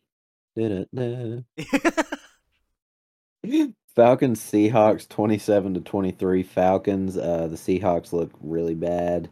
[3.96, 9.30] Falcons Seahawks 27 to 23 Falcons uh the Seahawks look really bad.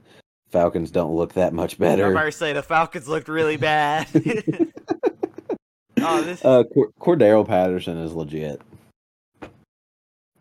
[0.50, 2.06] Falcons don't look that much better.
[2.06, 2.12] I'm better.
[2.12, 4.06] about to say the Falcons looked really bad.
[6.00, 8.60] oh, this Uh Cor- Cordarrelle Patterson is legit.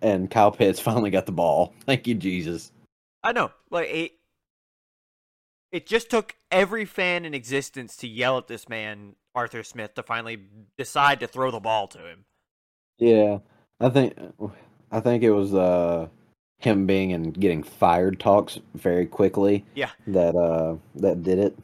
[0.01, 1.73] And Kyle Pitts finally got the ball.
[1.85, 2.71] Thank you Jesus.
[3.23, 3.51] I know.
[3.69, 4.11] Like it,
[5.71, 10.03] it just took every fan in existence to yell at this man, Arthur Smith, to
[10.03, 10.39] finally
[10.77, 12.25] decide to throw the ball to him.
[12.97, 13.39] Yeah.
[13.79, 14.17] I think
[14.91, 16.07] I think it was uh
[16.59, 19.65] him being and getting fired talks very quickly.
[19.75, 19.91] Yeah.
[20.07, 21.57] That uh that did it.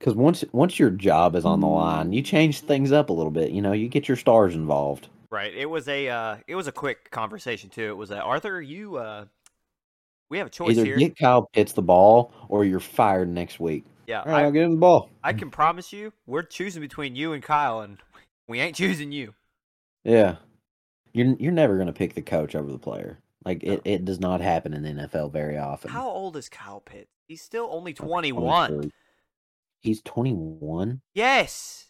[0.00, 3.30] Cuz once once your job is on the line, you change things up a little
[3.30, 5.08] bit, you know, you get your stars involved.
[5.30, 5.54] Right.
[5.54, 7.88] It was a uh, it was a quick conversation too.
[7.88, 9.24] It was a, Arthur, you uh,
[10.30, 10.96] we have a choice Either here.
[10.96, 13.84] get Kyle Pitts the ball or you're fired next week.
[14.06, 15.10] yeah, All right, I, I'll get him the ball.
[15.22, 17.98] I can promise you, we're choosing between you and Kyle, and
[18.48, 19.34] we ain't choosing you.
[20.04, 20.36] Yeah.
[21.12, 23.18] You're you're never going to pick the coach over the player.
[23.44, 25.90] Like it, it does not happen in the NFL very often.
[25.90, 27.10] How old is Kyle Pitts?
[27.26, 28.90] He's still only 21.
[29.80, 31.02] He's 21.
[31.12, 31.86] Yes.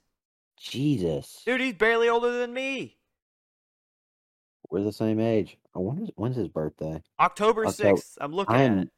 [0.59, 1.43] Jesus.
[1.47, 2.97] Dude, he's barely older than me.
[4.71, 5.59] We're the same age.
[5.75, 7.03] I wonder when's his birthday.
[7.21, 8.19] October 6th.
[8.21, 8.91] I'm looking.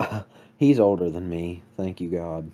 [0.00, 0.24] I'm
[0.56, 1.62] he's older than me.
[1.76, 2.50] Thank you God.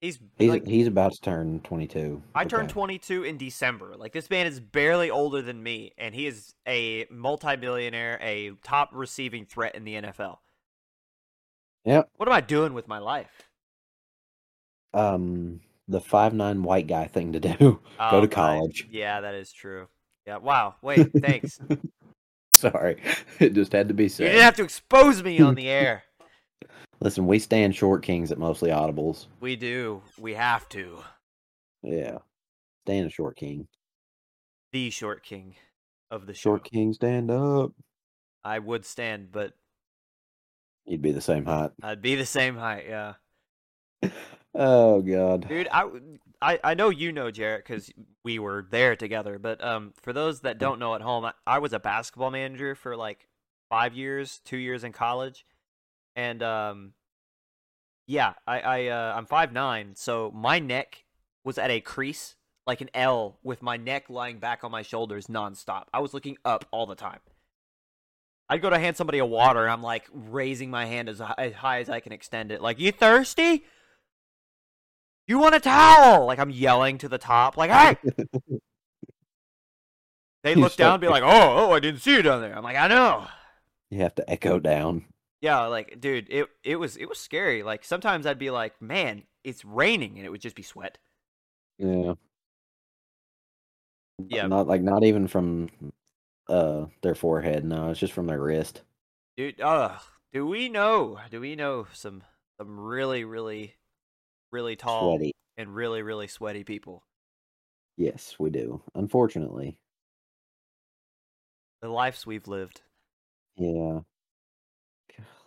[0.00, 2.22] He's, He's like he's about to turn 22.
[2.34, 3.94] I turned 22 in December.
[3.96, 8.90] Like this man is barely older than me and he is a multi-billionaire, a top
[8.92, 10.38] receiving threat in the NFL.
[11.84, 12.10] Yep.
[12.16, 13.48] What am I doing with my life?
[14.94, 17.56] Um the five nine white guy thing to do.
[17.58, 18.86] Go Oh, to my- college.
[18.90, 19.88] Yeah, that is true.
[20.26, 20.36] Yeah.
[20.36, 20.76] Wow.
[20.82, 21.58] Wait, thanks.
[22.52, 23.00] Sorry.
[23.40, 24.24] It just had to be said.
[24.24, 26.02] you didn't have to expose me on the air.
[27.00, 29.26] Listen, we stand short kings at mostly audibles.
[29.40, 30.02] We do.
[30.18, 30.98] We have to.
[31.82, 32.18] Yeah.
[32.86, 33.68] Stand a short king.
[34.72, 35.54] The short king
[36.10, 36.50] of the show.
[36.50, 37.72] Short king, stand up.
[38.44, 39.52] I would stand, but
[40.86, 41.70] You'd be the same height.
[41.82, 42.86] I'd be the same height.
[42.88, 43.14] Yeah,
[44.54, 45.46] Oh god.
[45.46, 45.68] dude.
[45.70, 45.86] I
[46.40, 47.90] I, I know you know Jarrett because
[48.24, 49.38] we were there together.
[49.38, 52.74] But um, for those that don't know at home, I, I was a basketball manager
[52.74, 53.28] for like
[53.68, 55.44] five years, two years in college,
[56.16, 56.92] and um,
[58.06, 61.04] yeah, I I uh, I'm five nine, so my neck
[61.44, 62.36] was at a crease
[62.68, 65.84] like an L with my neck lying back on my shoulders nonstop.
[65.92, 67.20] I was looking up all the time.
[68.50, 71.54] I'd go to hand somebody a water, and I'm like raising my hand as, as
[71.54, 72.60] high as I can extend it.
[72.60, 73.64] Like, you thirsty?
[75.26, 76.26] You want a towel?
[76.26, 77.56] Like, I'm yelling to the top.
[77.56, 77.96] Like, hey!
[80.44, 82.56] They'd look down and be like, oh, oh, I didn't see you down there.
[82.56, 83.26] I'm like, I know.
[83.90, 85.06] You have to echo down.
[85.40, 87.62] Yeah, like, dude, it it was it was scary.
[87.62, 90.98] Like, sometimes I'd be like, man, it's raining, and it would just be sweat.
[91.78, 92.14] Yeah.
[94.18, 94.46] Yeah.
[94.48, 95.68] Not like not even from
[96.48, 97.64] uh their forehead.
[97.64, 98.82] No, it's just from their wrist.
[99.36, 99.96] Dude, uh,
[100.32, 101.18] do we know?
[101.30, 102.24] Do we know some
[102.60, 103.76] some really, really,
[104.50, 105.32] really tall Sweaty.
[105.56, 107.04] and really, really sweaty people?
[107.96, 108.82] Yes, we do.
[108.94, 109.78] Unfortunately.
[111.80, 112.82] The lives we've lived.
[113.56, 114.00] Yeah.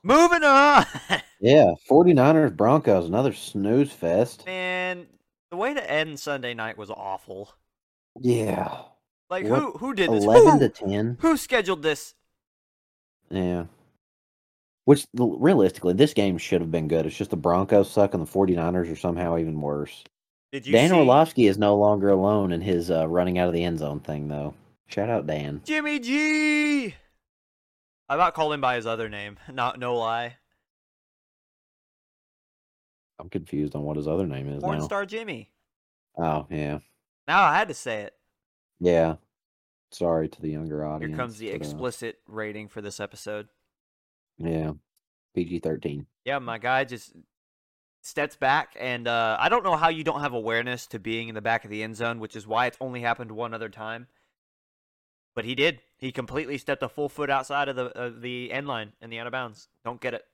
[0.04, 0.86] Moving on,
[1.42, 1.74] Yeah.
[1.90, 4.46] 49ers Broncos, another snooze fest.
[4.46, 5.08] man.
[5.52, 7.54] The way to end Sunday night was awful.
[8.20, 8.80] Yeah.
[9.30, 10.24] Like What- who who did this?
[10.24, 11.18] 11 Who, to 10.
[11.22, 12.16] who scheduled this?
[13.30, 13.66] Yeah.
[14.86, 17.06] Which realistically, this game should have been good.
[17.06, 20.04] It's just the Broncos suck and the 49ers are somehow even worse.
[20.52, 23.54] Did you Dan see Orlovsky is no longer alone in his uh, running out of
[23.54, 24.54] the end zone thing, though.
[24.88, 25.62] Shout out Dan.
[25.64, 26.96] Jimmy G?
[28.12, 29.40] I about called him by his other name.
[29.54, 30.36] Not no lie.
[33.18, 34.84] I'm confused on what his other name is Porn now.
[34.84, 35.50] star Jimmy.
[36.18, 36.80] Oh, yeah.
[37.26, 38.14] Now I had to say it.
[38.82, 39.16] Yeah.
[39.92, 41.12] Sorry to the younger audience.
[41.12, 43.48] Here comes the but, uh, explicit rating for this episode.
[44.38, 44.74] yeah.
[45.34, 46.06] PG 13.
[46.26, 47.14] Yeah, my guy just
[48.02, 51.36] steps back, and uh, I don't know how you don't have awareness to being in
[51.36, 54.08] the back of the end zone, which is why it's only happened one other time.
[55.36, 55.82] But he did.
[55.98, 59.20] He completely stepped a full foot outside of the of the end line in the
[59.20, 59.70] out of bounds.
[59.84, 60.26] Don't get it.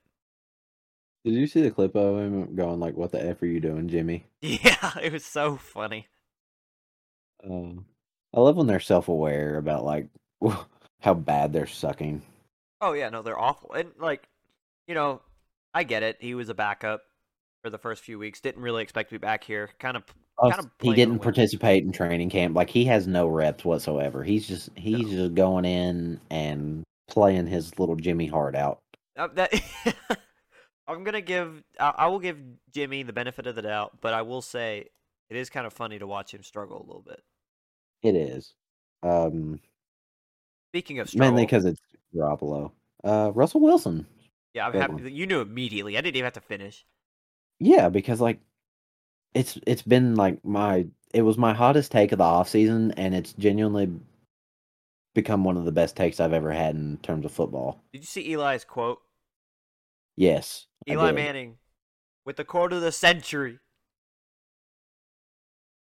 [1.23, 3.87] Did you see the clip of him going, like, what the F are you doing,
[3.87, 4.25] Jimmy?
[4.41, 6.07] Yeah, it was so funny.
[7.43, 7.81] Uh,
[8.33, 10.07] I love when they're self aware about, like,
[11.01, 12.21] how bad they're sucking.
[12.81, 13.71] Oh yeah, no, they're awful.
[13.73, 14.27] And like,
[14.87, 15.21] you know,
[15.73, 16.17] I get it.
[16.19, 17.03] He was a backup
[17.63, 18.41] for the first few weeks.
[18.41, 19.69] Didn't really expect to be back here.
[19.79, 20.03] Kind of
[20.39, 22.55] Plus, Kinda he didn't participate in training camp.
[22.55, 24.23] Like he has no reps whatsoever.
[24.23, 28.79] He's just he's just going in and playing his little Jimmy heart out.
[29.17, 29.51] Uh, that
[30.87, 31.63] I'm gonna give.
[31.79, 32.37] I, I will give
[32.71, 34.89] Jimmy the benefit of the doubt, but I will say
[35.29, 37.23] it is kind of funny to watch him struggle a little bit.
[38.03, 38.53] It is.
[39.01, 39.59] Um,
[40.71, 41.81] Speaking of struggle, mainly because it's
[42.15, 42.71] Garoppolo.
[43.03, 44.05] Uh, Russell Wilson.
[44.53, 45.15] yeah, I'm happy one.
[45.15, 45.97] you knew immediately.
[45.97, 46.85] I didn't even have to finish.
[47.59, 48.39] Yeah, because like
[49.33, 53.15] it's it's been like my it was my hottest take of the off season, and
[53.15, 53.89] it's genuinely
[55.13, 57.81] become one of the best takes I've ever had in terms of football.
[57.91, 58.99] Did you see Eli's quote?
[60.15, 61.11] Yes, Eli.
[61.11, 61.57] Manning
[62.25, 63.59] with the quote of the century.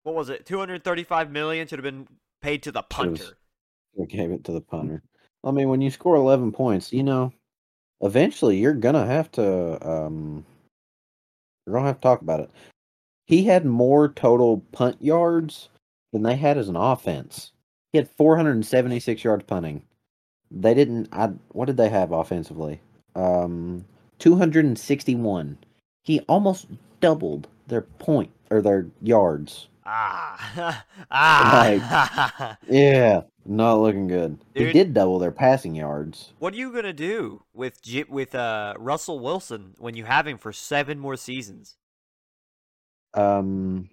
[0.03, 0.45] What was it?
[0.45, 2.07] 235 million should have been
[2.43, 3.39] paid to the punter.
[4.01, 5.03] I gave it to the punter.
[5.43, 7.33] I mean, when you score 11 points, you know,
[8.03, 10.45] eventually you're gonna have to um
[11.67, 12.51] you're gonna have to talk about it.
[13.27, 15.69] He had more total punt yards
[16.13, 17.53] than they had as an offense.
[17.93, 19.83] He had 476 yards punting.
[20.51, 22.81] They didn't I what did they have offensively?
[23.15, 23.85] Um
[24.19, 25.59] 261.
[26.03, 26.67] He almost
[27.01, 29.69] doubled their point or their yards.
[29.87, 32.57] Ah, ah.
[32.69, 34.39] Yeah, not looking good.
[34.55, 36.33] He did double their passing yards.
[36.39, 40.53] what are you gonna do with with uh Russell Wilson when you have him for
[40.53, 41.77] seven more seasons?
[43.15, 43.89] Um,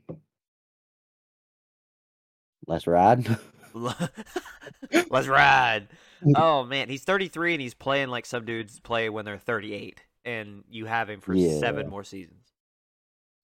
[2.68, 3.26] let's ride.
[5.10, 5.88] Let's ride.
[6.36, 10.66] Oh man, he's 33 and he's playing like some dudes play when they're 38, and
[10.70, 11.58] you have him for Yeah.
[11.60, 12.52] seven more seasons.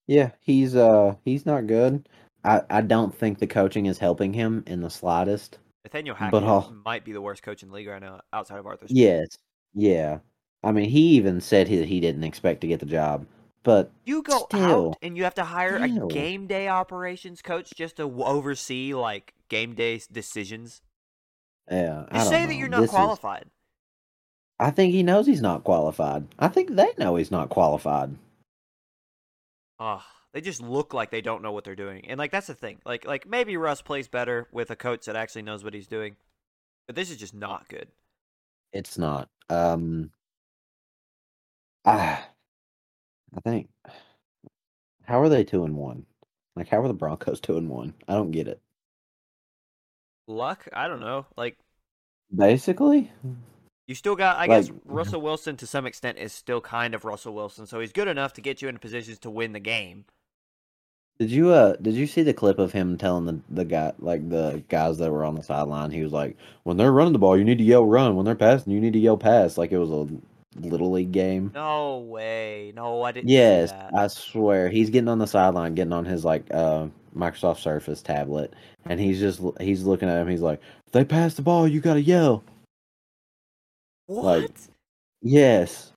[0.05, 2.09] yeah, he's uh he's not good.
[2.43, 5.59] I I don't think the coaching is helping him in the slightest.
[5.85, 8.59] Nathaniel But Hackett I'll- might be the worst coach in the league right now, outside
[8.59, 8.87] of Arthur.
[8.89, 8.97] Smith.
[8.97, 9.37] Yes,
[9.73, 10.19] yeah.
[10.61, 13.25] I mean, he even said he he didn't expect to get the job,
[13.68, 14.91] but You go Still.
[14.91, 16.06] out and you have to hire Still.
[16.06, 20.81] a game day operations coach just to oversee like game day decisions.
[21.69, 23.49] yeah, I Just say that you're not This is- qualified.
[24.57, 26.30] I think he knows he's not qualified.
[26.39, 28.15] I think they know he's not qualified.
[29.80, 30.02] Ugh,
[30.34, 32.80] they just look like they don't know what they're doing, and like that's the thing.
[32.85, 36.15] Like like maybe Russ plays better with a coach that actually knows what he's doing,
[36.88, 37.89] but this is just not good.
[38.72, 39.27] It's not.
[39.49, 40.11] Um,
[41.85, 42.27] ah,
[43.35, 43.69] I think.
[45.03, 46.05] How are they two and one?
[46.55, 47.93] Like, how are the Broncos two and one?
[48.07, 48.61] I don't get it.
[50.27, 50.67] Luck?
[50.73, 51.25] I don't know.
[51.37, 51.57] Like
[52.35, 53.09] Basically,
[53.87, 54.35] you still got.
[54.37, 57.79] I Like- guess Russell Wilson to some extent is still kind of Russell Wilson, so
[57.79, 60.03] he's good enough to get you into positions to win the game.
[61.19, 64.27] did you uh did you see the clip of him telling the the guy like
[64.29, 65.91] the guys that were on the sideline?
[65.91, 68.17] He was like, "When they're running the ball, you need to yell run.
[68.17, 70.07] When they're passing, you need to yell pass." Like it was a
[70.59, 71.51] little league game.
[71.53, 72.71] No way.
[72.75, 73.29] No, I didn't.
[73.29, 73.71] Yes.
[73.93, 78.53] I swear he's getting on the sideline, getting on his like uh Microsoft Surface tablet,
[78.85, 80.27] and he's just he's looking at him.
[80.27, 82.43] He's like, "If they pass the ball, you gotta yell."
[84.07, 84.23] what?
[84.41, 84.51] like-
[85.23, 85.91] Yes,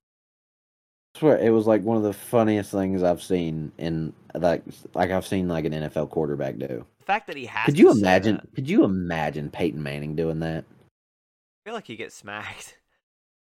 [1.15, 4.63] I swear it was like one of the funniest things I've seen in like
[4.95, 6.87] like I've seen like an NFL quarterback do.
[7.01, 7.67] the fact that he has.
[7.67, 8.41] Could you imagine?
[8.55, 10.65] Could you imagine Peyton Manning doing that?
[10.65, 12.79] I feel like he gets smacked.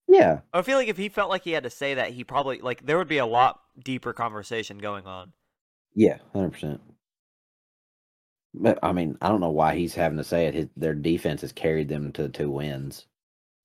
[0.09, 2.59] Yeah, I feel like if he felt like he had to say that, he probably
[2.59, 5.33] like there would be a lot deeper conversation going on.
[5.93, 6.81] yeah, hundred percent.
[8.53, 10.53] But I mean, I don't know why he's having to say it.
[10.53, 13.07] His, their defense has carried them to two wins.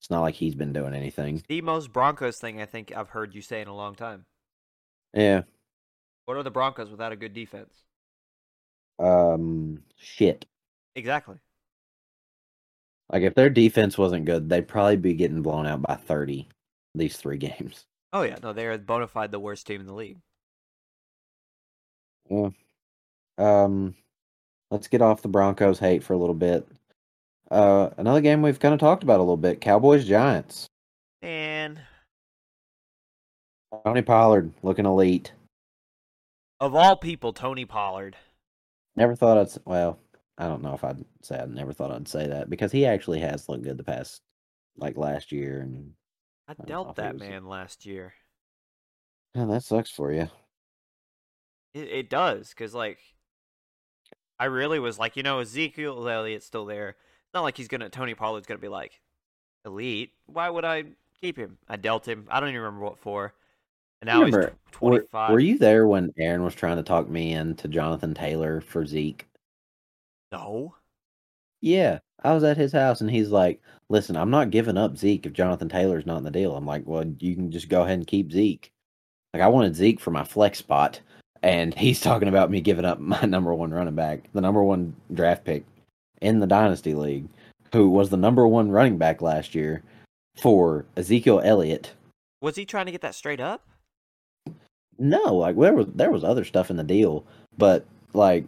[0.01, 1.43] It's not like he's been doing anything.
[1.49, 4.27] The most Broncos thing I think I've heard you say in a long time.
[5.15, 5.43] Yeah.
[6.27, 7.83] What are the Broncos without a good defense?
[8.99, 9.83] Um.
[9.97, 10.47] Shit.
[10.97, 11.37] Exactly.
[13.13, 16.49] Like if their defense wasn't good, they'd probably be getting blown out by thirty.
[16.95, 17.85] These three games.
[18.13, 20.19] Oh yeah, no, they are bona fide the worst team in the league.
[22.31, 22.51] Yeah.
[23.39, 23.95] Um.
[24.71, 26.67] Let's get off the Broncos hate for a little bit.
[27.51, 30.67] Uh, another game we've kind of talked about a little bit: Cowboys Giants.
[31.23, 31.81] And
[33.85, 35.33] Tony Pollard looking elite.
[36.61, 38.17] of all people, Tony Pollard.
[38.97, 39.49] Never thought I'd.
[39.65, 39.99] Well,
[40.39, 43.21] I don't know if I'd say I never thought I'd say that because he actually
[43.21, 44.23] has looked good the past,
[44.77, 45.93] like last year, and
[46.49, 48.15] I don't dealt that was- man last year.
[49.35, 50.29] yeah, that sucks for you.
[51.73, 52.99] It, it does, because, like,
[54.39, 56.91] I really was like, you know, Ezekiel Elliott's still there.
[56.91, 59.01] It's not like he's going to, Tony Pollard's going to be like,
[59.65, 60.13] elite.
[60.27, 60.85] Why would I
[61.21, 61.59] keep him?
[61.69, 62.27] I dealt him.
[62.31, 63.35] I don't even remember what for.
[64.01, 65.29] And now Remember, he's tw- 25.
[65.31, 68.85] Were, were you there when Aaron was trying to talk me into Jonathan Taylor for
[68.85, 69.27] Zeke?
[70.35, 70.75] No.
[71.61, 75.27] Yeah, I was at his house and he's like, "Listen, I'm not giving up Zeke
[75.27, 77.99] if Jonathan Taylor's not in the deal." I'm like, "Well, you can just go ahead
[77.99, 78.73] and keep Zeke."
[79.33, 81.01] Like I wanted Zeke for my flex spot,
[81.43, 84.97] and he's talking about me giving up my number one running back, the number one
[85.13, 85.65] draft pick
[86.21, 87.29] in the dynasty league,
[87.73, 89.83] who was the number one running back last year
[90.37, 91.93] for Ezekiel Elliott.
[92.43, 93.63] Was he trying to get that straight up?
[94.99, 97.25] No, like there was there was other stuff in the deal,
[97.57, 98.45] but like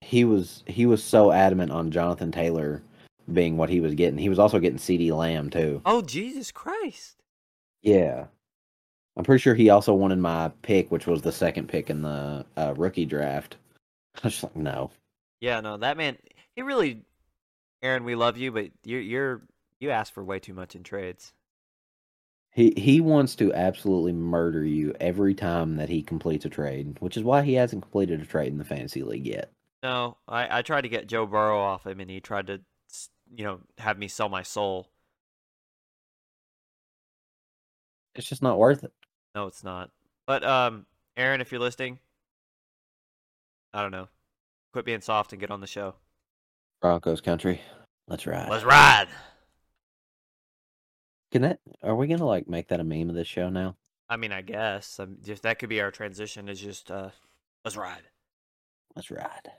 [0.00, 2.82] he was he was so adamant on Jonathan Taylor
[3.32, 4.18] being what he was getting.
[4.18, 5.82] He was also getting CeeDee Lamb too.
[5.84, 7.16] Oh, Jesus Christ.
[7.82, 8.26] Yeah.
[9.16, 12.46] I'm pretty sure he also wanted my pick, which was the second pick in the
[12.56, 13.56] uh, rookie draft.
[14.22, 14.90] I was just like, no.
[15.40, 16.16] Yeah, no, that man,
[16.54, 17.02] he really,
[17.82, 19.42] Aaron, we love you, but you're, you're,
[19.80, 21.32] you ask for way too much in trades.
[22.50, 27.16] He he wants to absolutely murder you every time that he completes a trade, which
[27.16, 29.52] is why he hasn't completed a trade in the fantasy league yet.
[29.82, 32.60] No, I, I tried to get Joe Burrow off him, and he tried to,
[33.34, 34.88] you know, have me sell my soul.
[38.14, 38.92] It's just not worth it.
[39.34, 39.90] No, it's not.
[40.26, 40.86] But um,
[41.16, 42.00] Aaron, if you're listening,
[43.72, 44.08] I don't know,
[44.72, 45.94] quit being soft and get on the show.
[46.80, 47.60] Broncos country.
[48.08, 48.48] Let's ride.
[48.48, 49.06] Let's ride.
[51.30, 53.76] Can that are we gonna like make that a meme of this show now?
[54.08, 56.48] I mean, I guess um, just that could be our transition.
[56.48, 57.10] Is just uh,
[57.64, 58.02] let's ride.
[58.96, 59.52] Let's ride.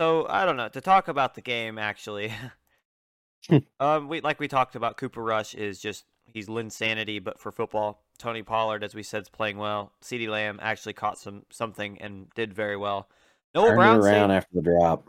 [0.00, 2.32] So I don't know to talk about the game actually.
[3.80, 8.02] um, we like we talked about Cooper Rush is just he's Linsanity, but for football.
[8.18, 9.92] Tony Pollard, as we said, is playing well.
[10.02, 13.10] CeeDee Lamb actually caught some something and did very well.
[13.54, 15.08] Noah Turned Brown, around after the drop.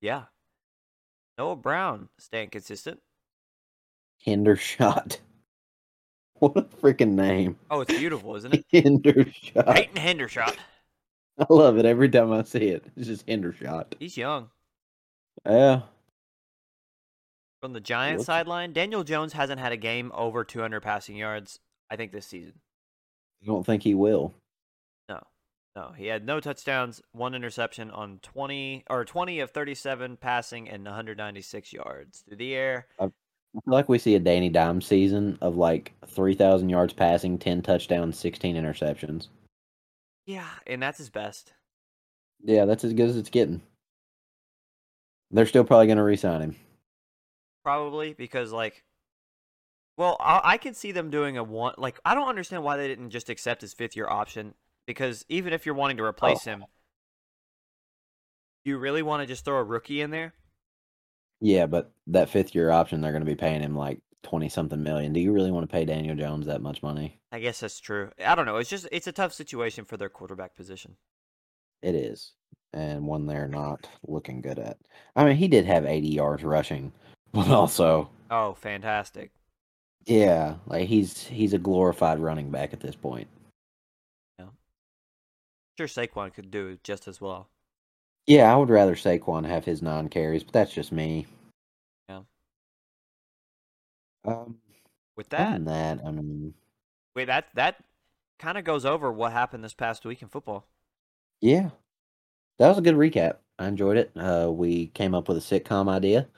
[0.00, 0.24] yeah.
[1.36, 3.00] Noah Brown staying consistent.
[4.26, 5.18] Hendershot.
[6.38, 7.56] What a freaking name.
[7.70, 8.64] Oh, it's beautiful, isn't it?
[8.72, 9.76] Hendershot.
[9.76, 10.56] Peyton Hendershot.
[11.38, 12.84] I love it every time I see it.
[12.96, 13.94] It's just Hendershot.
[13.98, 14.50] He's young.
[15.46, 15.82] Yeah.
[17.60, 21.60] From the Giants sideline, Daniel Jones hasn't had a game over 200 passing yards.
[21.90, 22.54] I think this season.
[23.40, 24.34] You don't think he will.
[25.08, 25.20] No,
[25.76, 25.92] No.
[25.96, 31.72] he had no touchdowns, one interception on 20 or 20 of 37 passing and 196
[31.72, 32.86] yards through the air.
[32.98, 33.12] I've
[33.52, 37.60] feel like we see a Danny Dime season of like three thousand yards passing, ten
[37.60, 39.28] touchdowns, sixteen interceptions.
[40.26, 41.52] Yeah, and that's his best.
[42.42, 43.62] Yeah, that's as good as it's getting.
[45.30, 46.56] They're still probably going to re-sign him.
[47.64, 48.84] Probably because like,
[49.96, 51.74] well, I, I can see them doing a one.
[51.78, 54.54] Like, I don't understand why they didn't just accept his fifth year option.
[54.86, 56.08] Because even if you're wanting to oh.
[56.08, 56.50] replace Oh.
[56.50, 56.64] him,
[58.64, 60.34] you really want to just throw a rookie in there?
[61.40, 64.82] Yeah, but that fifth year option, they're going to be paying him like twenty something
[64.82, 65.12] million.
[65.12, 67.18] Do you really want to pay Daniel Jones that much money?
[67.32, 68.10] I guess that's true.
[68.24, 68.56] I don't know.
[68.56, 70.96] It's just it's a tough situation for their quarterback position.
[71.82, 72.32] It is,
[72.72, 74.78] and one they're not looking good at.
[75.16, 76.92] I mean, he did have eighty yards rushing,
[77.32, 79.30] but also, Oh, fantastic.
[80.06, 83.28] yeah, like he's he's a glorified running back at this point.
[84.38, 84.46] Yeah.
[85.78, 87.48] Sure, Saquon could do just as well.
[88.28, 91.26] Yeah, I would rather Saquon have his nine carries, but that's just me.
[94.24, 94.58] Um,
[95.16, 96.54] With that, that, I mean,
[97.14, 97.76] wait, that that
[98.38, 100.66] kind of goes over what happened this past week in football.
[101.40, 101.70] yeah,
[102.58, 103.36] that was a good recap.
[103.58, 104.12] I enjoyed it.
[104.16, 106.28] Uh, we came up with a sitcom idea.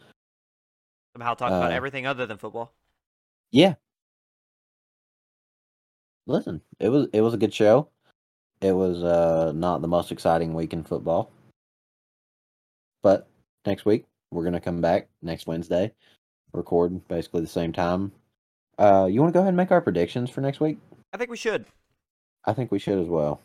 [1.14, 2.72] Somehow talk about Uh, everything other than football.
[3.52, 3.74] Yeah.
[6.26, 7.88] Listen, it was it was a good show.
[8.60, 11.30] It was uh not the most exciting week in football.
[13.02, 13.28] But
[13.66, 15.92] next week we're gonna come back next Wednesday,
[16.54, 18.12] record basically the same time.
[18.78, 20.78] Uh you wanna go ahead and make our predictions for next week?
[21.12, 21.66] I think we should.
[22.44, 23.40] I think we should as well.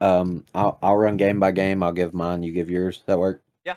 [0.00, 2.98] Um I'll I'll run game by game, I'll give mine, you give yours.
[2.98, 3.42] Does that work?
[3.64, 3.74] Yeah.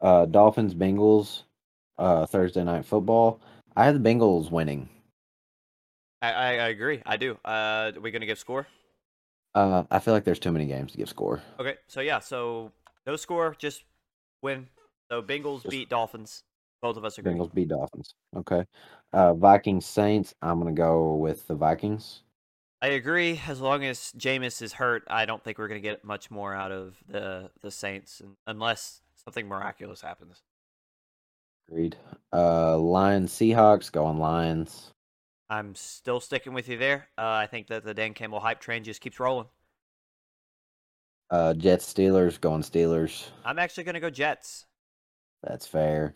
[0.00, 1.42] Uh Dolphins, Bengals,
[1.98, 3.40] uh Thursday night football.
[3.76, 4.88] I have the Bengals winning.
[6.22, 7.02] I, I, I agree.
[7.04, 7.38] I do.
[7.44, 8.66] Uh, are we gonna give score?
[9.54, 11.42] Uh I feel like there's too many games to give score.
[11.60, 12.72] Okay, so yeah, so
[13.06, 13.84] no score, just
[14.42, 14.68] win.
[15.10, 16.42] So Bengals Just- beat Dolphins.
[16.82, 17.32] Both of us agree.
[17.32, 18.14] Bengals beat Dolphins.
[18.36, 18.64] Okay.
[19.12, 20.34] Uh Vikings Saints.
[20.42, 22.22] I'm gonna go with the Vikings.
[22.82, 23.40] I agree.
[23.48, 26.72] As long as Jameis is hurt, I don't think we're gonna get much more out
[26.72, 30.42] of the the Saints, unless something miraculous happens.
[31.68, 31.96] Agreed.
[32.32, 34.92] Uh Lions Seahawks going Lions.
[35.48, 37.08] I'm still sticking with you there.
[37.16, 39.46] Uh, I think that the Dan Campbell hype train just keeps rolling.
[41.30, 43.28] Uh Jets Steelers going Steelers.
[43.44, 44.66] I'm actually gonna go Jets.
[45.42, 46.14] That's fair.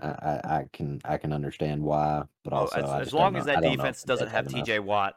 [0.00, 3.20] I, I, I can I can understand why, but Oh, also as, I as don't
[3.20, 4.64] long as that defense doesn't have enough.
[4.66, 4.78] T.J.
[4.80, 5.14] Watt,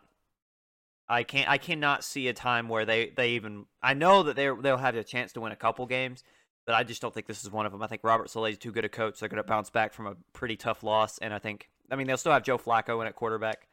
[1.08, 1.50] I can't.
[1.50, 3.66] I cannot see a time where they they even.
[3.82, 6.24] I know that they they'll have a chance to win a couple games,
[6.66, 7.82] but I just don't think this is one of them.
[7.82, 9.20] I think Robert Saleh's too good a coach.
[9.20, 11.70] They're going to bounce back from a pretty tough loss, and I think.
[11.92, 13.68] I mean, they'll still have Joe Flacco in at quarterback.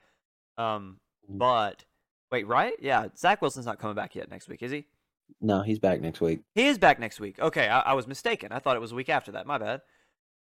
[0.58, 1.00] Um,
[1.30, 1.38] Mhm.
[1.38, 1.84] but
[2.30, 2.74] wait, right?
[2.80, 4.84] Yeah, Zach Wilson's not coming back yet next week, is he?
[5.40, 6.40] No, he's back next week.
[6.54, 7.40] He is back next week.
[7.40, 8.52] Okay, I, I was mistaken.
[8.52, 9.46] I thought it was a week after that.
[9.46, 9.80] My bad.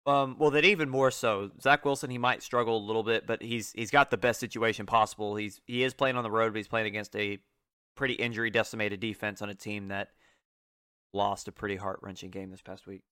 [0.08, 2.08] Um, well, then even more so, Zach Wilson.
[2.08, 5.36] He might struggle a little bit, but he's he's got the best situation possible.
[5.36, 7.38] He's he is playing on the road, but he's playing against a
[7.94, 10.08] pretty injury decimated defense on a team that
[11.12, 13.02] lost a pretty heart wrenching game this past week.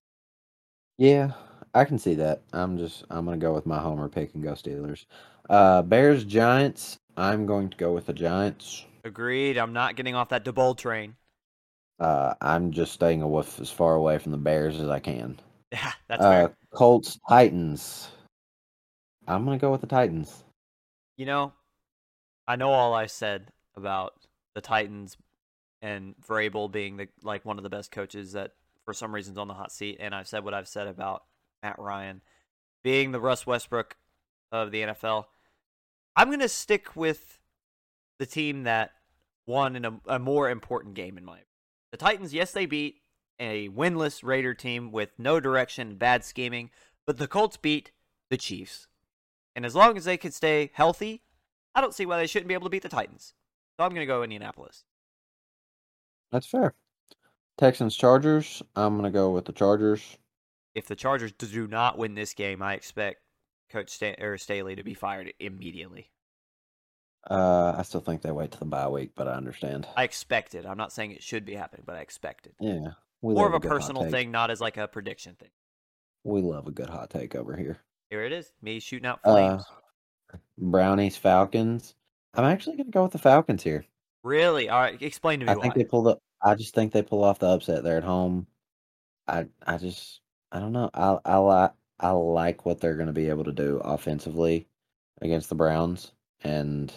[0.97, 1.33] Yeah,
[1.75, 2.41] I can see that.
[2.55, 5.05] I'm just I'm gonna go with my homer pick and go Steelers.
[5.51, 6.99] Uh Bears Giants.
[7.15, 8.87] I'm going to go with the Giants.
[9.05, 9.59] Agreed.
[9.59, 11.17] I'm not getting off that Daboll train.
[11.99, 15.39] Uh I'm just staying away, as far away from the Bears as I can.
[15.77, 16.57] Yeah, that's uh fair.
[16.75, 18.09] Colts Titans.
[19.29, 20.45] I'm gonna go with the Titans.
[21.17, 21.53] You know,
[22.47, 24.15] I know all I said about
[24.55, 25.17] the Titans
[25.83, 28.53] and Vrabel being the like one of the best coaches that
[28.85, 31.23] for some reason's on the hot seat, and I've said what I've said about
[31.63, 32.23] Matt Ryan
[32.83, 33.97] being the Russ Westbrook
[34.53, 35.25] of the NFL.
[36.15, 37.39] I'm gonna stick with
[38.19, 38.93] the team that
[39.47, 41.33] won in a, a more important game in my.
[41.33, 41.47] Opinion.
[41.93, 42.97] The Titans, yes, they beat
[43.39, 46.71] a winless Raider team with no direction, and bad scheming,
[47.07, 47.93] but the Colts beat
[48.31, 48.89] the Chiefs.
[49.55, 51.23] And as long as they can stay healthy,
[51.75, 53.35] I don't see why they shouldn't be able to beat the Titans.
[53.79, 54.85] So I'm going to go Indianapolis.
[56.33, 56.75] That's fair.
[57.59, 58.63] Texans Chargers.
[58.75, 60.19] I'm gonna go with the Chargers.
[60.75, 63.23] If the Chargers do not win this game, I expect
[63.71, 66.11] Coach Sta- or Staley to be fired immediately.
[67.29, 69.89] Uh I still think they wait till the bye week, but I understand.
[69.97, 70.67] I expect it.
[70.67, 72.55] I'm not saying it should be happening, but I expect it.
[72.61, 72.91] Yeah.
[73.27, 75.49] We More of a hot personal thing, not as like a prediction thing.
[76.23, 77.79] We love a good hot take over here.
[78.09, 78.53] Here it is.
[78.63, 79.65] Me shooting out Uh, flames.
[80.59, 81.97] Brownies Falcons.
[82.35, 83.85] I'm actually gonna go with the Falcons here.
[84.23, 84.69] really?
[84.69, 85.01] All right.
[85.03, 85.63] Explain to me I why.
[85.63, 86.17] think they pull the.
[86.41, 88.47] I just think they pull off the upset there at home.
[89.27, 90.21] I I just
[90.53, 90.89] I don't know.
[90.95, 94.69] I I like I like what they're going to be able to do offensively
[95.21, 96.13] against the Browns,
[96.45, 96.93] and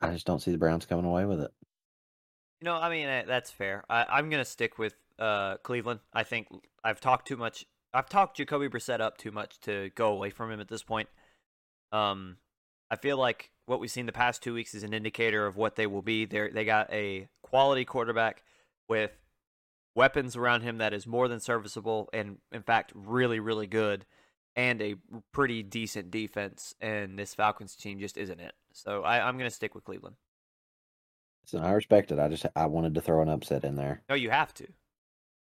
[0.00, 1.50] I just don't see the Browns coming away with it.
[2.62, 3.84] Know, I mean, eh, that's fair.
[3.88, 6.00] I, I'm going to stick with uh, Cleveland.
[6.12, 6.48] I think
[6.84, 10.50] I've talked too much I've talked Jacoby Brissett up too much to go away from
[10.50, 11.08] him at this point.
[11.92, 12.36] Um,
[12.90, 15.76] I feel like what we've seen the past two weeks is an indicator of what
[15.76, 16.24] they will be.
[16.24, 18.44] They they got a quality quarterback
[18.88, 19.12] with
[19.94, 24.06] weapons around him that is more than serviceable and in fact really really good
[24.54, 24.94] and a
[25.32, 29.54] pretty decent defense and this falcons team just isn't it so I, i'm going to
[29.54, 30.14] stick with cleveland
[31.50, 32.18] So I respect it.
[32.20, 34.02] I just I wanted to throw an upset in there.
[34.08, 34.68] no you have to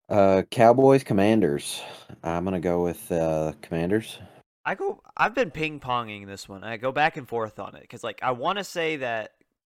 [0.07, 1.81] Uh, Cowboys, Commanders.
[2.23, 4.17] I'm gonna go with uh, Commanders.
[4.65, 8.03] i go i've been ping-ponging this one i go back and forth on it because
[8.03, 9.31] like i want to say that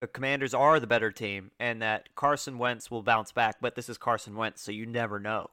[0.01, 3.89] the commanders are the better team and that carson wentz will bounce back but this
[3.89, 5.49] is carson wentz so you never know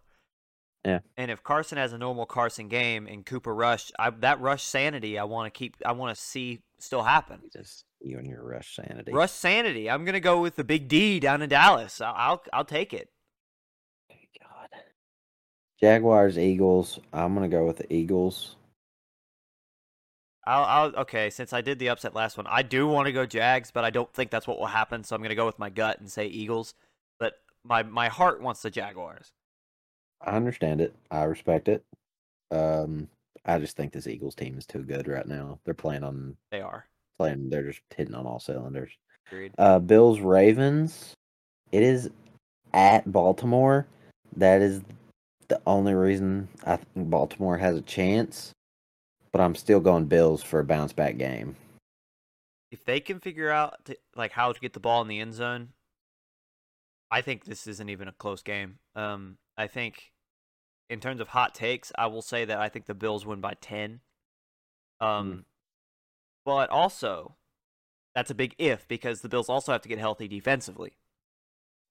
[0.84, 1.00] Yeah.
[1.16, 5.18] and if carson has a normal carson game and cooper rush I, that rush sanity
[5.18, 8.76] i want to keep i want to see still happen Just you and your rush
[8.76, 9.12] sanity.
[9.12, 9.90] Rush sanity.
[9.90, 12.00] I'm gonna go with the big D down in Dallas.
[12.00, 13.10] I'll I'll, I'll take it.
[14.08, 14.68] God.
[15.80, 16.98] Jaguars, Eagles.
[17.12, 18.56] I'm gonna go with the Eagles.
[20.46, 21.30] I'll, I'll okay.
[21.30, 23.90] Since I did the upset last one, I do want to go Jags, but I
[23.90, 25.02] don't think that's what will happen.
[25.02, 26.74] So I'm gonna go with my gut and say Eagles.
[27.18, 27.34] But
[27.64, 29.32] my my heart wants the Jaguars.
[30.20, 30.94] I understand it.
[31.10, 31.84] I respect it.
[32.50, 33.08] Um,
[33.44, 35.58] I just think this Eagles team is too good right now.
[35.64, 36.86] They're playing on They are.
[37.18, 37.50] Playing.
[37.50, 38.92] They're just hitting on all cylinders.
[39.28, 39.52] Agreed.
[39.58, 41.14] Uh, Bills, Ravens.
[41.72, 42.10] It is
[42.72, 43.86] at Baltimore.
[44.36, 44.82] That is
[45.48, 48.52] the only reason I think Baltimore has a chance.
[49.32, 51.56] But I'm still going Bills for a bounce back game.
[52.70, 55.34] If they can figure out to, like how to get the ball in the end
[55.34, 55.70] zone,
[57.10, 58.78] I think this isn't even a close game.
[58.94, 60.10] Um, I think
[60.90, 63.54] in terms of hot takes, I will say that I think the Bills win by
[63.60, 64.00] ten.
[65.00, 65.44] Um,
[66.46, 67.34] but also
[68.14, 70.96] that's a big if because the Bills also have to get healthy defensively.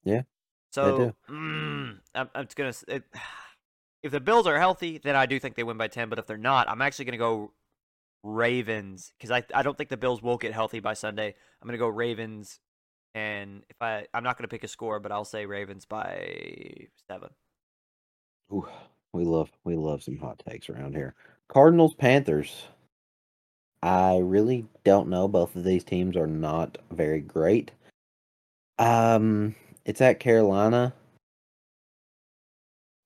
[0.03, 0.23] Yeah,
[0.71, 1.33] So do.
[1.33, 2.73] mm, I'm, I'm gonna.
[2.87, 3.03] It,
[4.03, 6.09] if the Bills are healthy, then I do think they win by ten.
[6.09, 7.51] But if they're not, I'm actually gonna go
[8.23, 11.35] Ravens because I I don't think the Bills will get healthy by Sunday.
[11.61, 12.59] I'm gonna go Ravens,
[13.13, 17.29] and if I I'm not gonna pick a score, but I'll say Ravens by seven.
[18.51, 18.67] Ooh,
[19.13, 21.13] we love we love some hot takes around here.
[21.47, 22.67] Cardinals, Panthers.
[23.85, 25.27] I really don't know.
[25.27, 27.69] Both of these teams are not very great.
[28.79, 29.53] Um,
[29.85, 30.95] it's at Carolina.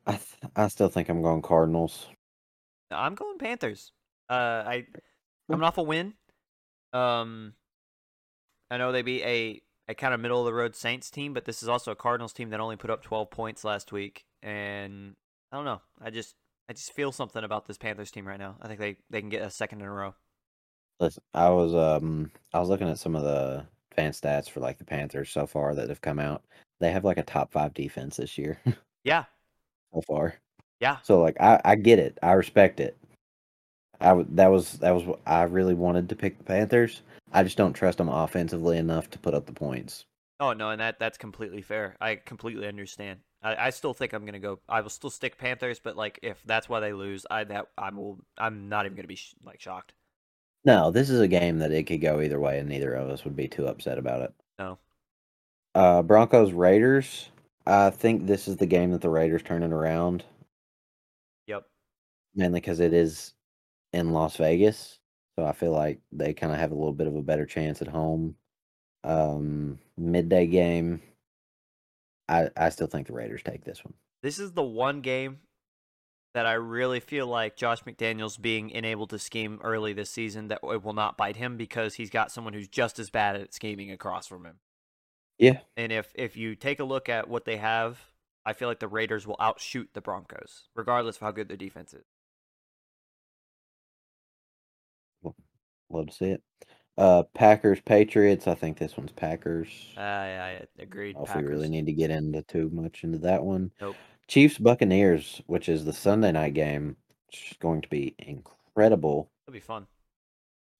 [0.07, 2.07] I th- I still think I'm going Cardinals.
[2.91, 3.91] I'm going Panthers.
[4.29, 4.85] Uh, I
[5.51, 6.13] coming off a win.
[6.93, 7.55] Um,
[8.71, 11.43] I know they beat a a kind of middle of the road Saints team, but
[11.43, 15.17] this is also a Cardinals team that only put up 12 points last week, and
[15.51, 15.81] I don't know.
[16.01, 16.35] I just
[16.69, 18.55] I just feel something about this Panthers team right now.
[18.61, 20.15] I think they they can get a second in a row.
[20.99, 24.77] Listen, I was um I was looking at some of the fan stats for like
[24.77, 26.43] the Panthers so far that have come out.
[26.79, 28.59] They have like a top five defense this year
[29.03, 29.25] Yeah,
[29.93, 30.35] so far.
[30.79, 30.97] yeah.
[31.03, 32.17] So like I I get it.
[32.23, 32.97] I respect it.
[34.01, 37.01] I w- that was that was what I really wanted to pick the Panthers.
[37.31, 40.05] I just don't trust them offensively enough to put up the points.
[40.39, 41.95] Oh no, and that that's completely fair.
[41.99, 43.19] I completely understand.
[43.41, 44.59] I, I still think I'm gonna go.
[44.69, 47.89] I will still stick Panthers, but like if that's why they lose, I that I
[47.91, 48.19] will.
[48.37, 49.93] I'm not even gonna be sh- like shocked.
[50.65, 53.23] No, this is a game that it could go either way, and neither of us
[53.23, 54.33] would be too upset about it.
[54.57, 54.77] No.
[55.73, 57.29] Uh, Broncos Raiders.
[57.65, 60.23] I think this is the game that the Raiders turning around,
[61.47, 61.65] Yep.
[62.35, 63.33] mainly because it is
[63.93, 64.99] in Las Vegas.
[65.37, 67.81] So I feel like they kind of have a little bit of a better chance
[67.81, 68.35] at home.
[69.03, 71.01] Um, midday game.
[72.27, 73.93] I I still think the Raiders take this one.
[74.21, 75.39] This is the one game
[76.33, 80.59] that I really feel like Josh McDaniels being unable to scheme early this season that
[80.63, 83.91] it will not bite him because he's got someone who's just as bad at scheming
[83.91, 84.59] across from him.
[85.37, 85.59] Yeah.
[85.77, 87.99] And if if you take a look at what they have,
[88.45, 91.93] I feel like the Raiders will outshoot the Broncos, regardless of how good their defense
[91.93, 92.05] is.
[95.89, 96.43] Love to see it.
[96.97, 98.47] Uh, Packers Patriots.
[98.47, 99.69] I think this one's Packers.
[99.97, 101.15] I, I agreed.
[101.15, 103.71] I don't know if we really need to get into too much into that one.
[103.79, 103.95] Nope.
[104.29, 106.95] Chiefs Buccaneers, which is the Sunday night game,
[107.25, 109.31] which is going to be incredible.
[109.47, 109.87] That'll be fun.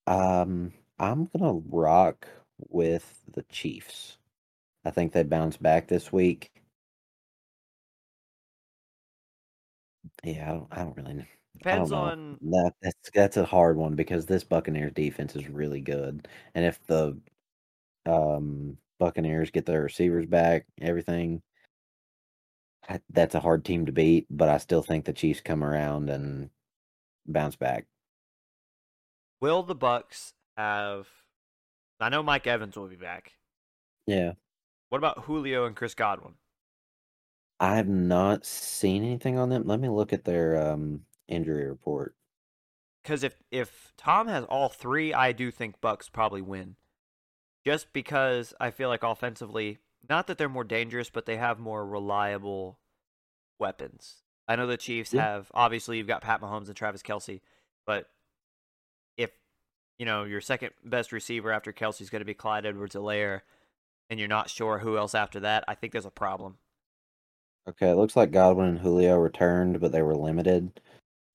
[0.06, 2.28] Um, I'm gonna rock
[2.60, 4.18] with the Chiefs.
[4.86, 6.52] I think they bounce back this week.
[10.24, 11.26] Yeah, I don't, I don't really know.
[11.58, 16.28] Depends on That that's that's a hard one because this Buccaneers defense is really good,
[16.54, 17.20] and if the
[18.06, 21.42] um Buccaneers get their receivers back, everything,
[22.90, 24.26] I, that's a hard team to beat.
[24.30, 26.50] But I still think the Chiefs come around and
[27.28, 27.86] bounce back.
[29.42, 31.08] will the Bucks have.
[32.00, 33.34] I know Mike Evans will be back.
[34.08, 34.34] Yeah,
[34.90, 36.34] What about Julio and Chris Godwin?
[37.60, 39.68] I have not seen anything on them.
[39.68, 42.16] Let me look at their um injury report.
[43.04, 46.76] because if if Tom has all three, I do think Bucks probably win.
[47.66, 49.80] Just because I feel like offensively,
[50.10, 52.80] not that they're more dangerous, but they have more reliable
[53.60, 54.24] weapons.
[54.48, 55.22] I know the Chiefs Yeah.
[55.24, 57.42] have obviously you've got Pat Mahomes and Travis Kelce,
[57.86, 58.10] but
[59.18, 59.32] if
[59.98, 63.42] you know your second best receiver after Kelce's going to be Clyde Edwards-Helaire,
[64.10, 66.58] and you're not sure who else after that, I think there's a problem.
[67.68, 70.80] Okay, it looks like Godwin and Julio returned, but they were limited.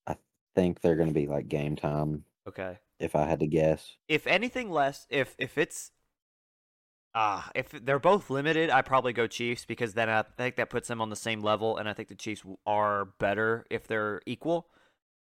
[0.06, 0.16] I
[0.56, 2.78] think they're going to be like game time, Okay.
[2.98, 3.96] if I had to guess.
[4.08, 5.92] if anything less if if it's
[7.14, 10.88] ah if they're both limited i probably go chiefs because then i think that puts
[10.88, 14.68] them on the same level and i think the chiefs are better if they're equal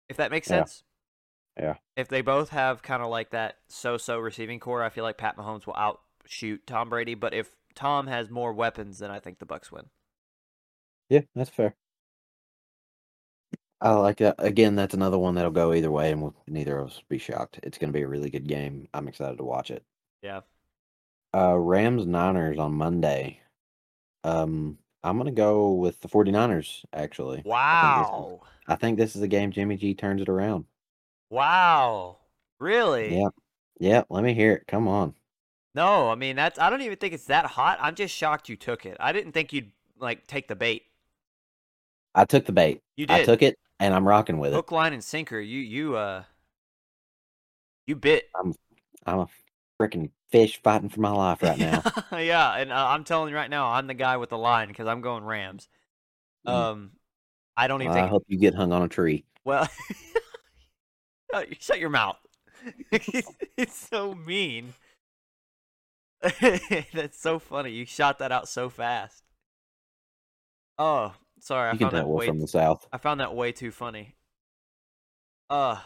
[0.09, 0.65] if that makes Yeah.
[0.65, 0.85] sense
[1.59, 1.77] Yeah.
[1.97, 5.37] if they both have kind of like that so-so receiving core i feel like pat
[5.37, 9.47] mahomes will outshoot tom brady but if tom has more weapons then i think the
[9.47, 9.87] bucks win
[11.09, 11.75] Yeah, that's fair.
[13.81, 14.35] I like that.
[14.39, 17.59] Again, that's another one that'll go either way, and we'll, neither of us be shocked.
[17.63, 18.89] It's going to be a really good game.
[18.95, 19.85] I'm excited to watch it.
[20.23, 20.41] yeah
[21.37, 23.41] Uh, Rams Niners on Monday.
[24.25, 27.43] Um, I'm going to go with the 49ers, actually.
[27.45, 30.65] wow I think this is a game Jimmy G turns it around.
[31.31, 32.17] wow
[32.59, 33.29] really Yeah.
[33.79, 34.65] Yeah, let me hear it.
[34.67, 35.15] Come on.
[35.75, 37.79] No, I mean that's I don't even think it's that hot.
[37.83, 38.97] I'm just shocked you took it.
[38.99, 40.85] I didn't think you'd like take the bait.
[42.15, 42.81] I took the bait.
[42.97, 43.15] You did.
[43.15, 44.57] I took it, and I'm rocking with it.
[44.57, 45.39] Hook, line, and sinker.
[45.39, 46.23] You you uh
[47.87, 48.31] you bit.
[49.05, 49.29] I'm a
[49.81, 51.83] freaking fish fighting for my life right now.
[52.13, 54.87] yeah, and uh, I'm telling you right now, I'm the guy with the line because
[54.87, 55.69] I'm going Rams.
[56.47, 56.53] Mm.
[56.53, 56.91] Um,
[57.57, 59.25] I don't even Well, I hope you get hung on a tree.
[59.45, 59.69] Well,
[61.33, 62.19] Uh, shut your mouth.
[62.91, 64.75] it's so mean.
[66.41, 67.71] That's so funny.
[67.73, 69.23] You shot that out so fast.
[70.79, 71.71] Oh, sorry.
[71.71, 72.27] I You found that way.
[72.27, 72.87] from the south.
[72.93, 74.15] I found that way too funny.
[75.51, 75.79] Uh,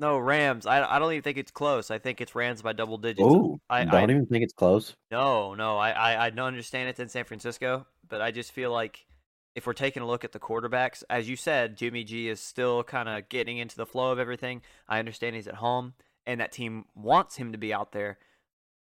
[0.00, 0.66] no Rams.
[0.66, 1.90] I I don't even think it's close.
[1.90, 3.22] I think it's Rams by double digits.
[3.24, 4.96] Oh, I- don't I- even think it's close.
[5.10, 8.72] No, no, I, I, I don't understand it's in San Francisco, but I just feel
[8.72, 9.06] like
[9.54, 12.82] if we're taking a look at the quarterbacks, as you said, Jimmy G is still
[12.82, 14.62] kind of getting into the flow of everything.
[14.88, 15.94] I understand he's at home,
[16.26, 18.18] and that team wants him to be out there,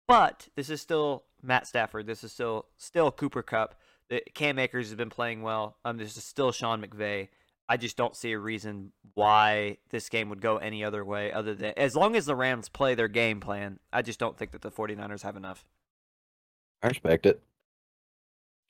[0.06, 2.06] but this is still Matt Stafford.
[2.06, 3.74] This is still still Cooper Kupp.
[4.08, 5.76] The Cam Akers has been playing well.
[5.84, 7.28] Um, this is still Sean McVay.
[7.70, 11.54] I just don't see a reason why this game would go any other way other
[11.54, 13.78] than as long as the Rams play their game plan.
[13.92, 15.64] I just don't think that the 49ers have enough.
[16.82, 17.40] I respect it.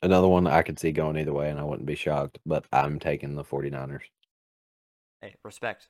[0.03, 2.99] Another one I could see going either way, and I wouldn't be shocked, but I'm
[2.99, 4.03] taking the 49ers.
[5.23, 5.89] Hey, respect.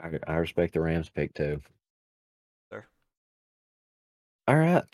[0.00, 1.60] I, I respect the Rams pick too.
[2.70, 2.84] Sir.
[4.46, 4.84] All right.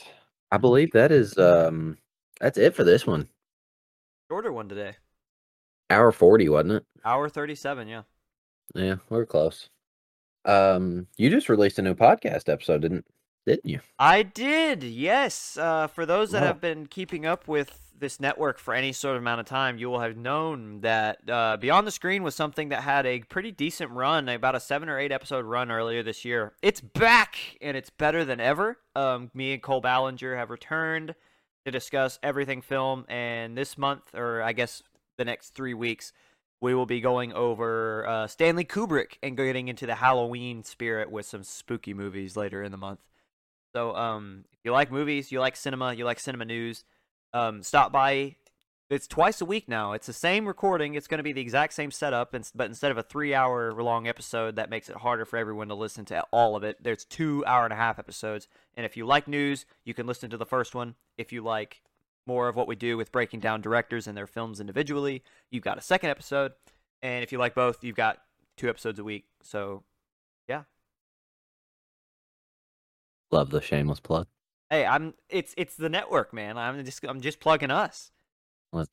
[0.51, 1.98] I believe that is um
[2.40, 3.28] that's it for this one.
[4.30, 4.97] Shorter one today.
[5.93, 6.85] Hour 40, wasn't it?
[7.05, 8.02] Hour 37, yeah.
[8.74, 9.69] Yeah, we're close.
[10.44, 13.06] Um you just released a new podcast episode, didn't
[13.47, 13.81] didn't you?
[13.98, 15.56] I did, yes.
[15.56, 16.47] Uh, for those that Wow.
[16.48, 19.90] have been keeping up with this network for any sort of amount of time, you
[19.90, 23.90] will have known that uh, Beyond the Screen was something that had a pretty decent
[23.90, 26.52] run, about a seven or eight episode run earlier this year.
[26.62, 28.78] It's back, and it's better than ever.
[28.94, 31.14] Um, me and Cole Ballinger have returned
[31.64, 34.82] to discuss everything film, and this month, or I guess
[35.18, 36.12] the next three weeks,
[36.60, 41.26] we will be going over uh, Stanley Kubrick and getting into the Halloween spirit with
[41.26, 43.01] some spooky movies later in the month.
[43.74, 46.84] So, um, if you like movies, you like cinema, you like cinema news,
[47.32, 48.36] um, stop by.
[48.90, 49.93] It's twice a week now.
[49.93, 50.94] It's the same recording.
[50.94, 54.68] It's going to be the exact same setup, but instead of a three-hour-long episode, that
[54.68, 56.76] makes it harder for everyone to listen to all of it.
[56.82, 60.74] There's two hour-and-a-half episodes, and if you like news, you can listen to the first
[60.74, 60.94] one.
[61.16, 61.80] If you like
[62.27, 65.78] more of what we do with breaking down directors and their films individually, you've got
[65.78, 66.53] a second episode,
[67.03, 68.19] and if you like both, you've got
[68.57, 69.24] two episodes a week.
[69.43, 69.82] So
[70.49, 70.62] yeah.
[73.31, 74.27] Love the shameless plug.
[74.70, 76.57] Hey, I'm it's it's the network, man.
[76.57, 78.11] I'm just I'm just plugging us.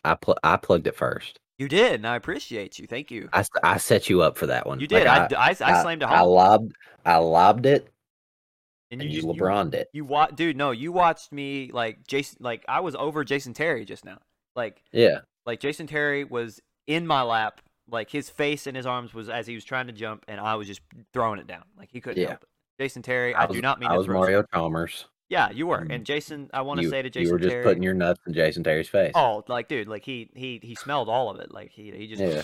[0.03, 1.39] I pl- I plugged it first.
[1.57, 2.87] You did, and I appreciate you.
[2.87, 3.29] Thank you.
[3.33, 4.79] I, I set you up for that one.
[4.79, 5.37] You Like, did.
[5.37, 6.73] I, I, I, slammed it I lobbed
[7.05, 7.91] I lobbed it
[8.91, 9.89] and and you, just LeBron'd it.
[9.93, 13.53] You, you wa- dude, no, you watched me like Jason like I was over Jason
[13.53, 14.19] Terry just now.
[14.55, 15.19] Like Yeah.
[15.45, 19.47] like Jason Terry was in my lap, like his face and his arms was as
[19.47, 20.81] he was trying to jump and I was just
[21.13, 21.63] throwing it down.
[21.77, 22.29] Like he couldn't Yeah.
[22.29, 22.49] help it.
[22.83, 25.05] Jason Terry, I, was, do not mean I was Mario Chalmers.
[25.27, 25.85] Yeah, you were.
[25.89, 28.19] And Jason, I want to say to Jason, you were just Terry, putting your nuts
[28.25, 29.11] in Jason Terry's face.
[29.15, 31.51] Oh, like dude, like he he he smelled all of it.
[31.53, 32.41] Like he he just Yeah.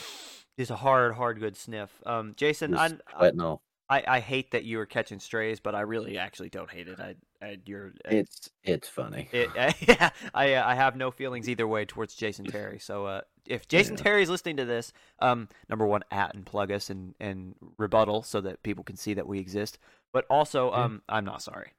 [0.59, 1.89] just a hard hard good sniff.
[2.05, 3.61] Um, Jason, I, off.
[3.90, 6.99] I I hate that you were catching strays, but I really actually don't hate it.
[6.99, 7.94] I Uh, you're.
[8.06, 9.30] It's it's funny.
[9.32, 9.49] It,
[9.88, 12.80] yeah, I uh, I have no feelings either way towards Jason Terry.
[12.80, 14.03] So uh, if Jason Yeah.
[14.03, 18.41] Terry's listening to this, um, number one, at and plug us and and rebuttal so
[18.41, 19.78] that people can see that we exist.
[20.14, 20.84] But also, Yeah.
[20.86, 21.74] um, I'm not sorry.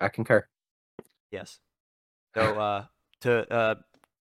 [0.00, 0.46] I concur.
[1.30, 1.60] Yes.
[2.36, 2.84] So uh,
[3.22, 3.74] to uh,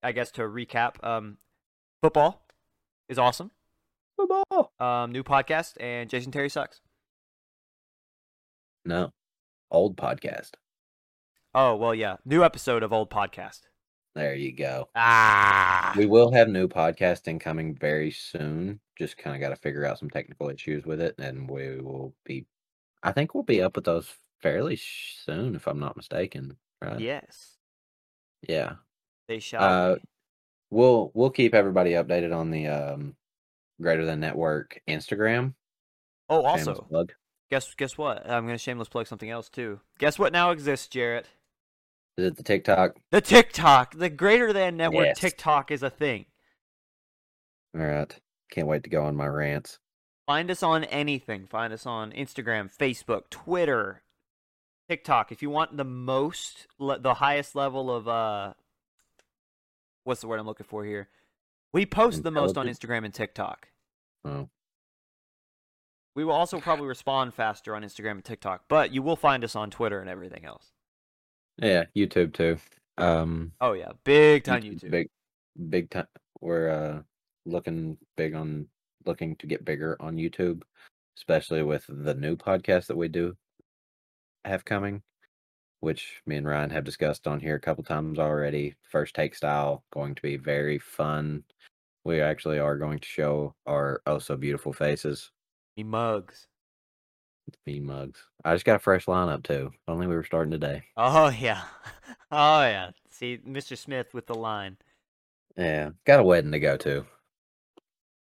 [0.03, 1.37] I guess to recap, um,
[2.01, 2.45] football
[3.07, 3.51] is awesome.
[4.27, 4.71] Football.
[4.79, 6.79] Um, new podcast and Jason Terry sucks.
[8.85, 9.11] No,
[9.71, 10.51] old podcast.
[11.55, 13.61] Oh well, yeah, new episode of old podcast.
[14.13, 14.89] There you go.
[14.95, 18.79] Ah, We will have new podcasting coming very soon.
[18.97, 22.13] Just kind of got to figure out some technical issues with it, and we will
[22.25, 22.45] be.
[23.01, 24.07] I think we'll be up with those
[24.41, 26.57] fairly soon, if I'm not mistaken.
[26.81, 26.99] Right?
[26.99, 27.57] yes,
[28.47, 28.73] Yeah.
[29.27, 29.63] they shall.
[29.63, 30.01] Uh, be.
[30.69, 33.15] We'll we'll keep everybody updated on the um,
[33.81, 35.53] Greater Than Network Instagram.
[36.29, 37.13] Oh, also, plug.
[37.49, 38.29] guess guess what?
[38.29, 39.79] I'm gonna shameless plug something else too.
[39.99, 41.27] Guess what now exists, Jarrett?
[42.17, 42.97] Is it the TikTok?
[43.11, 45.19] The TikTok, the Greater Than Network Yes.
[45.19, 46.25] TikTok is a thing.
[47.75, 48.19] All right.
[48.51, 49.79] Can't wait to go on my rants.
[50.27, 51.47] Find us on anything.
[51.47, 54.03] Find us on Instagram, Facebook, Twitter,
[54.89, 55.31] TikTok.
[55.31, 58.53] If you want the most, le- the highest level of uh,
[60.03, 61.07] what's the word I'm looking for here?
[61.73, 63.69] We post the most on Instagram and TikTok.
[64.25, 64.49] Oh,
[66.15, 69.55] We will also probably respond faster on Instagram and TikTok, but you will find us
[69.55, 70.71] on Twitter and everything else.
[71.57, 72.57] yeah, YouTube too.
[72.97, 74.91] Um, Oh yeah, big time YouTube.
[74.91, 75.09] Big,
[75.69, 76.07] big time.
[76.41, 77.01] We're uh
[77.45, 78.67] looking big on
[79.05, 80.61] looking to get bigger on YouTube,
[81.17, 83.35] especially with the new podcast that we do
[84.45, 85.01] have coming,
[85.81, 88.75] which me and Ryan have discussed on here a couple times already.
[88.89, 91.43] First take style going to be very fun.
[92.05, 95.31] We actually are going to show our oh so beautiful faces.
[95.75, 96.47] Me mugs.
[97.65, 98.21] Me mugs.
[98.45, 99.71] I just got a fresh lineup too.
[99.87, 100.83] Only we were starting today.
[100.95, 101.63] Oh yeah,
[102.31, 102.91] oh yeah.
[103.09, 103.77] See, Mr.
[103.77, 104.77] Smith with the line.
[105.57, 107.05] Yeah, got a wedding to go to.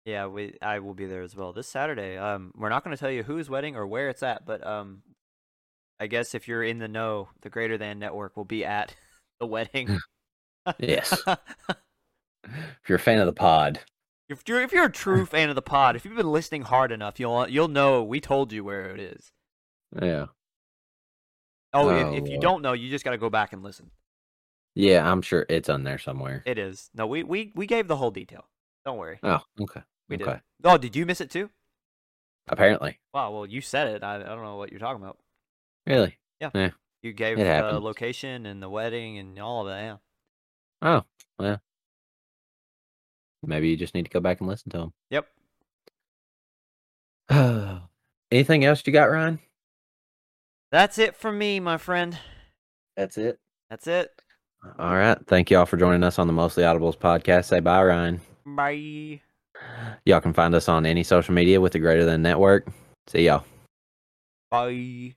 [0.04, 2.16] Yeah, we I will be there as well this Saturday.
[2.16, 5.02] Um, we're not going to tell you whose wedding or where it's at, but um,
[6.00, 8.94] I guess if you're in the know, the Greater Than Network will be at
[9.40, 9.88] the wedding.
[10.66, 10.70] Hmm.
[10.78, 11.22] Yes.
[12.44, 13.78] If you're a fan of the pod,
[14.28, 16.90] if you're if you're a true fan of the pod, if you've been listening hard
[16.90, 19.30] enough, you'll you'll know we told you where it is.
[20.02, 20.26] yeah.
[21.72, 23.92] Oh, Oh, if, if you don't know, you just got to go back and listen.
[24.74, 26.42] Yeah, I'm sure it's on there somewhere.
[26.44, 26.90] It is.
[26.94, 28.44] No, we we we gave the whole detail.
[28.84, 29.82] Don't worry, Oh, okay.
[30.08, 30.24] we okay.
[30.24, 30.40] did.
[30.64, 31.48] Oh, did you miss it too?
[32.48, 32.98] Apparently.
[33.14, 33.30] Wow.
[33.30, 34.02] Well, you said it.
[34.02, 35.18] I I don't know what you're talking about.
[35.86, 36.16] Really?
[36.40, 36.70] Yeah.
[37.02, 37.82] You gave It the happens.
[37.82, 39.80] location and the wedding and all of that.
[39.82, 39.96] Yeah.
[40.82, 41.04] Oh,
[41.38, 41.60] well.
[43.44, 44.92] Maybe you just need to go back and listen to them.
[45.10, 45.26] Yep.
[47.28, 47.82] them.
[48.30, 49.40] Anything else you got, Ryan?
[50.70, 52.16] That's it for me, my friend.
[52.96, 53.38] That's it.
[53.68, 54.10] That's it.
[54.78, 55.18] All right.
[55.26, 57.46] Thank you all for joining us on the Mostly Audibles podcast.
[57.46, 58.20] Say bye, Ryan.
[58.46, 59.20] Bye.
[60.06, 62.68] Y'all can find us on any social media with the Greater Than Network.
[63.08, 63.44] See y'all.
[64.50, 65.14] Bye.